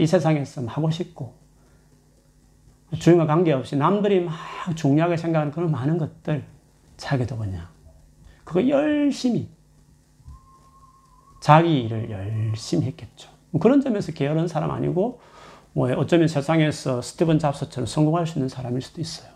이 0.00 0.06
세상에서 0.06 0.62
하고 0.66 0.90
싶고, 0.90 1.32
주인과 2.98 3.26
관계없이 3.26 3.76
남들이 3.76 4.20
막 4.20 4.34
중요하게 4.74 5.16
생각하는 5.16 5.52
그런 5.52 5.70
많은 5.70 5.96
것들, 5.96 6.44
자기도 6.96 7.38
그냥, 7.38 7.68
그거 8.42 8.68
열심히, 8.68 9.48
자기 11.40 11.82
일을 11.82 12.10
열심히 12.10 12.86
했겠죠. 12.86 13.30
그런 13.60 13.80
점에서 13.80 14.10
게으른 14.10 14.48
사람 14.48 14.72
아니고, 14.72 15.20
뭐 15.72 15.92
어쩌면 15.92 16.26
세상에서 16.26 17.00
스티븐 17.00 17.38
잡스처럼 17.38 17.86
성공할 17.86 18.26
수 18.26 18.38
있는 18.38 18.48
사람일 18.48 18.82
수도 18.82 19.00
있어요. 19.00 19.30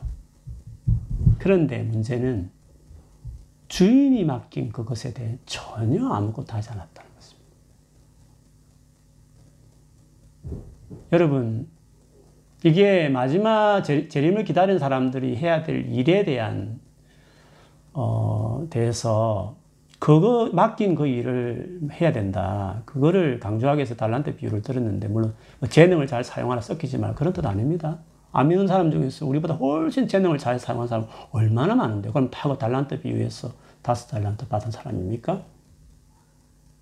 그런데 1.39 1.85
문제는 1.85 2.51
주인이 3.69 4.25
맡긴 4.25 4.73
그것에 4.73 5.15
대해 5.15 5.39
전혀 5.47 6.05
아무것도 6.09 6.53
하지 6.53 6.71
않았다는 6.71 7.11
것입니다. 7.15 7.47
여러분, 11.13 11.69
이게 12.65 13.09
마지막 13.09 13.83
재림을 13.83 14.45
기다리는 14.45 14.79
사람들이 14.79 15.37
해야 15.37 15.63
될 15.63 15.87
일에 15.93 16.25
대한 16.25 16.81
어, 17.93 18.67
대해서 18.71 19.57
그거 19.99 20.51
맡긴 20.53 20.95
그 20.95 21.07
일을 21.07 21.81
해야 21.93 22.13
된다. 22.13 22.83
그거를 22.85 23.41
강조하기 23.41 23.79
위해서 23.79 23.95
달란트 23.95 24.37
비유를 24.37 24.63
들었는데 24.63 25.09
물론 25.09 25.35
뭐 25.59 25.69
재능을 25.69 26.07
잘 26.07 26.23
사용하라 26.23 26.61
섞이지 26.61 26.99
말 26.99 27.15
그런 27.15 27.33
뜻 27.33 27.47
아닙니다. 27.47 27.99
안 28.33 28.49
믿는 28.49 28.67
사람 28.67 28.91
중에서 28.91 29.25
우리보다 29.27 29.55
훨씬 29.55 30.07
재능을 30.07 30.37
잘 30.37 30.59
사용한 30.59 30.89
사람 30.89 31.07
얼마나 31.31 31.75
많은데 31.75 32.11
그럼 32.11 32.31
다그 32.31 32.59
달란트 32.59 33.01
비유해서 33.01 33.53
다섯 33.81 34.09
달란트 34.09 34.49
받은 34.49 34.71
사람입니까? 34.71 35.43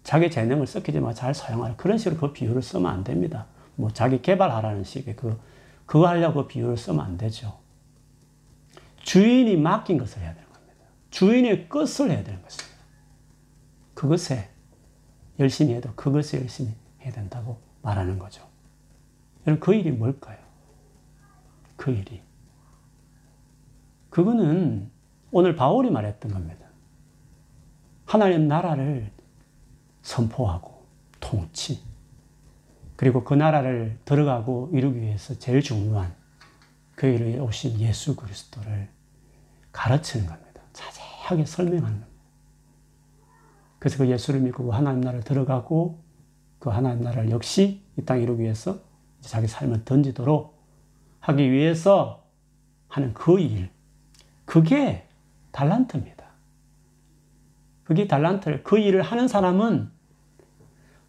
자기 0.02 0.30
재능을 0.30 0.66
섞이지 0.66 1.00
말잘 1.00 1.34
사용하라. 1.34 1.76
그런 1.76 1.96
식으로 1.96 2.20
그 2.20 2.32
비유를 2.32 2.60
쓰면 2.60 2.90
안 2.90 3.04
됩니다. 3.04 3.46
뭐 3.76 3.90
자기 3.90 4.22
개발하라는 4.22 4.84
식의 4.84 5.16
그, 5.16 5.38
그거 5.86 6.08
하려고 6.08 6.42
그 6.42 6.48
비유를 6.48 6.76
쓰면 6.76 7.00
안 7.00 7.16
되죠. 7.16 7.58
주인이 8.98 9.56
맡긴 9.56 9.98
것을 9.98 10.22
해야 10.22 10.34
되는 10.34 10.48
겁니다. 10.50 10.86
주인의 11.10 11.68
것을 11.68 12.10
해야 12.10 12.24
되는 12.24 12.42
것입니다. 12.42 12.74
그것에 13.94 14.50
열심히 15.38 15.74
해도 15.74 15.92
그것에 15.94 16.40
열심히 16.40 16.72
해야 17.00 17.12
된다고 17.12 17.60
말하는 17.82 18.18
거죠. 18.18 18.42
여러분, 19.46 19.60
그 19.60 19.74
일이 19.74 19.90
뭘까요? 19.90 20.38
그 21.76 21.90
일이. 21.90 22.22
그거는 24.10 24.90
오늘 25.30 25.56
바울이 25.56 25.90
말했던 25.90 26.32
겁니다. 26.32 26.66
하나님 28.06 28.46
나라를 28.46 29.10
선포하고 30.02 30.86
통치, 31.20 31.82
그리고 32.96 33.24
그 33.24 33.34
나라를 33.34 33.98
들어가고 34.04 34.70
이루기 34.72 35.00
위해서 35.00 35.34
제일 35.38 35.62
중요한 35.62 36.14
그 36.94 37.06
일을 37.06 37.40
오신 37.40 37.80
예수 37.80 38.14
그리스도를 38.14 38.88
가르치는 39.72 40.26
겁니다. 40.26 40.62
자세하게 40.72 41.44
설명하는 41.44 42.00
겁니다. 42.00 42.14
그래서 43.78 43.98
그 43.98 44.08
예수를 44.08 44.40
믿고 44.40 44.64
그 44.64 44.70
하나님 44.70 45.00
나라를 45.00 45.24
들어가고 45.24 46.02
그 46.58 46.70
하나님 46.70 47.02
나라를 47.02 47.30
역시 47.30 47.82
이 47.98 48.04
땅에 48.04 48.22
이루기 48.22 48.42
위해서 48.42 48.78
자기 49.20 49.46
삶을 49.46 49.84
던지도록 49.84 50.54
하기 51.20 51.50
위해서 51.50 52.24
하는 52.88 53.12
그 53.12 53.40
일, 53.40 53.70
그게 54.44 55.08
달란트입니다. 55.50 56.24
그게 57.82 58.06
달란트를, 58.06 58.62
그 58.62 58.78
일을 58.78 59.02
하는 59.02 59.28
사람은 59.28 59.90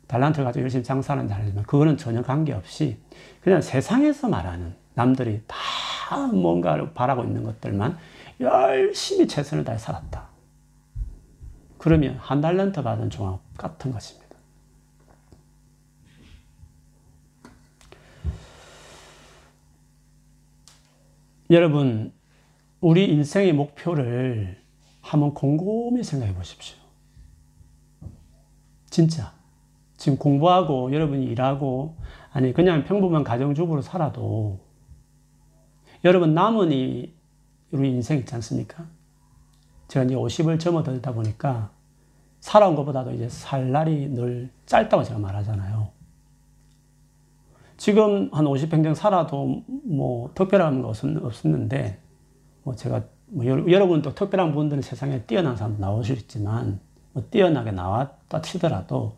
달란트를 0.08 0.45
가지고 0.45 0.64
열심히 0.64 0.84
장사하는 0.84 1.28
자이지만 1.28 1.64
그거는 1.66 1.97
전혀 1.97 2.22
관계없이 2.22 2.97
그냥 3.41 3.62
세상에서 3.62 4.30
말하는 4.30 4.76
남들이 4.93 5.41
다 5.47 6.28
뭔가를 6.28 6.93
바라고 6.93 7.24
있는 7.24 7.43
것들만 7.43 7.97
열심히 8.39 9.28
최선을 9.28 9.64
다해 9.64 9.78
살았다. 9.78 10.30
그러면 11.78 12.18
한 12.18 12.41
달란트 12.41 12.82
받은 12.82 13.10
종합 13.10 13.41
같은 13.58 13.91
것입니다. 13.91 14.26
여러분, 21.51 22.12
우리 22.82 23.08
인생의 23.12 23.53
목표를 23.53 24.60
한번 25.01 25.36
곰곰이 25.36 26.03
생각해 26.03 26.34
보십시오. 26.34 26.76
진짜. 28.89 29.34
지금 29.97 30.17
공부하고 30.17 30.93
여러분이 30.93 31.25
일하고 31.25 31.95
아니 32.31 32.53
그냥 32.53 32.83
평범한 32.83 33.23
가정주부로 33.23 33.81
살아도 33.81 34.59
여러분 36.03 36.33
남은 36.33 36.71
이 36.71 37.13
우리 37.71 37.89
인생 37.91 38.19
있지 38.19 38.35
않습니까? 38.35 38.85
제가 39.87 40.05
이제 40.05 40.15
50을 40.15 40.59
접어들다 40.59 41.13
보니까 41.13 41.71
살아온 42.39 42.75
것보다도 42.75 43.11
이제 43.11 43.27
살 43.29 43.71
날이 43.71 44.09
늘 44.09 44.51
짧다고 44.65 45.03
제가 45.03 45.19
말하잖아요. 45.19 45.89
지금 47.77 48.29
한 48.31 48.45
50평생 48.45 48.95
살아도 48.95 49.63
뭐 49.83 50.31
특별한 50.33 50.81
것은 50.81 51.23
없었는데 51.25 51.99
뭐 52.63 52.75
제가 52.75 53.03
뭐 53.27 53.45
여러분 53.45 54.01
또 54.01 54.13
특별한 54.13 54.53
분들은 54.53 54.81
세상에 54.81 55.23
뛰어난 55.23 55.57
사람 55.57 55.77
나오실 55.79 56.17
있지만 56.17 56.79
뭐 57.13 57.23
뛰어나게 57.29 57.71
나왔다 57.71 58.41
치더라도 58.41 59.15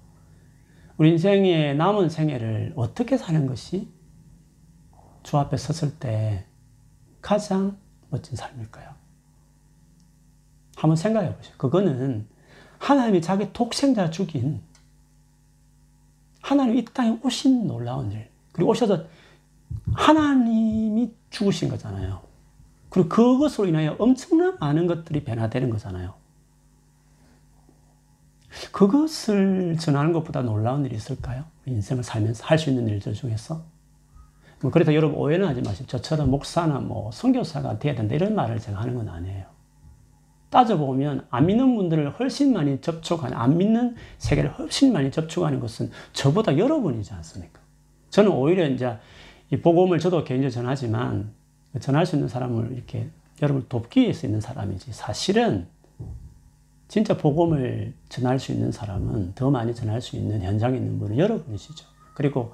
우리 0.98 1.12
인생의 1.12 1.76
남은 1.78 2.10
생애를 2.10 2.74
어떻게 2.76 3.18
사는 3.18 3.46
것이 3.46 3.88
주 5.24 5.38
앞에 5.38 5.58
섰을 5.58 6.00
때 6.00 6.46
가장 7.22 7.78
멋진 8.10 8.36
삶일까요? 8.36 8.96
한번 10.76 10.96
생각해 10.96 11.36
보세요. 11.36 11.54
그거는 11.58 12.28
하나님이 12.80 13.22
자기 13.22 13.52
독생자 13.54 14.10
죽인 14.10 14.62
하나님 16.42 16.78
이 16.78 16.86
땅에 16.86 17.20
오신 17.24 17.68
놀라운 17.68 18.12
일. 18.12 18.30
그리고 18.54 18.72
오셔서 18.72 19.06
하나님이 19.94 21.14
죽으신 21.30 21.70
거잖아요. 21.70 22.22
그리고 22.90 23.10
그것으로 23.10 23.68
인하여 23.68 23.96
엄청난 24.00 24.58
많은 24.60 24.88
것들이 24.88 25.24
변화되는 25.24 25.70
거잖아요. 25.70 26.14
그것을 28.72 29.78
전하는 29.80 30.14
것보다 30.14 30.42
놀라운 30.42 30.86
일이 30.86 30.96
있을까요? 30.96 31.46
인생을 31.66 32.04
살면서 32.04 32.46
할 32.46 32.58
수 32.58 32.70
있는 32.70 32.88
일들 32.88 33.14
중에서. 33.14 33.62
뭐 34.62 34.72
그래서 34.72 34.94
여러분 34.96 35.18
오해는 35.18 35.48
하지 35.48 35.62
마십시오. 35.62 35.86
저처럼 35.86 36.32
목사나 36.32 36.80
뭐 36.80 37.12
선교사가 37.12 37.80
돼야 37.80 37.94
된다 37.94 38.16
이런 38.16 38.34
말을 38.36 38.60
제가 38.60 38.80
하는 38.82 38.96
건 38.96 39.10
아니에요. 39.10 39.46
따져보면 40.50 41.28
안 41.30 41.46
믿는 41.46 41.76
분들을 41.76 42.20
훨씬 42.20 42.54
많이 42.54 42.80
접촉하는, 42.80 43.38
안 43.38 43.58
믿는 43.58 43.96
세계를 44.18 44.54
훨씬 44.58 44.94
많이 44.94 45.12
접촉하는 45.12 45.60
것은 45.60 45.92
저보다 46.14 46.58
여러분이지 46.58 47.14
않습니까? 47.14 47.60
저는 48.10 48.32
오히려 48.32 48.68
이제 48.68 48.98
이 49.52 49.58
복음을 49.58 50.00
저도 50.00 50.24
개인적으로 50.24 50.50
전하지만 50.50 51.34
전할 51.80 52.06
수 52.06 52.16
있는 52.16 52.28
사람을 52.30 52.72
이렇게 52.72 53.10
여러분을 53.42 53.68
돕기 53.68 54.02
위해서 54.02 54.26
있는 54.26 54.42
사람이지 54.42 54.94
사실은 54.94 55.68
진짜 56.88 57.18
복음을 57.18 57.94
전할 58.10 58.40
수 58.40 58.52
있는 58.52 58.72
사람은 58.72 59.34
더 59.36 59.50
많이 59.52 59.76
전할 59.76 60.02
수 60.02 60.16
있는 60.16 60.42
현장에 60.42 60.78
있는 60.78 61.00
분은 61.00 61.18
여러분이시죠. 61.18 61.86
그리고 62.14 62.54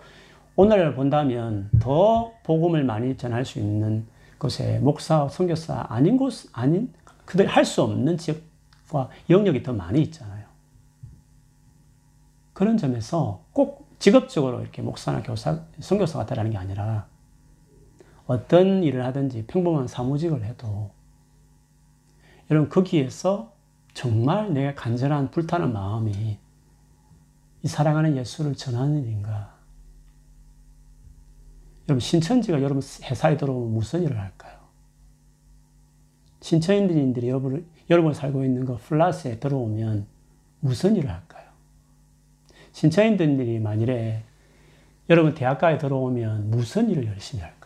오늘 0.55 0.95
본다면 0.95 1.69
더 1.79 2.31
복음을 2.43 2.83
많이 2.83 3.15
전할 3.15 3.45
수 3.45 3.59
있는 3.59 4.05
곳에 4.37 4.79
목사, 4.79 5.27
선교사 5.29 5.85
아닌 5.89 6.17
곳 6.17 6.33
아닌 6.51 6.91
그들이 7.25 7.47
할수 7.47 7.83
없는 7.83 8.17
지역과 8.17 9.09
영역이 9.29 9.63
더 9.63 9.73
많이 9.73 10.01
있잖아요. 10.01 10.45
그런 12.53 12.77
점에서 12.77 13.43
꼭 13.51 13.87
직업적으로 13.99 14.61
이렇게 14.61 14.81
목사나 14.81 15.23
교사, 15.23 15.61
선교사가 15.79 16.25
되라는 16.25 16.51
게 16.51 16.57
아니라 16.57 17.07
어떤 18.25 18.83
일을 18.83 19.05
하든지 19.05 19.45
평범한 19.47 19.87
사무직을 19.87 20.43
해도 20.43 20.91
여러분 22.51 22.69
거기에서 22.69 23.52
정말 23.93 24.53
내가 24.53 24.73
간절한 24.75 25.31
불타는 25.31 25.71
마음이 25.71 26.39
이 27.61 27.67
사랑하는 27.67 28.17
예수를 28.17 28.55
전하는 28.55 29.03
일인가? 29.03 29.53
여러분 31.87 31.99
신천지가 31.99 32.61
여러분 32.61 32.81
회사에 33.03 33.37
들어오면 33.37 33.73
무슨 33.73 34.03
일을 34.03 34.19
할까요? 34.19 34.57
신천지인들이 36.41 37.29
여러분 37.29 37.65
여러분 37.89 38.13
살고 38.13 38.43
있는 38.43 38.65
그 38.65 38.77
플라스에 38.77 39.39
들어오면 39.39 40.07
무슨 40.59 40.95
일을 40.95 41.09
할까요? 41.09 41.43
신천지인들이 42.71 43.59
만일에 43.59 44.23
여러분 45.09 45.33
대학가에 45.33 45.77
들어오면 45.77 46.49
무슨 46.49 46.89
일을 46.89 47.07
열심히 47.07 47.43
할까요? 47.43 47.62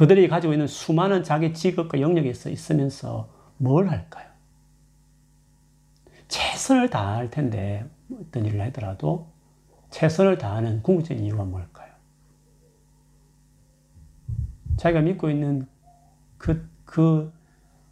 그들이 0.00 0.28
가지고 0.28 0.54
있는 0.54 0.66
수많은 0.66 1.24
자기 1.24 1.52
직업과 1.52 2.00
영역에서 2.00 2.48
있으면서 2.48 3.28
뭘 3.58 3.90
할까요? 3.90 4.30
최선을 6.26 6.88
다할 6.88 7.30
텐데 7.30 7.84
어떤 8.10 8.46
일을 8.46 8.62
하더라도 8.62 9.30
최선을 9.90 10.38
다하는 10.38 10.82
궁극적인 10.82 11.22
이유가 11.22 11.44
뭘까요? 11.44 11.92
자기가 14.78 15.02
믿고 15.02 15.28
있는 15.28 15.68
그, 16.38 16.66
그, 16.86 17.30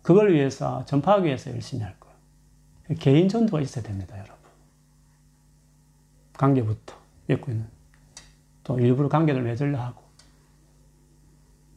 그걸 0.01 0.33
위해서, 0.33 0.87
전파하기 0.87 1.27
위해서 1.27 1.51
열심히 1.51 1.83
할 1.83 1.95
거예요. 2.01 2.17
개인 3.01 3.29
전도가 3.29 3.61
있어야 3.61 3.85
됩니다, 3.85 4.17
여러분. 4.17 4.35
관계부터 6.39 6.95
맺고 7.27 7.51
있는. 7.51 7.67
또 8.65 8.81
일부러 8.81 9.11
관계를 9.11 9.43
맺으려 9.43 9.79
하고. 9.79 10.08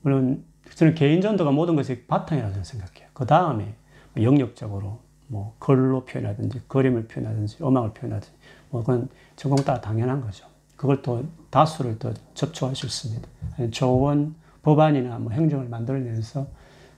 물론, 0.02 0.44
저는 0.76 0.96
개인 0.96 1.22
전도가 1.22 1.52
모든 1.52 1.76
것이 1.76 2.06
바탕이라고 2.06 2.64
생각해요. 2.64 3.10
그 3.14 3.26
다음에 3.26 3.74
영역적으로 4.18 5.00
뭐 5.28 5.56
글로 5.60 6.06
표현하든지 6.06 6.62
그림을 6.68 7.08
표현하든지 7.08 7.64
음악을 7.64 7.94
표현하든지 7.94 8.34
뭐 8.70 8.82
그건 8.82 9.10
전공 9.36 9.64
따라 9.64 9.80
당연한 9.80 10.22
거죠. 10.22 10.46
그걸 10.76 11.02
또 11.02 11.24
다수를 11.50 12.00
또 12.00 12.14
접촉할 12.34 12.76
수 12.76 12.86
있습니다. 12.86 13.28
조원 13.72 14.36
법안이나 14.64 15.20
뭐 15.20 15.32
행정을 15.32 15.68
만들어내서 15.70 16.48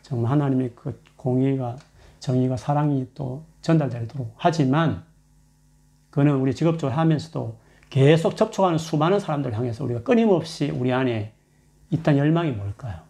정말 0.02 0.32
하나님의 0.32 0.72
그 0.76 1.02
공의가 1.16 1.76
정의가 2.20 2.58
사랑이 2.58 3.08
또 3.14 3.44
전달되도록 3.62 4.34
하지만 4.38 5.04
그는 6.10 6.36
우리 6.36 6.56
직업적으로 6.56 6.98
하면서도 6.98 7.58
계속 7.90 8.38
접촉하는 8.38 8.78
수많은 8.78 9.20
사람들 9.20 9.54
향해서 9.54 9.84
우리가 9.84 10.04
끊임없이 10.04 10.72
우리 10.72 10.94
안에 10.94 11.33
있던 11.94 12.18
열망이 12.18 12.52
뭘까요? 12.52 13.02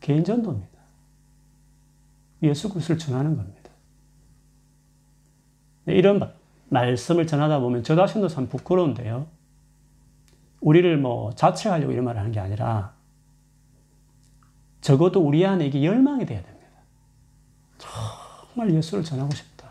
개인 0.00 0.24
전도입니다. 0.24 0.70
예수 2.42 2.68
그리스도를 2.70 2.98
전하는 2.98 3.36
겁니다. 3.36 3.70
네, 5.84 5.94
이런 5.94 6.32
말씀을 6.68 7.26
전하다 7.26 7.58
보면 7.58 7.82
저 7.82 7.96
자신도 7.96 8.28
참 8.28 8.48
부끄러운데요. 8.48 9.26
우리를 10.60 10.96
뭐 10.98 11.34
자책하려고 11.34 11.92
이런 11.92 12.04
말을 12.04 12.20
하는 12.20 12.32
게 12.32 12.38
아니라 12.38 12.94
적어도 14.80 15.20
우리 15.20 15.44
안에 15.44 15.66
이게 15.66 15.84
열망이 15.84 16.24
돼야 16.24 16.42
됩니다. 16.42 16.68
정말 17.76 18.72
예수를 18.72 19.02
전하고 19.04 19.34
싶다. 19.34 19.68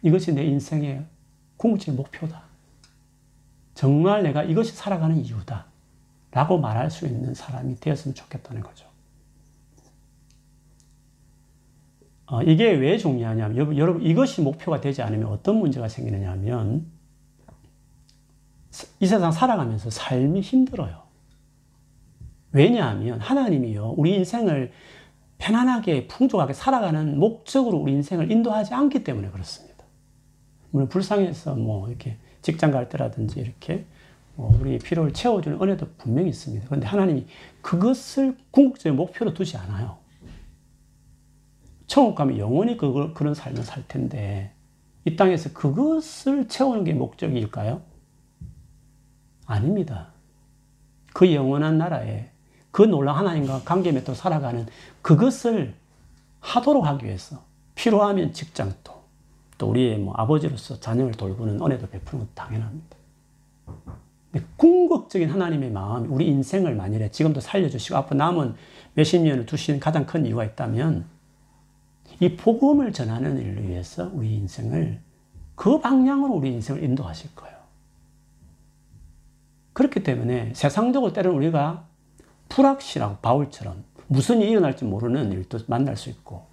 이것이 0.00 0.32
내 0.32 0.44
인생의 0.44 1.04
궁극적인 1.58 1.96
목표다. 1.96 2.42
정말 3.74 4.22
내가 4.22 4.42
이것이 4.42 4.72
살아가는 4.72 5.16
이유다. 5.16 5.71
라고 6.32 6.58
말할 6.58 6.90
수 6.90 7.06
있는 7.06 7.34
사람이 7.34 7.76
되었으면 7.76 8.14
좋겠다는 8.14 8.62
거죠. 8.62 8.86
어, 12.26 12.42
이게 12.42 12.72
왜 12.72 12.96
중요하냐면, 12.96 13.76
여러분, 13.76 14.02
이것이 14.02 14.40
목표가 14.40 14.80
되지 14.80 15.02
않으면 15.02 15.28
어떤 15.28 15.56
문제가 15.56 15.88
생기느냐 15.88 16.30
하면, 16.32 16.86
이 19.00 19.06
세상 19.06 19.30
살아가면서 19.30 19.90
삶이 19.90 20.40
힘들어요. 20.40 21.02
왜냐하면 22.52 23.20
하나님이요, 23.20 23.94
우리 23.98 24.14
인생을 24.14 24.72
편안하게, 25.36 26.06
풍족하게 26.06 26.54
살아가는 26.54 27.18
목적으로 27.18 27.76
우리 27.76 27.92
인생을 27.92 28.30
인도하지 28.30 28.72
않기 28.72 29.04
때문에 29.04 29.28
그렇습니다. 29.30 29.84
물론 30.70 30.88
불쌍해서 30.88 31.56
뭐 31.56 31.88
이렇게 31.88 32.16
직장 32.40 32.70
갈 32.70 32.88
때라든지 32.88 33.40
이렇게 33.40 33.74
뭐 33.74 33.84
우리 34.48 34.78
필요를 34.78 35.12
채워주는 35.12 35.60
은혜도 35.60 35.86
분명히 35.98 36.30
있습니다. 36.30 36.66
그런데 36.66 36.86
하나님이 36.86 37.26
그것을 37.60 38.36
궁극적인 38.50 38.96
목표로 38.96 39.34
두지 39.34 39.56
않아요. 39.56 39.98
천국 41.86 42.14
가면 42.14 42.38
영원히 42.38 42.76
그, 42.76 43.12
그런 43.14 43.34
삶을 43.34 43.62
살 43.62 43.86
텐데, 43.86 44.54
이 45.04 45.16
땅에서 45.16 45.52
그것을 45.52 46.48
채우는 46.48 46.84
게 46.84 46.94
목적일까요? 46.94 47.82
아닙니다. 49.46 50.08
그 51.12 51.34
영원한 51.34 51.78
나라에 51.78 52.30
그 52.70 52.82
놀라운 52.82 53.18
하나님과 53.18 53.62
관계 53.64 53.92
맺고 53.92 54.14
살아가는 54.14 54.66
그것을 55.02 55.74
하도록 56.40 56.84
하기 56.86 57.04
위해서 57.04 57.44
필요하면 57.74 58.32
직장도 58.32 58.92
또 59.58 59.70
우리의 59.70 59.98
뭐 59.98 60.14
아버지로서 60.16 60.80
자녀를 60.80 61.12
돌보는 61.12 61.60
은혜도 61.60 61.88
베푸는 61.88 62.24
것도 62.24 62.34
당연합니다. 62.34 62.96
궁극적인 64.56 65.30
하나님의 65.30 65.70
마음, 65.70 66.10
우리 66.10 66.26
인생을 66.26 66.74
만일에 66.74 67.10
지금도 67.10 67.40
살려주시고 67.40 67.96
앞으로 67.96 68.16
남은 68.16 68.54
몇십 68.94 69.22
년을 69.22 69.46
두시는 69.46 69.78
가장 69.78 70.06
큰 70.06 70.24
이유가 70.24 70.44
있다면 70.44 71.04
이 72.20 72.36
복음을 72.36 72.92
전하는 72.92 73.38
일을 73.38 73.68
위해서 73.68 74.10
우리 74.12 74.34
인생을 74.34 75.00
그 75.54 75.80
방향으로 75.80 76.34
우리 76.34 76.50
인생을 76.52 76.82
인도하실 76.82 77.34
거예요. 77.34 77.56
그렇기 79.72 80.02
때문에 80.02 80.52
세상적으로 80.54 81.12
때로는 81.12 81.36
우리가 81.38 81.86
불확실하고 82.48 83.16
바울처럼 83.22 83.84
무슨 84.06 84.40
일이 84.40 84.50
일어날지 84.50 84.84
모르는 84.84 85.32
일도 85.32 85.60
만날 85.66 85.96
수 85.96 86.10
있고 86.10 86.46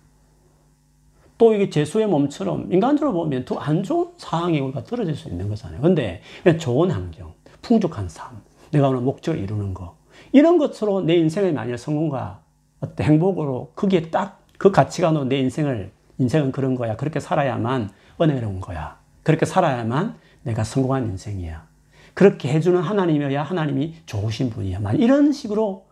또 1.37 1.53
이게 1.53 1.69
재수의 1.69 2.07
몸처럼 2.07 2.71
인간적으로 2.71 3.13
보면 3.13 3.45
더 3.45 3.59
안 3.59 3.83
좋은 3.83 4.11
상황에 4.17 4.59
우리가 4.59 4.83
떨어질 4.83 5.15
수 5.15 5.29
있는 5.29 5.47
거잖아요. 5.47 5.81
근데 5.81 6.21
좋은 6.59 6.91
환경, 6.91 7.33
풍족한 7.61 8.09
삶, 8.09 8.41
내가 8.71 8.89
오늘 8.89 9.01
목적을 9.01 9.39
이루는 9.39 9.73
거 9.73 9.97
이런 10.31 10.57
것으로 10.57 11.01
내 11.01 11.15
인생의 11.15 11.53
만일 11.53 11.77
성공과 11.77 12.41
어떤 12.79 13.05
행복으로 13.05 13.71
거기에 13.75 14.09
딱 14.09 14.39
그 14.59 14.71
가치관으로 14.71 15.23
내 15.23 15.39
인생을, 15.39 15.91
인생은 16.19 16.51
그런 16.51 16.75
거야. 16.75 16.97
그렇게 16.97 17.19
살아야만 17.19 17.89
은혜로운 18.21 18.59
거야. 18.59 18.99
그렇게 19.23 19.45
살아야만 19.45 20.17
내가 20.43 20.65
성공한 20.65 21.05
인생이야. 21.05 21.65
그렇게 22.13 22.49
해주는 22.49 22.79
하나님이어야 22.79 23.41
하나님이 23.41 23.95
좋으신 24.05 24.49
분이야. 24.49 24.81
만 24.81 24.97
이런 24.97 25.31
식으로 25.31 25.87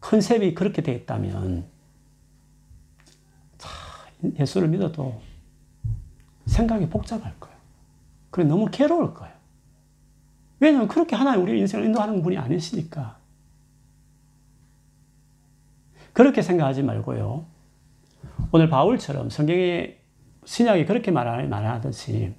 컨셉이 0.00 0.54
그렇게 0.54 0.82
되어 0.82 0.94
있다면, 0.96 1.66
예수를 4.40 4.66
믿어도 4.66 5.20
생각이 6.46 6.88
복잡할 6.88 7.32
거예요. 7.38 7.56
그래 8.30 8.44
너무 8.44 8.66
괴로울 8.68 9.14
거예요. 9.14 9.32
왜냐하면 10.60 10.88
그렇게 10.88 11.14
하나님 11.14 11.42
우리 11.42 11.58
인생을 11.60 11.86
인도하는 11.86 12.22
분이 12.22 12.36
아니시니까. 12.36 13.18
그렇게 16.12 16.42
생각하지 16.42 16.82
말고요. 16.82 17.46
오늘 18.50 18.68
바울처럼 18.68 19.30
성경의 19.30 19.98
신약이 20.44 20.86
그렇게 20.86 21.10
말하듯이 21.10 22.34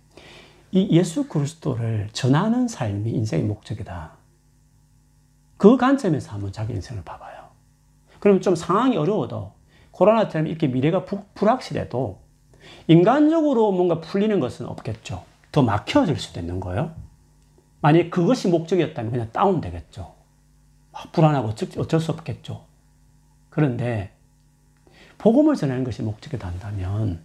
이 0.71 0.87
예수 0.91 1.27
그리스도를 1.27 2.09
전하는 2.11 2.67
삶이 2.67 3.09
인생의 3.11 3.45
목적이다. 3.45 4.11
그 5.57 5.77
관점에서 5.77 6.33
한번 6.33 6.51
자기 6.51 6.73
인생을 6.73 7.03
봐봐요. 7.03 7.49
그럼 8.19 8.41
좀 8.41 8.55
상황이 8.55 8.97
어려워도 8.97 9.53
코로나처럼 9.91 10.47
이렇게 10.47 10.67
미래가 10.67 11.05
부, 11.05 11.23
불확실해도 11.35 12.19
인간적으로 12.87 13.71
뭔가 13.71 13.99
풀리는 13.99 14.39
것은 14.39 14.65
없겠죠. 14.65 15.23
더 15.51 15.61
막혀질 15.61 16.17
수도 16.17 16.39
있는 16.39 16.59
거예요. 16.59 16.93
만약 17.81 18.09
그것이 18.09 18.47
목적이었다면 18.49 19.11
그냥 19.11 19.31
다운되겠죠. 19.31 20.13
아, 20.91 21.03
불안하고 21.11 21.49
어쩔 21.49 21.99
수 21.99 22.11
없겠죠. 22.11 22.65
그런데 23.49 24.11
복음을 25.17 25.55
전하는 25.55 25.83
것이 25.83 26.01
목적이 26.01 26.39
된다면 26.39 27.21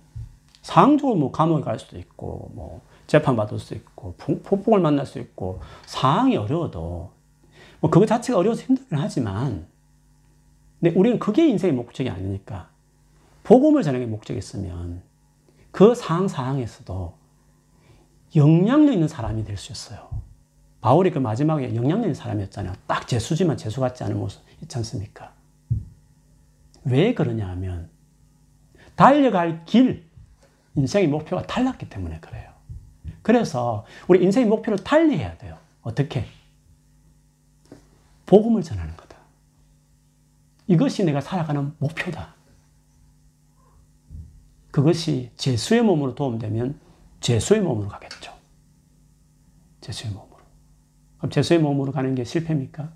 상적으로 0.63 1.17
뭐 1.17 1.31
감옥에 1.33 1.63
갈 1.63 1.79
수도 1.79 1.99
있고 1.99 2.51
뭐 2.55 2.81
재판 3.07 3.37
받을 3.37 3.59
수 3.59 3.75
있고 3.75 4.15
폭풍을 4.17 4.81
만날 4.81 5.07
수 5.07 5.19
있고 5.19 5.61
상황이 5.87 6.37
어려워도 6.37 7.11
뭐 7.81 7.91
그거 7.91 8.07
자체가 8.07 8.39
어려워서 8.39 8.63
힘들긴 8.63 8.99
하지만 8.99 9.67
근데 10.81 10.99
우리는 10.99 11.19
그게 11.19 11.47
인생의 11.47 11.75
목적이 11.75 12.11
아니니까 12.11 12.71
복음을 13.43 13.83
전하는 13.83 14.07
게 14.07 14.11
목적이 14.11 14.39
있으면 14.39 15.03
그 15.71 15.95
상황 15.95 16.29
상황에서도 16.29 17.15
영향력 18.37 18.93
있는 18.93 19.07
사람이 19.07 19.45
될 19.45 19.57
수 19.57 19.73
있어요. 19.73 20.09
바울이 20.85 21.11
그 21.11 21.19
마지막에 21.19 21.75
영향력인 21.75 22.13
사람이었잖아요. 22.13 22.75
딱 22.87 23.09
재수지만 23.09 23.57
재수 23.57 23.81
같지 23.81 24.05
않은 24.05 24.19
모습 24.19 24.43
있지 24.61 24.77
않습니까? 24.77 25.33
왜 26.85 27.15
그러냐 27.15 27.49
하면 27.49 27.89
달려갈 28.95 29.65
길, 29.65 30.07
인생의 30.75 31.09
목표가 31.09 31.41
달랐기 31.47 31.89
때문에 31.89 32.21
그래요. 32.21 32.53
그래서 33.23 33.87
우리 34.09 34.23
인생의 34.23 34.47
목표를 34.47 34.85
달리해야 34.85 35.39
돼요. 35.39 35.57
어떻게? 35.81 36.27
복음을 38.27 38.63
전하는 38.63 38.95
거다. 38.95 39.17
이것이 40.67 41.03
내가 41.05 41.23
살아가는 41.23 41.73
목표다. 41.79 42.35
그것이 44.71 45.31
제수의 45.37 45.81
몸으로 45.81 46.15
도움되면 46.15 46.79
제수의 47.21 47.63
몸으로 47.63 47.89
가겠죠. 47.89 48.35
제수의 49.81 50.13
몸으로. 50.13 50.34
그럼 51.25 51.31
제수의 51.31 51.59
몸으로 51.61 51.91
가는 51.91 52.15
게 52.15 52.23
실패입니까? 52.23 52.93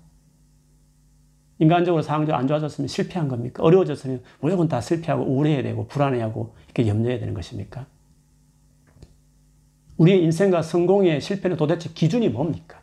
인간적으로 1.57 2.03
상황이 2.03 2.31
안 2.31 2.47
좋아졌으면 2.47 2.87
실패한 2.87 3.27
겁니까? 3.27 3.63
어려워졌으면 3.63 4.21
무조건 4.39 4.67
다 4.67 4.79
실패하고 4.81 5.23
우울해야 5.23 5.63
되고 5.63 5.87
불안해하고 5.87 6.55
이렇게 6.65 6.87
염려해야 6.87 7.17
되는 7.17 7.33
것입니까? 7.33 7.87
우리의 9.97 10.23
인생과 10.25 10.61
성공의 10.61 11.21
실패는 11.21 11.57
도대체 11.57 11.89
기준이 11.89 12.29
뭡니까? 12.29 12.79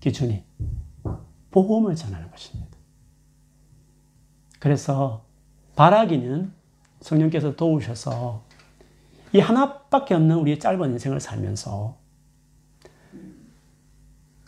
기준이 0.00 0.44
복음을 1.50 1.96
전하는 1.96 2.30
것입니다. 2.30 2.76
그래서 4.58 5.24
바라기는 5.76 6.52
성령께서 7.00 7.56
도우셔서 7.56 8.44
이 9.32 9.38
하나밖에 9.38 10.12
없는 10.12 10.36
우리의 10.36 10.58
짧은 10.58 10.90
인생을 10.90 11.20
살면서 11.20 12.01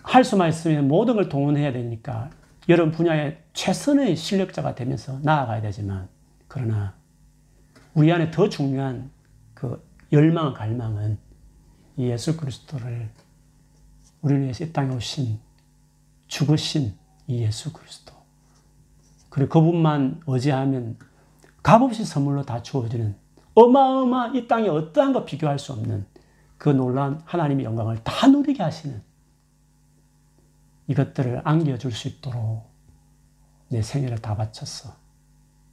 할 0.04 0.22
수만 0.22 0.50
있으면 0.50 0.86
모든 0.86 1.16
걸 1.16 1.28
동원해야 1.28 1.72
되니까 1.72 2.30
여러 2.68 2.90
분야의 2.90 3.42
최선의 3.54 4.16
실력자가 4.16 4.74
되면서 4.74 5.18
나아가야 5.22 5.60
되지만 5.62 6.08
그러나 6.46 6.94
우리 7.94 8.12
안에 8.12 8.30
더 8.30 8.48
중요한 8.48 9.10
그 9.54 9.82
열망, 10.12 10.52
갈망은 10.54 11.18
예수 11.98 12.36
그리스도를 12.36 13.08
우리를 14.20 14.42
위해서 14.42 14.64
이 14.64 14.72
땅에 14.72 14.94
오신 14.94 15.38
죽으신 16.28 16.94
이 17.26 17.42
예수 17.42 17.72
그리스도. 17.72 18.12
그리고 19.30 19.60
그분만 19.60 20.20
의지하면 20.26 20.98
값없이 21.62 22.04
선물로 22.04 22.44
다 22.44 22.62
주어지는 22.62 23.16
어마어마 23.54 24.32
이 24.34 24.46
땅에 24.46 24.68
어떠한 24.68 25.12
것 25.12 25.24
비교할 25.24 25.58
수 25.58 25.72
없는 25.72 26.06
그 26.58 26.68
놀라운 26.68 27.20
하나님의 27.24 27.64
영광을 27.64 28.02
다 28.02 28.26
누리게 28.26 28.62
하시는 28.62 29.02
이것들을 30.86 31.42
안겨줄 31.44 31.92
수 31.92 32.08
있도록 32.08 32.70
내 33.68 33.82
생애를 33.82 34.18
다 34.18 34.36
바쳐서 34.36 34.94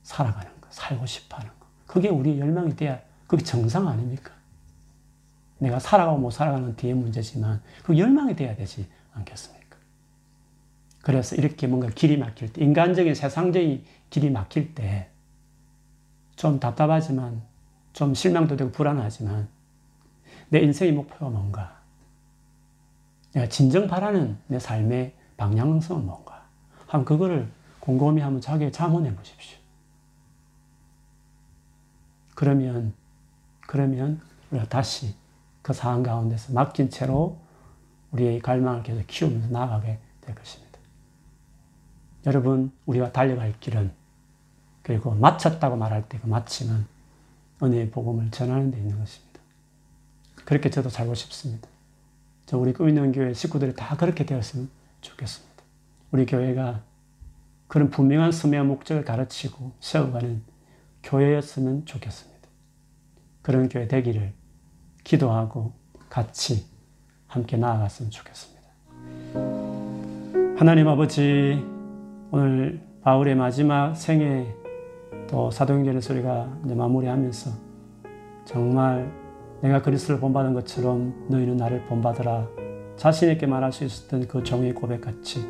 살아가는 0.04 0.50
거, 0.62 0.68
살고 0.72 1.06
싶어 1.06 1.38
하는 1.38 1.50
거. 1.60 1.68
그게 1.86 2.10
우리의 2.10 2.40
열망이 2.40 2.76
돼야 2.76 3.00
그게 3.28 3.44
정상 3.44 3.88
아닙니까? 3.88 4.32
내가 5.60 5.80
살아가고 5.80 6.18
못 6.18 6.32
살아가는 6.32 6.76
뒤의 6.76 6.94
문제지만 6.94 7.62
그 7.84 7.98
열망이 7.98 8.36
돼야 8.36 8.56
되지 8.56 8.90
않겠습니까? 9.14 9.78
그래서 11.02 11.36
이렇게 11.36 11.68
뭔가 11.68 11.88
길이 11.90 12.18
막힐 12.18 12.54
때, 12.54 12.64
인간적인 12.64 13.14
세상적인 13.16 13.86
길이 14.10 14.30
막힐 14.30 14.74
때 14.74 15.12
좀 16.42 16.60
답답하지만 16.60 17.44
좀 17.94 18.16
실망도 18.16 18.56
되고 18.56 18.72
불안하지만 18.72 19.48
내 20.50 20.60
인생의 20.62 20.92
목표가 20.92 21.30
뭔가 21.30 21.81
내가 23.34 23.48
진정 23.48 23.88
바라는 23.88 24.38
내 24.48 24.60
삶의 24.60 25.16
방향성은 25.38 26.06
뭔가 26.06 26.46
한번 26.88 27.06
그거를 27.06 27.52
곰곰이 27.80 28.22
한번 28.22 28.42
자기에 28.42 28.72
자문해 28.72 29.16
보십시오. 29.16 29.58
그러면 32.36 32.94
그러면 33.68 34.22
우리가 34.52 34.68
다시 34.68 35.16
그 35.62 35.74
상황 35.74 36.04
가운데서 36.04 36.54
맡긴 36.54 36.90
채로 36.90 37.40
우리의 38.12 38.40
갈망을 38.40 38.84
계속 38.84 39.06
키우면서 39.08 39.50
나아가게 39.50 40.00
될 40.22 40.36
것입니다. 40.36 40.72
여러분, 42.26 42.72
우리가 42.86 43.12
달려갈 43.12 43.54
길은 43.60 43.92
그리고 44.84 45.14
마쳤다고 45.16 45.76
말할 45.78 46.08
때 46.10 46.20
그 46.20 46.28
마침은 46.28 46.86
은혜의 47.64 47.92
복음을 47.92 48.30
전하는 48.32 48.72
데 48.72 48.78
있는 48.78 48.98
것입니다. 48.98 49.40
그렇게 50.46 50.70
저도 50.70 50.90
살고 50.90 51.14
싶습니다. 51.14 51.68
저 52.52 52.58
우리 52.58 52.74
꾸미는 52.74 53.14
교회 53.14 53.34
식구들이 53.34 53.76
다 53.76 53.96
그렇게 53.96 54.26
되었으면 54.26 54.70
좋겠습니다. 55.00 55.64
우리 56.12 56.26
교회가 56.26 56.82
그런 57.70 57.90
분명한 57.90 58.34
스매와 58.34 58.66
목적을 58.66 59.06
가르치고 59.06 59.72
세워가는 59.80 60.42
교회였으면 61.02 61.86
좋겠습니다. 61.86 62.50
그런 63.42 63.70
교회 63.70 63.88
되기를 63.88 64.34
기도하고 65.06 65.72
같이 66.10 66.66
함께 67.28 67.56
나아갔으면 67.56 68.12
좋겠습니다. 68.12 68.68
하나님 70.58 70.90
아버지, 70.90 71.66
오늘 72.32 72.82
바울의 73.02 73.36
마지막 73.36 73.96
생애 73.96 74.54
또 75.30 75.52
사도행전의 75.52 76.02
소리가 76.02 76.48
마무리하면서 76.66 77.50
정말 78.44 79.21
내가 79.62 79.82
그리스도를 79.82 80.20
본받은 80.20 80.54
것처럼 80.54 81.14
너희는 81.30 81.58
나를 81.58 81.84
본받으라 81.86 82.48
자신있게 82.96 83.46
말할 83.48 83.72
수 83.72 83.84
있었던 83.84 84.28
그 84.28 84.44
정의 84.44 84.74
고백같이 84.74 85.46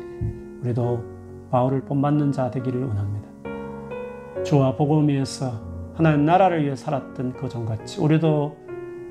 우리도 0.62 1.02
바울을 1.50 1.82
본받는 1.82 2.32
자 2.32 2.50
되기를 2.50 2.84
원합니다. 2.84 3.28
주와 4.44 4.76
복음 4.76 5.08
위에서 5.08 5.52
하나님 5.94 6.24
나라를 6.24 6.64
위해 6.64 6.74
살았던 6.74 7.34
그 7.34 7.48
종같이 7.48 8.00
우리도 8.00 8.56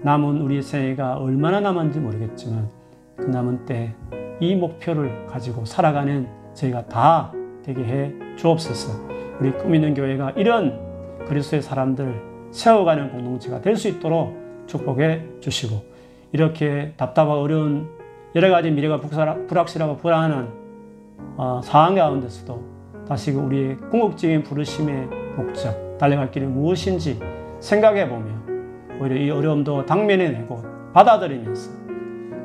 남은 0.04 0.42
우리 0.42 0.62
생애가 0.62 1.18
얼마나 1.18 1.60
남았는지 1.60 2.00
모르겠지만 2.00 2.70
그 3.18 3.26
남은 3.26 3.66
때 3.66 3.96
이 4.42 4.56
목표를 4.56 5.28
가지고 5.28 5.66
살아가는 5.66 6.28
저희가 6.56 6.88
다 6.88 7.32
되게 7.64 7.84
해 7.84 8.12
주옵소서. 8.38 9.08
우리 9.40 9.52
꿈있는 9.52 9.94
교회가 9.94 10.32
이런 10.32 10.80
그리스도의 11.28 11.62
사람들 11.62 12.50
세워가는 12.50 13.12
공동체가 13.12 13.62
될 13.62 13.78
수 13.78 13.88
있도록 13.88 14.34
축복해 14.68 15.24
주시고 15.40 15.84
이렇게 16.32 16.94
답답하고 16.98 17.42
어려운 17.42 17.90
여러 18.36 18.50
가지 18.50 18.72
미래가 18.72 19.02
불확실하고 19.48 19.98
불안한 19.98 20.62
어, 21.38 21.62
상황 21.64 21.96
가운데서도 21.96 22.72
다시 23.08 23.32
우리의 23.32 23.78
궁극적인 23.90 24.44
부르심의 24.44 25.08
목적, 25.36 25.98
달려갈 25.98 26.32
길이 26.32 26.46
무엇인지 26.46 27.20
생각해 27.60 28.08
보며 28.08 28.32
오히려 29.02 29.16
이 29.16 29.30
어려움도 29.30 29.86
당면해 29.86 30.30
내고 30.30 30.64
받아들이면서 30.94 31.72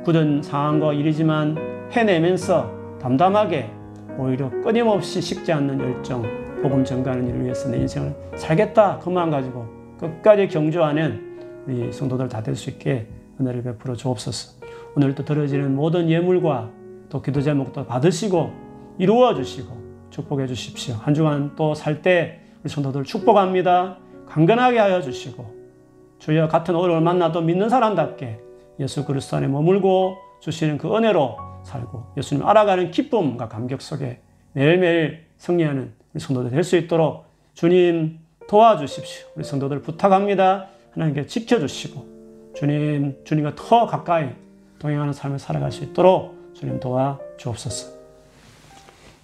굳은 0.05 0.43
상황과 0.43 0.93
일이지만 0.93 1.57
해내면서 1.93 2.71
담담하게 3.01 3.71
오히려 4.19 4.51
끊임없이 4.63 5.21
식지 5.21 5.53
않는 5.53 5.81
열정, 5.81 6.23
복음 6.63 6.85
전가하는 6.85 7.29
일을 7.29 7.45
위해서 7.45 7.69
내 7.69 7.79
인생을 7.79 8.15
살겠다. 8.37 8.99
그 8.99 9.11
마음 9.11 9.31
가지고 9.31 9.67
끝까지 10.01 10.49
경주하는 10.49 11.26
우리 11.67 11.93
성도들 11.93 12.29
다 12.29 12.43
될 12.43 12.55
수 12.55 12.71
있게 12.71 13.07
은혜를 13.41 13.63
베풀어 13.63 13.95
주옵소서. 13.95 14.57
오늘 14.95 15.15
또 15.15 15.25
들어지는 15.25 15.75
모든 15.75 16.09
예물과 16.09 16.71
또 17.09 17.21
기도 17.23 17.41
제목도 17.43 17.87
받으시고 17.87 18.51
이루어 18.99 19.35
주시고 19.35 19.77
축복해 20.11 20.47
주십시오. 20.47 20.95
한 20.95 21.13
주간 21.15 21.55
또 21.57 21.75
살 21.75 22.03
때 22.03 22.41
우리 22.63 22.71
성도들 22.71 23.05
축복합니다. 23.05 23.99
강건하게 24.27 24.79
하여 24.79 25.01
주시고 25.03 25.55
주여 26.19 26.49
같은 26.49 26.75
어려움을 26.75 27.03
만나도 27.03 27.43
믿는 27.43 27.69
사람답게 27.69 28.41
예수 28.81 29.05
그리스도 29.05 29.37
안에 29.37 29.49
머물고 29.49 30.17
주시는 30.41 30.79
그 30.79 30.95
은혜로 30.97 31.37
살고 31.65 32.13
예수님 32.17 32.47
알아가는 32.47 32.91
기쁨과 32.91 33.49
감격 33.49 33.83
속에 33.83 34.21
매일매일 34.53 35.27
승리하는 35.39 35.93
우리 36.15 36.21
성도들 36.21 36.51
될 36.51 36.65
수 36.65 36.77
있도록 36.77 37.27
주님 37.55 38.19
도와주십시오. 38.49 39.27
우리 39.37 39.45
성도들 39.45 39.83
부탁합니다. 39.83 40.69
하나님께 40.97 41.27
지켜주시고 41.27 42.53
주님, 42.57 43.23
주님과 43.25 43.55
더 43.55 43.87
가까이 43.87 44.31
동행하는 44.79 45.13
삶을 45.13 45.39
살아갈 45.39 45.71
수 45.71 45.85
있도록 45.85 46.55
주님 46.55 46.81
도와 46.81 47.21
주옵소서. 47.37 47.95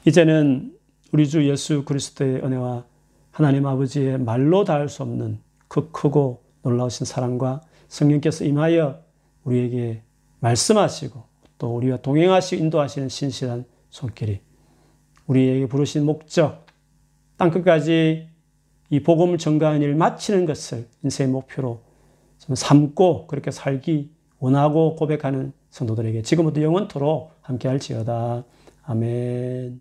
이제는 0.04 0.76
우리 1.12 1.28
주 1.28 1.48
예수 1.48 1.84
그리스도의 1.84 2.44
은혜와 2.44 2.84
하나님 3.30 3.66
아버지의 3.66 4.18
말로 4.18 4.64
닿을 4.64 4.88
수 4.90 5.02
없는 5.02 5.40
그 5.68 5.90
크고 5.90 6.42
놀라우신 6.62 7.06
사랑과 7.06 7.62
성령께서 7.88 8.44
임하여 8.44 9.02
우리에게 9.44 10.02
말씀하시고 10.40 11.22
또 11.56 11.74
우리와 11.76 11.98
동행하시고 11.98 12.62
인도하시는 12.62 13.08
신실한 13.08 13.64
손길이 13.88 14.40
우리에게 15.26 15.66
부르신 15.66 16.04
목적, 16.04 16.66
땅끝까지 17.38 18.28
이 18.92 19.02
복음을 19.02 19.38
전가하는 19.38 19.80
일 19.80 19.94
마치는 19.94 20.44
것을 20.44 20.86
인생의 21.02 21.32
목표로 21.32 21.80
좀 22.36 22.54
삼고 22.54 23.26
그렇게 23.26 23.50
살기 23.50 24.10
원하고 24.38 24.96
고백하는 24.96 25.54
성도들에게 25.70 26.20
지금부터 26.20 26.60
영원토록 26.60 27.32
함께할지어다. 27.40 28.44
아멘. 28.82 29.80